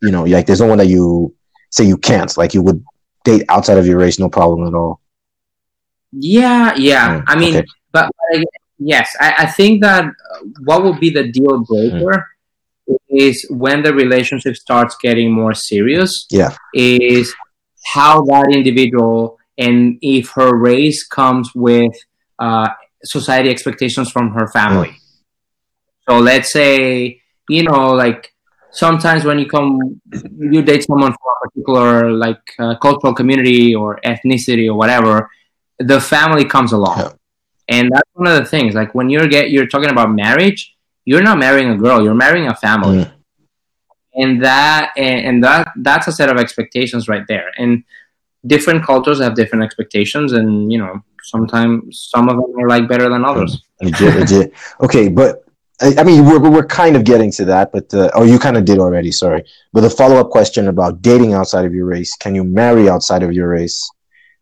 You 0.02 0.12
know, 0.12 0.24
like 0.24 0.46
there's 0.46 0.62
no 0.62 0.68
one 0.68 0.78
that 0.78 0.88
you 0.88 1.36
say 1.72 1.84
you 1.86 1.98
can't. 1.98 2.36
Like 2.38 2.54
you 2.54 2.62
would 2.62 2.84
date 3.24 3.44
outside 3.50 3.78
of 3.78 3.88
your 3.88 3.98
race, 3.98 4.20
no 4.20 4.30
problem 4.30 4.68
at 4.68 4.74
all. 4.74 5.02
Yeah, 6.12 6.76
yeah. 6.76 7.20
Mm, 7.20 7.24
I 7.28 7.36
mean, 7.36 7.56
okay. 7.58 7.68
but 7.92 8.06
uh, 8.34 8.42
yes, 8.78 9.16
I, 9.20 9.34
I 9.40 9.46
think 9.48 9.82
that 9.82 10.06
uh, 10.06 10.40
what 10.64 10.84
would 10.84 11.00
be 11.00 11.10
the 11.10 11.32
deal 11.32 11.64
breaker 11.66 12.28
is 13.10 13.46
when 13.50 13.84
the 13.84 13.94
relationship 13.94 14.56
starts 14.56 14.96
getting 15.02 15.32
more 15.32 15.54
serious. 15.54 16.28
Yeah. 16.32 16.56
Is 16.74 17.34
how 17.84 18.22
that 18.26 18.52
individual 18.54 19.38
and 19.58 19.98
if 20.02 20.30
her 20.32 20.56
race 20.56 21.06
comes 21.06 21.52
with 21.56 21.94
uh, 22.40 22.70
society 23.04 23.50
expectations 23.50 24.10
from 24.12 24.32
her 24.32 24.48
family. 24.48 24.96
So 26.08 26.20
let's 26.20 26.52
say 26.52 27.22
you 27.50 27.64
know, 27.64 27.88
like 27.94 28.32
sometimes 28.72 29.26
when 29.26 29.40
you 29.40 29.48
come, 29.48 30.00
you 30.38 30.62
date 30.62 30.84
someone 30.84 31.12
from 31.12 31.34
a 31.36 31.48
particular 31.48 32.12
like 32.12 32.42
uh, 32.60 32.76
cultural 32.78 33.14
community 33.14 33.74
or 33.74 34.00
ethnicity 34.06 34.68
or 34.70 34.76
whatever 34.76 35.30
the 35.80 36.00
family 36.00 36.46
comes 36.46 36.72
along 36.74 37.00
Yeah. 37.00 37.12
and 37.70 37.90
that's 37.92 38.10
one 38.14 38.28
of 38.28 38.38
the 38.38 38.46
things 38.46 38.76
like 38.76 38.94
when 38.94 39.10
you're 39.10 39.28
get 39.28 39.50
you're 39.50 39.66
talking 39.68 39.90
about 39.90 40.12
marriage 40.12 40.76
you're 41.06 41.22
not 41.24 41.38
marrying 41.40 41.70
a 41.70 41.78
girl 41.78 42.04
you're 42.04 42.14
marrying 42.14 42.48
a 42.48 42.56
family 42.56 43.06
Mm. 43.06 43.12
And 44.16 44.44
that 44.44 44.92
and, 44.98 45.26
and 45.26 45.44
that 45.44 45.70
that's 45.78 46.08
a 46.08 46.12
set 46.12 46.30
of 46.30 46.38
expectations 46.38 47.08
right 47.08 47.26
there 47.28 47.52
and 47.58 47.84
different 48.48 48.84
cultures 48.84 49.20
have 49.20 49.36
different 49.36 49.64
expectations 49.64 50.32
and 50.34 50.72
you 50.72 50.78
know 50.78 51.02
sometimes 51.24 52.10
some 52.12 52.30
of 52.30 52.36
them 52.38 52.60
are 52.60 52.68
like 52.68 52.88
better 52.88 53.10
than 53.10 53.24
others 53.26 53.64
Legit, 53.82 54.16
legit. 54.16 54.54
Okay, 54.82 55.08
but 55.08 55.46
I, 55.82 55.96
I 56.00 56.04
mean, 56.04 56.26
we're 56.26 56.40
we're 56.50 56.66
kind 56.66 56.98
of 56.98 57.06
getting 57.06 57.32
to 57.32 57.46
that, 57.46 57.72
but 57.72 57.94
uh, 57.94 58.10
oh, 58.14 58.24
you 58.26 58.38
kind 58.38 58.58
of 58.58 58.66
did 58.66 58.78
already. 58.80 59.10
Sorry, 59.10 59.42
but 59.72 59.80
the 59.80 59.90
follow 59.90 60.18
up 60.18 60.32
question 60.32 60.68
about 60.68 61.02
dating 61.02 61.32
outside 61.34 61.64
of 61.64 61.74
your 61.74 61.86
race: 61.86 62.14
Can 62.18 62.36
you 62.36 62.44
marry 62.44 62.90
outside 62.90 63.24
of 63.24 63.32
your 63.32 63.48
race? 63.48 63.90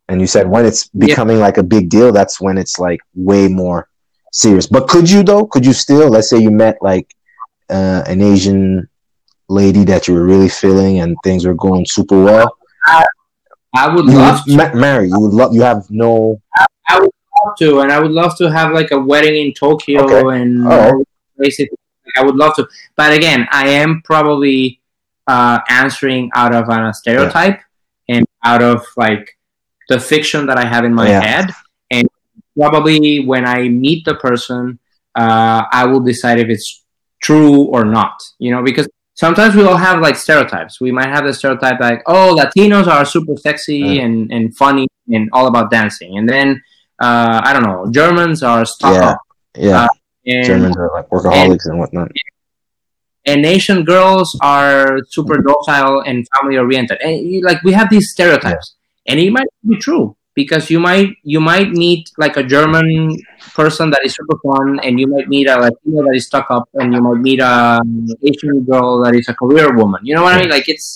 And 0.08 0.20
you 0.20 0.26
said 0.26 0.48
when 0.50 0.64
it's 0.66 0.90
Yeah. 0.92 1.06
becoming 1.06 1.38
like 1.38 1.56
a 1.58 1.62
big 1.62 1.88
deal, 1.88 2.10
that's 2.10 2.40
when 2.40 2.58
it's 2.58 2.80
like 2.80 2.98
way 3.14 3.46
more 3.46 3.88
serious. 4.32 4.66
But 4.66 4.88
could 4.88 5.08
you 5.08 5.22
though? 5.22 5.46
Could 5.46 5.64
you 5.64 5.72
still? 5.72 6.08
Let's 6.08 6.28
say 6.30 6.38
you 6.38 6.50
met 6.50 6.78
like 6.80 7.14
uh, 7.70 8.02
an 8.08 8.20
Asian 8.22 8.88
lady 9.48 9.84
that 9.84 10.06
you 10.08 10.14
were 10.14 10.24
really 10.24 10.48
feeling, 10.48 11.00
and 11.00 11.16
things 11.24 11.46
were 11.46 11.54
going 11.54 11.84
super 11.86 12.22
well. 12.22 12.56
i 12.86 13.86
would 13.94 14.06
You 14.06 14.12
love 14.18 14.40
would 14.46 14.52
to 14.52 14.56
ma- 14.56 14.74
marry. 14.80 15.08
You 15.08 15.18
would 15.20 15.32
love. 15.34 15.54
You 15.54 15.62
have 15.62 15.84
no. 15.90 16.40
I 16.88 16.98
would 17.00 17.10
love 17.44 17.56
to, 17.58 17.80
and 17.80 17.92
I 17.92 18.00
would 18.00 18.12
love 18.12 18.36
to 18.38 18.50
have 18.50 18.72
like 18.72 18.90
a 18.90 18.98
wedding 18.98 19.36
in 19.46 19.52
Tokyo 19.54 20.02
Okay. 20.04 20.40
and 20.40 20.66
All 20.66 20.78
right. 20.78 20.92
all 20.92 20.98
these 20.98 21.06
places. 21.36 21.68
I 22.16 22.22
would 22.24 22.36
love 22.36 22.54
to, 22.56 22.66
but 22.96 23.12
again, 23.12 23.46
I 23.52 23.68
am 23.68 24.00
probably 24.02 24.80
uh, 25.26 25.58
answering 25.68 26.30
out 26.34 26.54
of 26.54 26.68
a 26.70 26.92
stereotype 26.94 27.60
and 28.08 28.24
out 28.42 28.62
of 28.62 28.82
like 28.96 29.36
the 29.90 30.00
fiction 30.00 30.46
that 30.46 30.56
I 30.56 30.66
have 30.66 30.84
in 30.86 30.94
my 30.94 31.06
Yeah. 31.08 31.20
head, 31.20 31.50
and 31.90 32.08
probably 32.58 33.24
when 33.26 33.46
I 33.46 33.68
meet 33.68 34.06
the 34.06 34.14
person, 34.14 34.78
uh, 35.14 35.64
I 35.70 35.84
will 35.86 36.00
decide 36.00 36.38
if 36.40 36.48
it's 36.48 36.82
true 37.22 37.64
or 37.64 37.84
not. 37.84 38.14
You 38.38 38.52
know, 38.52 38.62
because 38.62 38.88
sometimes 39.24 39.52
we 39.58 39.62
all 39.68 39.76
have 39.88 39.96
like 40.06 40.16
stereotypes. 40.24 40.74
We 40.80 40.90
might 40.98 41.10
have 41.14 41.24
the 41.28 41.34
stereotype 41.40 41.78
like, 41.88 42.00
oh, 42.14 42.26
Latinos 42.40 42.86
are 42.94 43.04
super 43.14 43.36
sexy 43.46 43.82
Mm. 43.82 44.04
and, 44.04 44.14
and 44.34 44.44
funny 44.62 44.86
and 45.14 45.24
all 45.36 45.46
about 45.52 45.66
dancing, 45.78 46.10
and 46.18 46.26
then 46.34 46.48
uh, 47.06 47.40
I 47.48 47.50
don't 47.54 47.62
know, 47.70 47.80
Germans 48.00 48.42
are 48.52 48.64
stuck 48.74 48.94
Yeah. 48.94 49.08
up, 49.10 49.18
Yeah, 49.68 49.84
Uh, 49.84 49.88
and, 50.32 50.44
Germans 50.50 50.76
are 50.82 50.90
like 50.96 51.06
workaholics 51.14 51.66
and 51.70 51.76
whatnot. 51.80 52.10
and 53.30 53.40
Asian 53.56 53.80
girls 53.92 54.28
are 54.42 54.98
super 55.14 55.36
docile 55.48 56.00
and 56.08 56.16
family 56.34 56.56
oriented. 56.64 56.98
And 57.06 57.14
like 57.48 57.60
we 57.66 57.72
have 57.78 57.88
these 57.94 58.06
stereotypes, 58.14 58.66
and 59.08 59.16
it 59.24 59.30
might 59.38 59.50
be 59.70 59.76
true 59.86 60.16
because 60.38 60.70
you 60.70 60.78
might 60.88 61.10
you 61.34 61.40
might 61.50 61.70
meet 61.84 62.04
like 62.22 62.36
a 62.38 62.44
German 62.54 62.86
person 63.58 63.90
that 63.90 64.02
is 64.06 64.14
super 64.18 64.38
fun, 64.46 64.78
and 64.86 64.92
you 65.00 65.06
might 65.14 65.26
meet 65.34 65.46
a 65.50 65.56
Latino 65.64 65.98
that 66.06 66.14
is 66.14 66.26
stuck 66.30 66.46
up, 66.56 66.66
and 66.78 66.94
you 66.94 67.00
might 67.02 67.20
meet 67.28 67.40
a 67.42 67.82
Asian 68.22 68.62
girl 68.70 69.02
that 69.02 69.14
is 69.18 69.26
a 69.28 69.34
career 69.34 69.74
woman. 69.74 70.00
You 70.06 70.14
know 70.14 70.22
what 70.22 70.34
I 70.36 70.40
mean? 70.40 70.50
Like 70.56 70.68
it's 70.74 70.86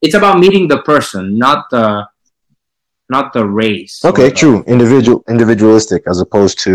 it's 0.00 0.16
about 0.20 0.40
meeting 0.40 0.64
the 0.72 0.80
person, 0.92 1.36
not 1.46 1.68
the 1.70 2.08
not 3.12 3.32
the 3.36 3.44
race. 3.44 4.00
Okay, 4.10 4.28
the- 4.32 4.38
true. 4.42 4.56
Individual, 4.66 5.20
individualistic, 5.28 6.00
as 6.08 6.18
opposed 6.24 6.56
to 6.66 6.74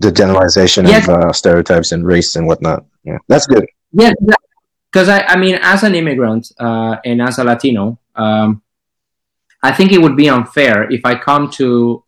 the 0.00 0.10
generalization 0.20 0.86
Yeah. 0.88 1.04
of 1.04 1.08
uh, 1.08 1.32
stereotypes 1.40 1.92
and 1.92 2.00
race 2.06 2.36
and 2.36 2.46
whatnot. 2.48 2.80
Yeah, 3.04 3.18
that's 3.28 3.46
good. 3.46 3.66
Yeah, 3.92 4.12
because 4.88 5.08
I, 5.16 5.18
I 5.34 5.36
mean, 5.36 5.58
as 5.60 5.82
an 5.82 5.94
immigrant 5.94 6.48
uh, 6.58 6.96
and 7.04 7.20
as 7.20 7.36
a 7.38 7.44
Latino, 7.44 7.98
um, 8.16 8.62
I 9.62 9.72
think 9.72 9.92
it 9.92 10.00
would 10.00 10.16
be 10.16 10.28
unfair 10.28 10.90
if 10.90 11.04
I 11.04 11.16
come 11.18 11.50
to 11.52 12.04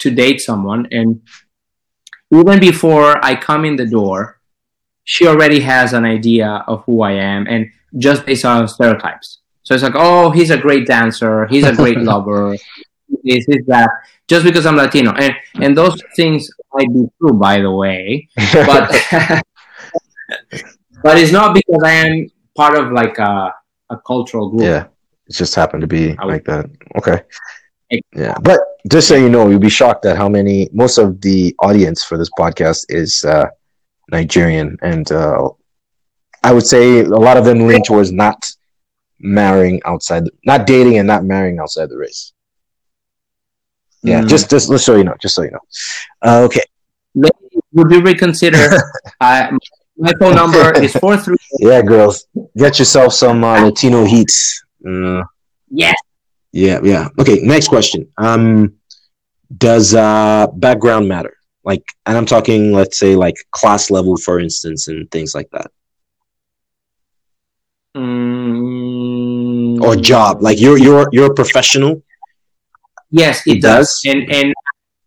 to 0.00 0.10
date 0.10 0.40
someone 0.40 0.88
and 0.90 1.22
even 2.32 2.58
before 2.58 3.24
I 3.24 3.36
come 3.36 3.64
in 3.64 3.76
the 3.76 3.86
door, 3.86 4.40
she 5.04 5.26
already 5.26 5.60
has 5.60 5.92
an 5.92 6.04
idea 6.04 6.64
of 6.66 6.82
who 6.84 7.02
I 7.02 7.12
am 7.12 7.46
and 7.46 7.70
just 7.96 8.26
based 8.26 8.44
on 8.44 8.66
stereotypes. 8.66 9.40
So 9.62 9.74
it's 9.74 9.84
like, 9.84 9.94
oh, 9.94 10.30
he's 10.30 10.50
a 10.50 10.58
great 10.58 10.86
dancer, 10.86 11.46
he's 11.46 11.64
a 11.64 11.72
great 11.72 11.98
lover, 12.10 12.56
this 13.22 13.44
is 13.48 13.64
that, 13.66 13.88
just 14.28 14.44
because 14.44 14.66
I'm 14.66 14.76
Latino, 14.76 15.12
and 15.12 15.34
and 15.62 15.76
those 15.76 16.00
things 16.16 16.48
might 16.72 16.92
be 16.92 17.06
true, 17.18 17.32
by 17.34 17.60
the 17.60 17.70
way, 17.70 18.28
but 18.52 18.90
but 21.02 21.18
it's 21.18 21.32
not 21.32 21.54
because 21.54 21.82
I 21.84 21.92
am 21.92 22.28
part 22.56 22.76
of 22.76 22.92
like 22.92 23.18
a, 23.18 23.54
a 23.90 23.96
cultural 24.06 24.50
group. 24.50 24.62
yeah, 24.62 24.86
it 25.26 25.34
just 25.34 25.54
happened 25.54 25.80
to 25.82 25.86
be 25.86 26.16
I 26.18 26.24
would- 26.24 26.32
like 26.32 26.44
that. 26.44 26.66
Okay. 26.96 27.22
Yeah, 28.16 28.34
but 28.42 28.58
just 28.90 29.06
so 29.08 29.14
you 29.14 29.28
know, 29.28 29.48
you'll 29.48 29.60
be 29.60 29.68
shocked 29.70 30.04
at 30.06 30.16
how 30.16 30.28
many. 30.28 30.68
Most 30.72 30.98
of 30.98 31.20
the 31.20 31.54
audience 31.60 32.02
for 32.02 32.18
this 32.18 32.30
podcast 32.36 32.86
is 32.88 33.24
uh, 33.24 33.46
Nigerian, 34.10 34.76
and 34.82 35.10
uh, 35.12 35.48
I 36.42 36.52
would 36.52 36.66
say 36.66 37.00
a 37.00 37.04
lot 37.08 37.36
of 37.36 37.44
them 37.44 37.66
lean 37.68 37.82
towards 37.84 38.10
not 38.10 38.44
marrying 39.20 39.80
outside, 39.84 40.24
not 40.44 40.66
dating 40.66 40.98
and 40.98 41.06
not 41.06 41.24
marrying 41.24 41.58
outside 41.60 41.88
the 41.88 41.96
race. 41.98 42.32
Yeah, 44.02 44.22
Mm. 44.22 44.28
just 44.28 44.50
just 44.50 44.84
so 44.84 44.96
you 44.96 45.04
know, 45.04 45.14
just 45.20 45.34
so 45.36 45.42
you 45.42 45.52
know. 45.52 45.60
Uh, 46.22 46.40
okay. 46.48 46.62
Would 47.72 47.90
you 47.92 48.00
reconsider? 48.00 48.70
uh, 49.20 49.50
my 49.96 50.12
phone 50.18 50.34
number 50.34 50.72
is 50.82 50.92
four 51.02 51.16
three. 51.16 51.36
Yeah, 51.60 51.80
girls, 51.82 52.26
get 52.56 52.78
yourself 52.78 53.12
some 53.12 53.44
uh, 53.44 53.60
Latino 53.60 54.04
heat. 54.04 54.32
Uh, 54.86 55.22
Yes. 55.70 55.96
yeah, 56.52 56.78
yeah. 56.84 57.08
Okay, 57.18 57.40
next 57.40 57.68
question. 57.68 58.06
Um, 58.16 58.74
does 59.56 59.94
uh, 59.94 60.46
background 60.54 61.08
matter? 61.08 61.36
Like, 61.64 61.82
and 62.06 62.16
I'm 62.16 62.26
talking, 62.26 62.72
let's 62.72 62.98
say, 62.98 63.16
like 63.16 63.34
class 63.50 63.90
level, 63.90 64.16
for 64.16 64.38
instance, 64.38 64.86
and 64.88 65.10
things 65.10 65.34
like 65.34 65.50
that. 65.50 65.70
Mm, 67.96 69.80
or 69.80 69.96
job? 69.96 70.42
Like 70.42 70.60
you're 70.60 70.78
you're 70.78 71.08
you're 71.12 71.30
a 71.30 71.34
professional. 71.34 72.02
Yes, 73.10 73.46
it, 73.46 73.58
it 73.58 73.62
does. 73.62 74.00
does. 74.02 74.14
And 74.14 74.30
and 74.32 74.54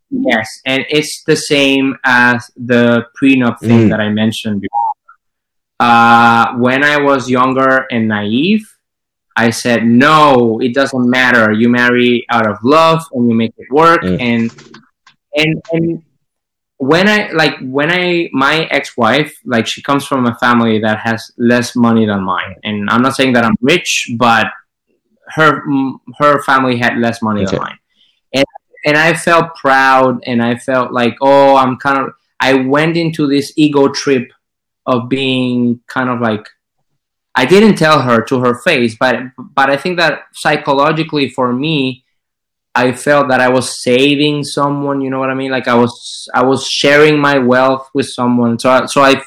yes, 0.09 0.61
and 0.65 0.85
it's 0.89 1.23
the 1.25 1.35
same 1.35 1.97
as 2.05 2.49
the 2.55 3.05
prenup 3.21 3.59
thing 3.59 3.87
mm. 3.87 3.89
that 3.89 3.99
I 3.99 4.09
mentioned 4.09 4.61
before. 4.61 4.79
Uh, 5.79 6.55
when 6.55 6.83
I 6.83 6.97
was 6.97 7.29
younger 7.29 7.85
and 7.91 8.07
naive, 8.07 8.65
I 9.37 9.51
said, 9.51 9.85
no, 9.85 10.59
it 10.59 10.73
doesn't 10.73 11.07
matter. 11.07 11.51
You 11.51 11.69
marry 11.69 12.25
out 12.29 12.49
of 12.49 12.57
love 12.63 13.03
and 13.13 13.29
you 13.29 13.35
make 13.35 13.53
it 13.55 13.71
work. 13.71 14.01
Mm. 14.01 14.19
And, 14.19 14.73
and, 15.35 15.61
and 15.71 16.03
when 16.77 17.07
I, 17.07 17.29
like, 17.31 17.53
when 17.61 17.91
I, 17.91 18.29
my 18.33 18.65
ex 18.71 18.97
wife, 18.97 19.39
like, 19.45 19.67
she 19.67 19.83
comes 19.83 20.07
from 20.07 20.25
a 20.25 20.33
family 20.35 20.79
that 20.79 20.97
has 20.97 21.31
less 21.37 21.75
money 21.75 22.07
than 22.07 22.23
mine. 22.23 22.55
And 22.63 22.89
I'm 22.89 23.03
not 23.03 23.15
saying 23.15 23.33
that 23.33 23.45
I'm 23.45 23.55
rich, 23.61 24.09
but 24.17 24.47
her, 25.27 25.61
her 26.17 26.41
family 26.41 26.77
had 26.79 26.97
less 26.97 27.21
money 27.21 27.43
okay. 27.43 27.51
than 27.51 27.59
mine. 27.59 27.77
And, 28.33 28.45
and 28.85 28.97
I 28.97 29.13
felt 29.13 29.53
proud 29.55 30.23
and 30.25 30.41
I 30.41 30.55
felt 30.55 30.91
like, 30.91 31.15
oh, 31.21 31.57
I'm 31.57 31.77
kind 31.77 31.99
of, 31.99 32.13
I 32.39 32.55
went 32.55 32.97
into 32.97 33.27
this 33.27 33.53
ego 33.55 33.89
trip 33.89 34.31
of 34.87 35.09
being 35.09 35.79
kind 35.87 36.09
of 36.09 36.21
like 36.21 36.47
I 37.37 37.45
didn't 37.45 37.75
tell 37.75 38.01
her 38.01 38.23
to 38.23 38.39
her 38.39 38.55
face, 38.55 38.97
but 38.99 39.15
but 39.37 39.69
I 39.69 39.77
think 39.77 39.97
that 39.97 40.23
psychologically 40.33 41.29
for 41.29 41.53
me, 41.53 42.03
I 42.73 42.93
felt 42.93 43.29
that 43.29 43.39
I 43.39 43.49
was 43.49 43.79
saving 43.83 44.43
someone. 44.43 45.01
You 45.01 45.11
know 45.11 45.19
what 45.19 45.29
I 45.29 45.35
mean? 45.35 45.51
Like 45.51 45.67
I 45.67 45.75
was 45.75 46.27
I 46.33 46.43
was 46.43 46.67
sharing 46.67 47.19
my 47.19 47.37
wealth 47.37 47.89
with 47.93 48.07
someone. 48.09 48.57
So 48.57 48.71
I, 48.71 48.85
so 48.87 49.03
I 49.03 49.21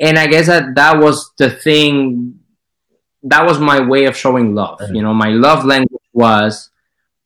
and 0.00 0.18
I 0.18 0.26
guess 0.26 0.48
that 0.48 0.74
that 0.74 0.98
was 0.98 1.32
the 1.38 1.48
thing. 1.48 2.40
That 3.22 3.46
was 3.46 3.60
my 3.60 3.78
way 3.80 4.06
of 4.06 4.16
showing 4.16 4.52
love. 4.52 4.80
Mm-hmm. 4.80 4.96
You 4.96 5.02
know, 5.02 5.14
my 5.14 5.28
love 5.28 5.64
language 5.64 6.02
was 6.12 6.70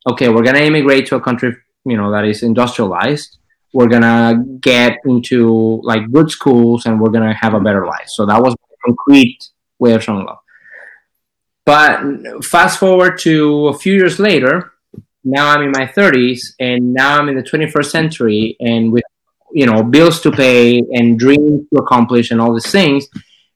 okay. 0.06 0.28
We're 0.28 0.44
gonna 0.44 0.66
immigrate 0.70 1.06
to 1.06 1.16
a 1.16 1.22
country 1.22 1.56
you 1.86 1.96
know 1.96 2.10
that 2.10 2.26
is 2.26 2.42
industrialized 2.42 3.38
we're 3.76 3.88
gonna 3.88 4.42
get 4.60 4.96
into 5.04 5.80
like 5.84 6.10
good 6.10 6.30
schools 6.30 6.86
and 6.86 6.98
we're 6.98 7.10
gonna 7.10 7.34
have 7.34 7.52
a 7.52 7.60
better 7.60 7.86
life. 7.86 8.08
So 8.08 8.24
that 8.24 8.40
was 8.42 8.54
concrete 8.86 9.38
way 9.78 9.92
of 9.92 10.02
showing 10.02 10.24
love. 10.24 10.38
But 11.64 12.44
fast 12.44 12.78
forward 12.78 13.18
to 13.20 13.68
a 13.68 13.78
few 13.78 13.94
years 13.94 14.18
later, 14.18 14.72
now 15.24 15.48
I'm 15.48 15.62
in 15.62 15.72
my 15.72 15.86
30s 15.86 16.40
and 16.60 16.92
now 16.92 17.18
I'm 17.18 17.28
in 17.28 17.36
the 17.36 17.42
21st 17.42 17.86
century 17.86 18.56
and 18.60 18.92
with 18.92 19.02
you 19.52 19.66
know 19.66 19.82
bills 19.82 20.20
to 20.20 20.30
pay 20.30 20.82
and 20.92 21.18
dreams 21.18 21.66
to 21.72 21.80
accomplish 21.80 22.30
and 22.30 22.40
all 22.40 22.52
these 22.52 22.70
things. 22.70 23.08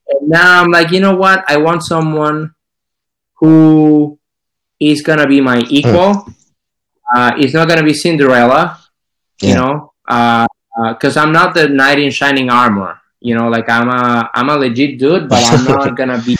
And 0.09 0.29
now 0.29 0.63
I'm 0.63 0.71
like, 0.71 0.91
you 0.91 1.01
know 1.01 1.15
what? 1.15 1.45
I 1.49 1.57
want 1.59 1.85
someone 1.85 2.55
who 3.35 4.19
is 4.81 5.03
gonna 5.03 5.29
be 5.29 5.41
my 5.41 5.61
equal. 5.69 6.15
Hmm. 6.15 6.31
Uh, 7.15 7.33
it's 7.39 7.55
not 7.55 7.69
gonna 7.69 7.83
be 7.83 7.95
Cinderella, 7.95 8.81
you 9.41 9.51
yeah. 9.51 9.55
know 9.55 9.91
because 10.11 11.17
uh, 11.17 11.21
uh, 11.21 11.23
I'm 11.23 11.33
not 11.33 11.55
the 11.55 11.69
knight 11.69 11.99
in 11.99 12.11
shining 12.11 12.51
armor. 12.51 13.00
You 13.21 13.35
know, 13.35 13.49
like 13.49 13.69
I'm 13.69 13.89
a 13.89 14.31
I'm 14.35 14.49
a 14.49 14.57
legit 14.57 14.99
dude, 14.99 15.29
but 15.29 15.45
I'm 15.45 15.65
not 15.65 15.97
gonna 15.97 16.21
be 16.23 16.37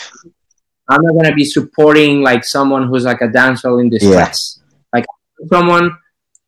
I'm 0.89 1.03
not 1.03 1.15
gonna 1.15 1.35
be 1.35 1.45
supporting 1.45 2.23
like 2.23 2.45
someone 2.45 2.89
who's 2.89 3.05
like 3.05 3.21
a 3.21 3.29
dancer 3.29 3.81
in 3.81 3.91
distress. 3.91 4.59
Yeah. 4.59 5.01
Like 5.01 5.07
someone 5.53 5.97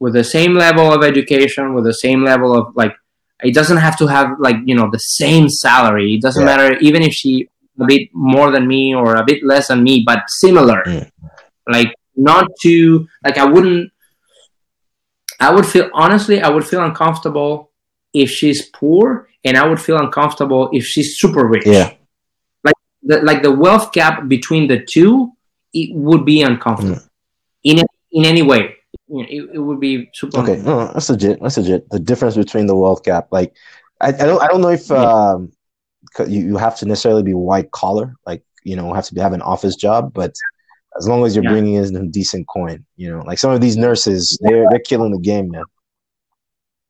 with 0.00 0.14
the 0.14 0.24
same 0.24 0.54
level 0.54 0.92
of 0.92 1.04
education, 1.04 1.74
with 1.74 1.84
the 1.84 1.94
same 1.94 2.24
level 2.24 2.56
of 2.56 2.74
like 2.74 2.94
it 3.42 3.54
doesn't 3.54 3.76
have 3.76 3.98
to 3.98 4.06
have 4.06 4.38
like 4.38 4.56
you 4.64 4.74
know 4.74 4.90
the 4.90 4.98
same 4.98 5.48
salary. 5.48 6.14
It 6.14 6.22
doesn't 6.22 6.42
yeah. 6.42 6.56
matter 6.56 6.78
even 6.78 7.02
if 7.02 7.12
she 7.12 7.48
a 7.80 7.86
bit 7.86 8.08
more 8.12 8.50
than 8.50 8.66
me 8.66 8.94
or 8.94 9.16
a 9.16 9.24
bit 9.24 9.42
less 9.44 9.68
than 9.68 9.82
me, 9.82 10.02
but 10.06 10.20
similar. 10.28 10.82
Mm. 10.84 11.10
Like 11.68 11.94
not 12.16 12.46
to 12.62 13.06
like 13.24 13.38
I 13.38 13.44
wouldn't 13.44 13.92
I 15.40 15.52
would 15.52 15.66
feel 15.66 15.90
honestly, 15.92 16.40
I 16.40 16.48
would 16.48 16.66
feel 16.66 16.82
uncomfortable 16.84 17.71
if 18.12 18.30
she's 18.30 18.68
poor, 18.70 19.28
and 19.44 19.56
I 19.56 19.66
would 19.66 19.80
feel 19.80 19.98
uncomfortable 19.98 20.70
if 20.72 20.84
she's 20.84 21.18
super 21.18 21.46
rich. 21.46 21.66
Yeah, 21.66 21.92
like 22.64 22.76
the 23.02 23.22
like 23.22 23.42
the 23.42 23.52
wealth 23.52 23.92
gap 23.92 24.28
between 24.28 24.68
the 24.68 24.84
two, 24.84 25.32
it 25.72 25.94
would 25.94 26.24
be 26.24 26.42
uncomfortable 26.42 26.96
mm. 26.96 27.08
in 27.64 27.84
in 28.12 28.24
any 28.24 28.42
way. 28.42 28.76
It, 29.08 29.50
it 29.54 29.58
would 29.58 29.80
be 29.80 30.10
super. 30.14 30.38
Okay, 30.38 30.56
no, 30.62 30.90
that's 30.92 31.10
legit. 31.10 31.40
That's 31.42 31.56
legit. 31.56 31.88
The 31.90 31.98
difference 31.98 32.36
between 32.36 32.66
the 32.66 32.76
wealth 32.76 33.02
gap, 33.02 33.28
like 33.30 33.54
I, 34.00 34.08
I 34.08 34.12
don't 34.12 34.42
I 34.42 34.46
don't 34.48 34.60
know 34.60 34.70
if 34.70 34.90
um, 34.90 35.52
you 36.26 36.40
you 36.46 36.56
have 36.56 36.78
to 36.78 36.86
necessarily 36.86 37.22
be 37.22 37.34
white 37.34 37.70
collar, 37.70 38.14
like 38.26 38.42
you 38.64 38.76
know, 38.76 38.92
have 38.92 39.06
to 39.06 39.14
be, 39.14 39.20
have 39.20 39.32
an 39.32 39.42
office 39.42 39.76
job, 39.76 40.12
but 40.12 40.34
as 40.96 41.08
long 41.08 41.24
as 41.24 41.34
you're 41.34 41.44
yeah. 41.44 41.50
bringing 41.50 41.74
in 41.74 41.96
a 41.96 42.06
decent 42.06 42.46
coin. 42.48 42.84
You 42.96 43.10
know, 43.10 43.22
like 43.22 43.38
some 43.38 43.50
of 43.50 43.60
these 43.60 43.76
nurses, 43.76 44.38
they're 44.42 44.66
they're 44.70 44.80
killing 44.80 45.12
the 45.12 45.18
game, 45.18 45.50
man. 45.50 45.64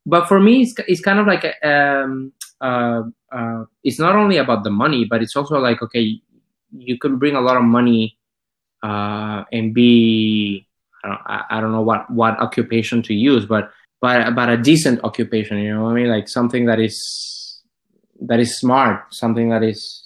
But 0.04 0.26
for 0.26 0.40
me, 0.40 0.62
it's, 0.62 0.74
it's 0.88 1.00
kind 1.00 1.18
of 1.18 1.26
like 1.26 1.44
a, 1.44 1.68
um, 1.68 2.32
uh, 2.60 3.02
uh, 3.30 3.64
it's 3.84 3.98
not 3.98 4.16
only 4.16 4.36
about 4.36 4.64
the 4.64 4.70
money, 4.70 5.04
but 5.04 5.22
it's 5.22 5.36
also 5.36 5.58
like 5.58 5.82
okay, 5.82 6.20
you 6.72 6.98
can 6.98 7.18
bring 7.18 7.36
a 7.36 7.40
lot 7.40 7.56
of 7.56 7.64
money 7.64 8.18
uh, 8.82 9.44
and 9.52 9.74
be 9.74 10.66
I 11.04 11.08
don't, 11.08 11.20
I 11.50 11.60
don't 11.60 11.72
know 11.72 11.82
what 11.82 12.10
what 12.10 12.38
occupation 12.40 13.02
to 13.02 13.14
use, 13.14 13.46
but 13.46 13.70
but 14.00 14.34
but 14.34 14.48
a 14.48 14.56
decent 14.56 15.00
occupation. 15.04 15.58
You 15.58 15.74
know 15.74 15.84
what 15.84 15.90
I 15.90 15.94
mean? 15.94 16.08
Like 16.08 16.28
something 16.28 16.66
that 16.66 16.80
is 16.80 17.62
that 18.22 18.40
is 18.40 18.58
smart, 18.58 19.14
something 19.14 19.48
that 19.50 19.62
is 19.62 20.02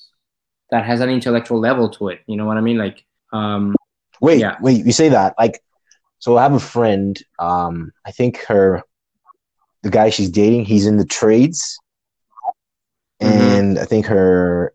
that 0.71 0.85
has 0.85 1.01
an 1.01 1.11
intellectual 1.11 1.59
level 1.61 1.89
to 1.91 2.09
it. 2.09 2.21
You 2.27 2.37
know 2.37 2.47
what 2.47 2.57
I 2.57 2.61
mean? 2.61 2.79
Like 2.79 3.05
um, 3.33 3.75
Wait, 4.21 4.39
yeah. 4.39 4.57
wait, 4.61 4.85
you 4.85 4.93
say 4.93 5.09
that 5.09 5.35
like 5.39 5.61
so 6.19 6.37
I 6.37 6.43
have 6.43 6.55
a 6.55 6.61
friend, 6.61 7.21
um, 7.39 7.93
I 8.07 8.11
think 8.11 8.39
her 8.45 8.83
the 9.87 9.93
guy 9.93 10.11
she's 10.11 10.30
dating, 10.30 10.64
he's 10.64 10.87
in 10.87 10.97
the 10.97 11.05
trades. 11.05 11.78
Mm-hmm. 13.22 13.39
And 13.39 13.78
I 13.78 13.84
think 13.84 14.07
her 14.07 14.74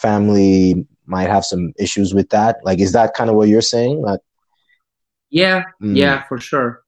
family 0.00 0.86
might 1.04 1.28
have 1.28 1.44
some 1.44 1.72
issues 1.78 2.14
with 2.14 2.30
that. 2.30 2.58
Like 2.64 2.80
is 2.80 2.92
that 2.92 3.14
kind 3.14 3.28
of 3.28 3.36
what 3.36 3.48
you're 3.48 3.60
saying? 3.60 4.00
Like 4.00 4.20
Yeah, 5.30 5.64
mm. 5.82 5.96
yeah, 5.96 6.22
for 6.28 6.38
sure. 6.38 6.82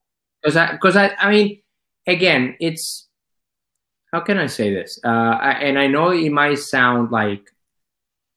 Cuz 0.44 0.56
I 0.56 0.76
cuz 0.76 0.96
I 0.96 1.14
I 1.18 1.30
mean 1.30 1.62
again, 2.06 2.56
it's 2.60 3.08
how 4.12 4.20
can 4.20 4.38
I 4.38 4.46
say 4.46 4.72
this? 4.72 4.98
Uh, 5.04 5.36
I, 5.48 5.50
and 5.66 5.78
I 5.78 5.86
know 5.86 6.10
it 6.10 6.32
might 6.32 6.58
sound 6.58 7.10
like 7.10 7.50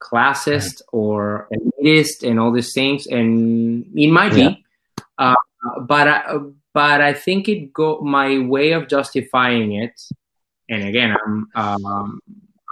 classist 0.03 0.81
or 0.91 1.47
elitist 1.53 2.27
and 2.27 2.39
all 2.39 2.51
these 2.51 2.73
things, 2.73 3.07
and 3.07 3.85
it 3.95 4.11
might 4.11 4.35
yeah. 4.35 4.49
be, 4.49 4.65
uh, 5.17 5.35
but 5.87 6.07
I, 6.09 6.37
but 6.73 7.01
I 7.01 7.13
think 7.13 7.49
it 7.49 7.73
go 7.73 7.99
my 8.01 8.39
way 8.39 8.71
of 8.71 8.87
justifying 8.87 9.73
it, 9.73 10.01
and 10.69 10.83
again, 10.85 11.15
I'm 11.23 11.47
um, 11.55 12.21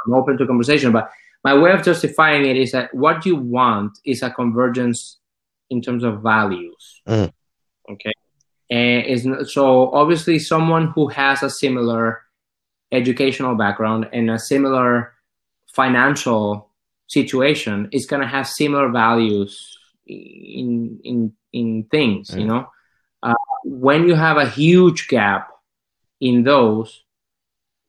I'm 0.05 0.13
open 0.13 0.37
to 0.37 0.47
conversation, 0.47 0.91
but 0.91 1.09
my 1.43 1.57
way 1.57 1.71
of 1.71 1.83
justifying 1.83 2.45
it 2.45 2.57
is 2.57 2.71
that 2.71 2.93
what 2.93 3.25
you 3.25 3.35
want 3.35 3.97
is 4.05 4.23
a 4.23 4.29
convergence 4.29 5.17
in 5.69 5.81
terms 5.81 6.03
of 6.03 6.21
values. 6.21 7.01
Mm. 7.07 7.31
Okay, 7.91 8.13
and 8.69 9.05
is 9.05 9.53
so 9.53 9.91
obviously 9.91 10.39
someone 10.39 10.87
who 10.87 11.07
has 11.07 11.43
a 11.43 11.49
similar 11.49 12.21
educational 12.91 13.55
background 13.55 14.07
and 14.13 14.29
a 14.29 14.39
similar 14.39 15.13
financial 15.67 16.69
situation 17.07 17.89
is 17.91 18.05
going 18.05 18.21
to 18.21 18.27
have 18.27 18.47
similar 18.47 18.89
values 18.89 19.77
in 20.07 20.99
in 21.03 21.33
in 21.53 21.83
things 21.91 22.31
mm. 22.31 22.41
you 22.41 22.45
know 22.45 22.67
uh, 23.23 23.33
when 23.63 24.07
you 24.07 24.15
have 24.15 24.37
a 24.37 24.47
huge 24.47 25.07
gap 25.07 25.51
in 26.21 26.43
those 26.43 27.03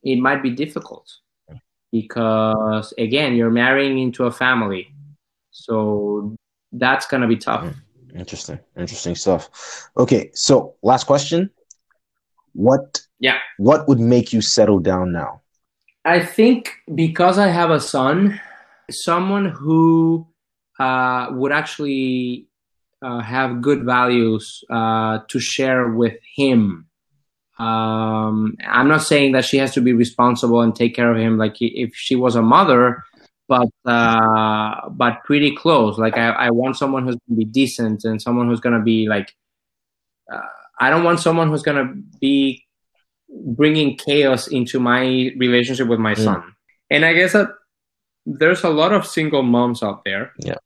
it 0.03 0.17
might 0.17 0.43
be 0.43 0.51
difficult 0.51 1.11
because 1.93 2.95
again 2.99 3.35
you're 3.35 3.51
marrying 3.51 3.99
into 3.99 4.25
a 4.25 4.33
family. 4.33 4.95
So 5.51 6.37
that's 6.73 7.07
going 7.07 7.23
to 7.23 7.29
be 7.29 7.37
tough. 7.37 7.65
Mm. 7.65 7.75
interesting. 8.19 8.59
Interesting 8.77 9.15
stuff. 9.15 9.91
Okay 9.97 10.31
so 10.35 10.75
last 10.83 11.05
question. 11.07 11.51
What 12.53 13.03
yeah. 13.19 13.39
what 13.59 13.87
would 13.89 14.01
make 14.01 14.33
you 14.33 14.41
settle 14.41 14.81
down 14.81 15.13
now? 15.13 15.43
I 16.05 16.25
think 16.25 16.73
because 16.95 17.37
i 17.39 17.49
have 17.49 17.71
a 17.71 17.79
son 17.79 18.41
someone 18.91 19.47
who 19.47 20.27
uh, 20.79 21.29
would 21.33 21.53
actually 21.53 22.49
uh, 23.03 23.21
have 23.21 23.63
good 23.63 23.85
values 23.85 24.63
uh, 24.71 25.21
to 25.29 25.41
share 25.41 25.89
with 25.89 26.17
him. 26.37 26.87
Um, 27.59 28.57
I'm 28.67 28.89
not 28.89 29.03
saying 29.03 29.33
that 29.33 29.45
she 29.45 29.59
has 29.59 29.75
to 29.75 29.81
be 29.81 29.93
responsible 29.93 30.63
and 30.63 30.75
take 30.75 30.95
care 30.95 31.11
of 31.11 31.19
him 31.19 31.37
like 31.37 31.57
if 31.61 31.95
she 31.95 32.17
was 32.17 32.35
a 32.35 32.43
mother, 32.43 33.03
but 33.49 33.69
uh, 33.85 34.89
but 34.91 35.25
pretty 35.25 35.55
close. 35.55 35.99
Like 35.99 36.17
I, 36.17 36.31
I 36.31 36.51
want 36.51 36.77
someone 36.77 37.05
who's 37.05 37.17
gonna 37.29 37.39
be 37.39 37.45
decent 37.45 38.05
and 38.05 38.21
someone 38.21 38.49
who's 38.49 38.61
gonna 38.61 38.83
be 38.83 39.09
like. 39.09 39.35
Uh, 40.33 40.41
I 40.83 40.89
don't 40.89 41.05
want 41.05 41.21
someone 41.21 41.51
who's 41.51 41.63
gonna 41.63 41.93
be 42.21 42.65
bringing 43.29 43.97
chaos 43.97 44.49
into 44.49 44.81
my 44.81 45.03
relationship 45.37 45.89
with 45.89 46.01
my 46.01 46.15
mm. 46.15 46.25
son. 46.25 46.55
And 46.91 47.05
I 47.05 47.13
guess 47.13 47.33
that 47.35 47.49
there's 48.27 48.65
a 48.65 48.71
lot 48.71 48.93
of 48.93 49.07
single 49.07 49.43
moms 49.43 49.83
out 49.83 50.05
there. 50.05 50.33
Yeah. 50.39 50.57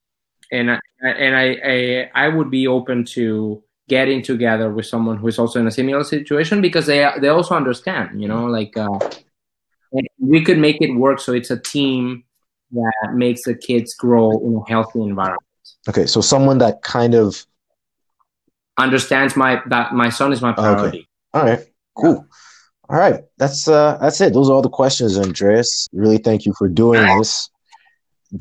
And 0.53 0.70
I, 0.70 0.78
and 1.03 1.36
I, 1.36 1.59
I 1.64 2.11
I 2.14 2.28
would 2.28 2.51
be 2.51 2.66
open 2.66 3.05
to 3.16 3.62
getting 3.88 4.22
together 4.22 4.70
with 4.70 4.86
someone 4.86 5.16
who 5.16 5.28
is 5.28 5.38
also 5.38 5.61
in 5.61 5.66
a 5.66 5.70
similar 5.70 6.05
situation 6.05 6.61
because 6.61 6.86
they 6.86 7.09
they 7.20 7.28
also 7.28 7.55
understand, 7.55 8.20
you 8.20 8.28
know, 8.28 8.47
like 8.47 8.76
uh, 8.76 8.99
we 10.18 10.45
could 10.45 10.59
make 10.59 10.80
it 10.80 10.95
work 10.95 11.20
so 11.20 11.32
it's 11.32 11.51
a 11.51 11.59
team 11.59 12.24
that 12.72 13.14
makes 13.14 13.45
the 13.45 13.55
kids 13.55 13.95
grow 13.95 14.30
in 14.30 14.57
a 14.57 14.68
healthy 14.68 15.01
environment. 15.01 15.42
Okay, 15.88 16.07
so 16.07 16.20
someone 16.20 16.59
that 16.59 16.82
kind 16.82 17.14
of 17.14 17.45
understands 18.78 19.36
my 19.36 19.62
that 19.66 19.92
my 19.92 20.09
son 20.09 20.32
is 20.32 20.40
my 20.40 20.53
priority. 20.53 20.99
Okay. 20.99 21.07
All 21.34 21.45
right, 21.45 21.66
cool. 21.95 22.26
All 22.88 22.99
right, 22.99 23.22
that's 23.38 23.68
uh 23.68 23.99
that's 24.01 24.20
it. 24.20 24.32
Those 24.32 24.49
are 24.49 24.55
all 24.55 24.62
the 24.62 24.68
questions, 24.68 25.18
Andrés. 25.18 25.88
Really, 25.92 26.18
thank 26.18 26.47
you 26.47 26.55
for 26.57 26.68
doing 26.68 27.18
this. 27.18 27.51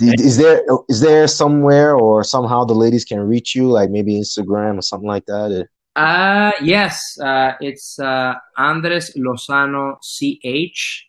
Is 0.02 0.38
there 0.38 0.64
is 0.90 1.02
there 1.02 1.28
somewhere 1.28 1.96
or 1.96 2.24
somehow 2.24 2.66
the 2.66 2.74
ladies 2.74 3.06
can 3.06 3.20
reach 3.20 3.54
you, 3.54 3.70
like 3.70 3.90
maybe 3.90 4.16
Instagram 4.16 4.80
or 4.80 4.82
something 4.82 5.08
like 5.08 5.26
that? 5.26 5.68
Uh 5.96 6.52
yes, 6.62 7.20
uh, 7.22 7.54
it's 7.62 8.00
uh, 8.00 8.34
Andres 8.58 9.12
Lozano 9.16 9.98
CH 10.02 11.06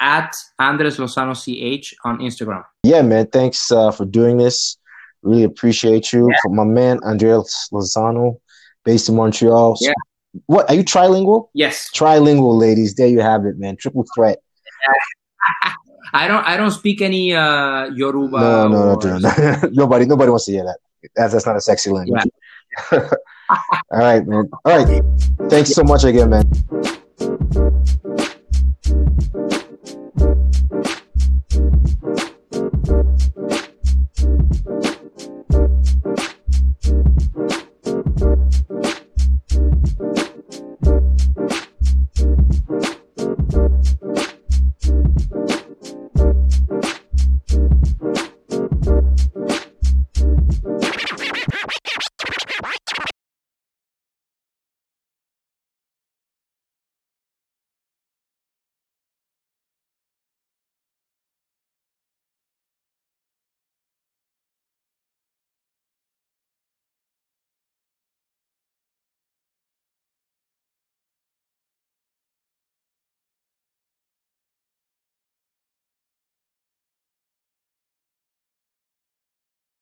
at 0.00 0.34
Andres 0.58 0.96
Lozano 0.96 1.34
CH 1.34 1.94
on 2.04 2.18
Instagram. 2.18 2.64
Yeah, 2.82 3.02
man. 3.02 3.28
Thanks 3.28 3.70
uh, 3.70 3.92
for 3.92 4.04
doing 4.04 4.38
this. 4.38 4.76
Really 5.22 5.44
appreciate 5.44 6.12
you. 6.12 6.28
Yeah. 6.30 6.38
For 6.42 6.52
my 6.52 6.64
man 6.64 6.98
Andrés 7.00 7.70
Lozano, 7.72 8.40
based 8.84 9.08
in 9.08 9.14
Montreal. 9.14 9.76
Yeah. 9.80 9.92
What 10.46 10.68
are 10.68 10.74
you 10.74 10.84
trilingual? 10.84 11.48
Yes. 11.54 11.88
Trilingual, 11.94 12.58
ladies. 12.58 12.94
There 12.94 13.08
you 13.08 13.20
have 13.20 13.44
it, 13.44 13.58
man. 13.58 13.76
Triple 13.76 14.04
threat. 14.14 14.38
I 16.12 16.28
don't 16.28 16.44
I 16.46 16.56
don't 16.56 16.70
speak 16.70 17.02
any 17.02 17.34
uh, 17.34 17.86
Yoruba. 17.94 18.38
No, 18.38 18.68
no, 18.68 18.76
or... 18.94 19.04
no, 19.04 19.18
no, 19.18 19.30
no. 19.38 19.68
nobody 19.72 20.06
nobody 20.06 20.30
wants 20.30 20.46
to 20.46 20.52
hear 20.52 20.64
that. 20.64 20.78
That's, 21.14 21.32
that's 21.32 21.46
not 21.46 21.56
a 21.56 21.60
sexy 21.60 21.90
language. 21.90 22.22
Yeah. 22.92 23.08
all 23.90 23.98
right, 23.98 24.26
man. 24.26 24.48
All 24.64 24.84
right. 24.84 25.02
Thanks 25.48 25.70
so 25.74 25.84
much 25.84 26.04
again, 26.04 26.30
man. 26.30 26.44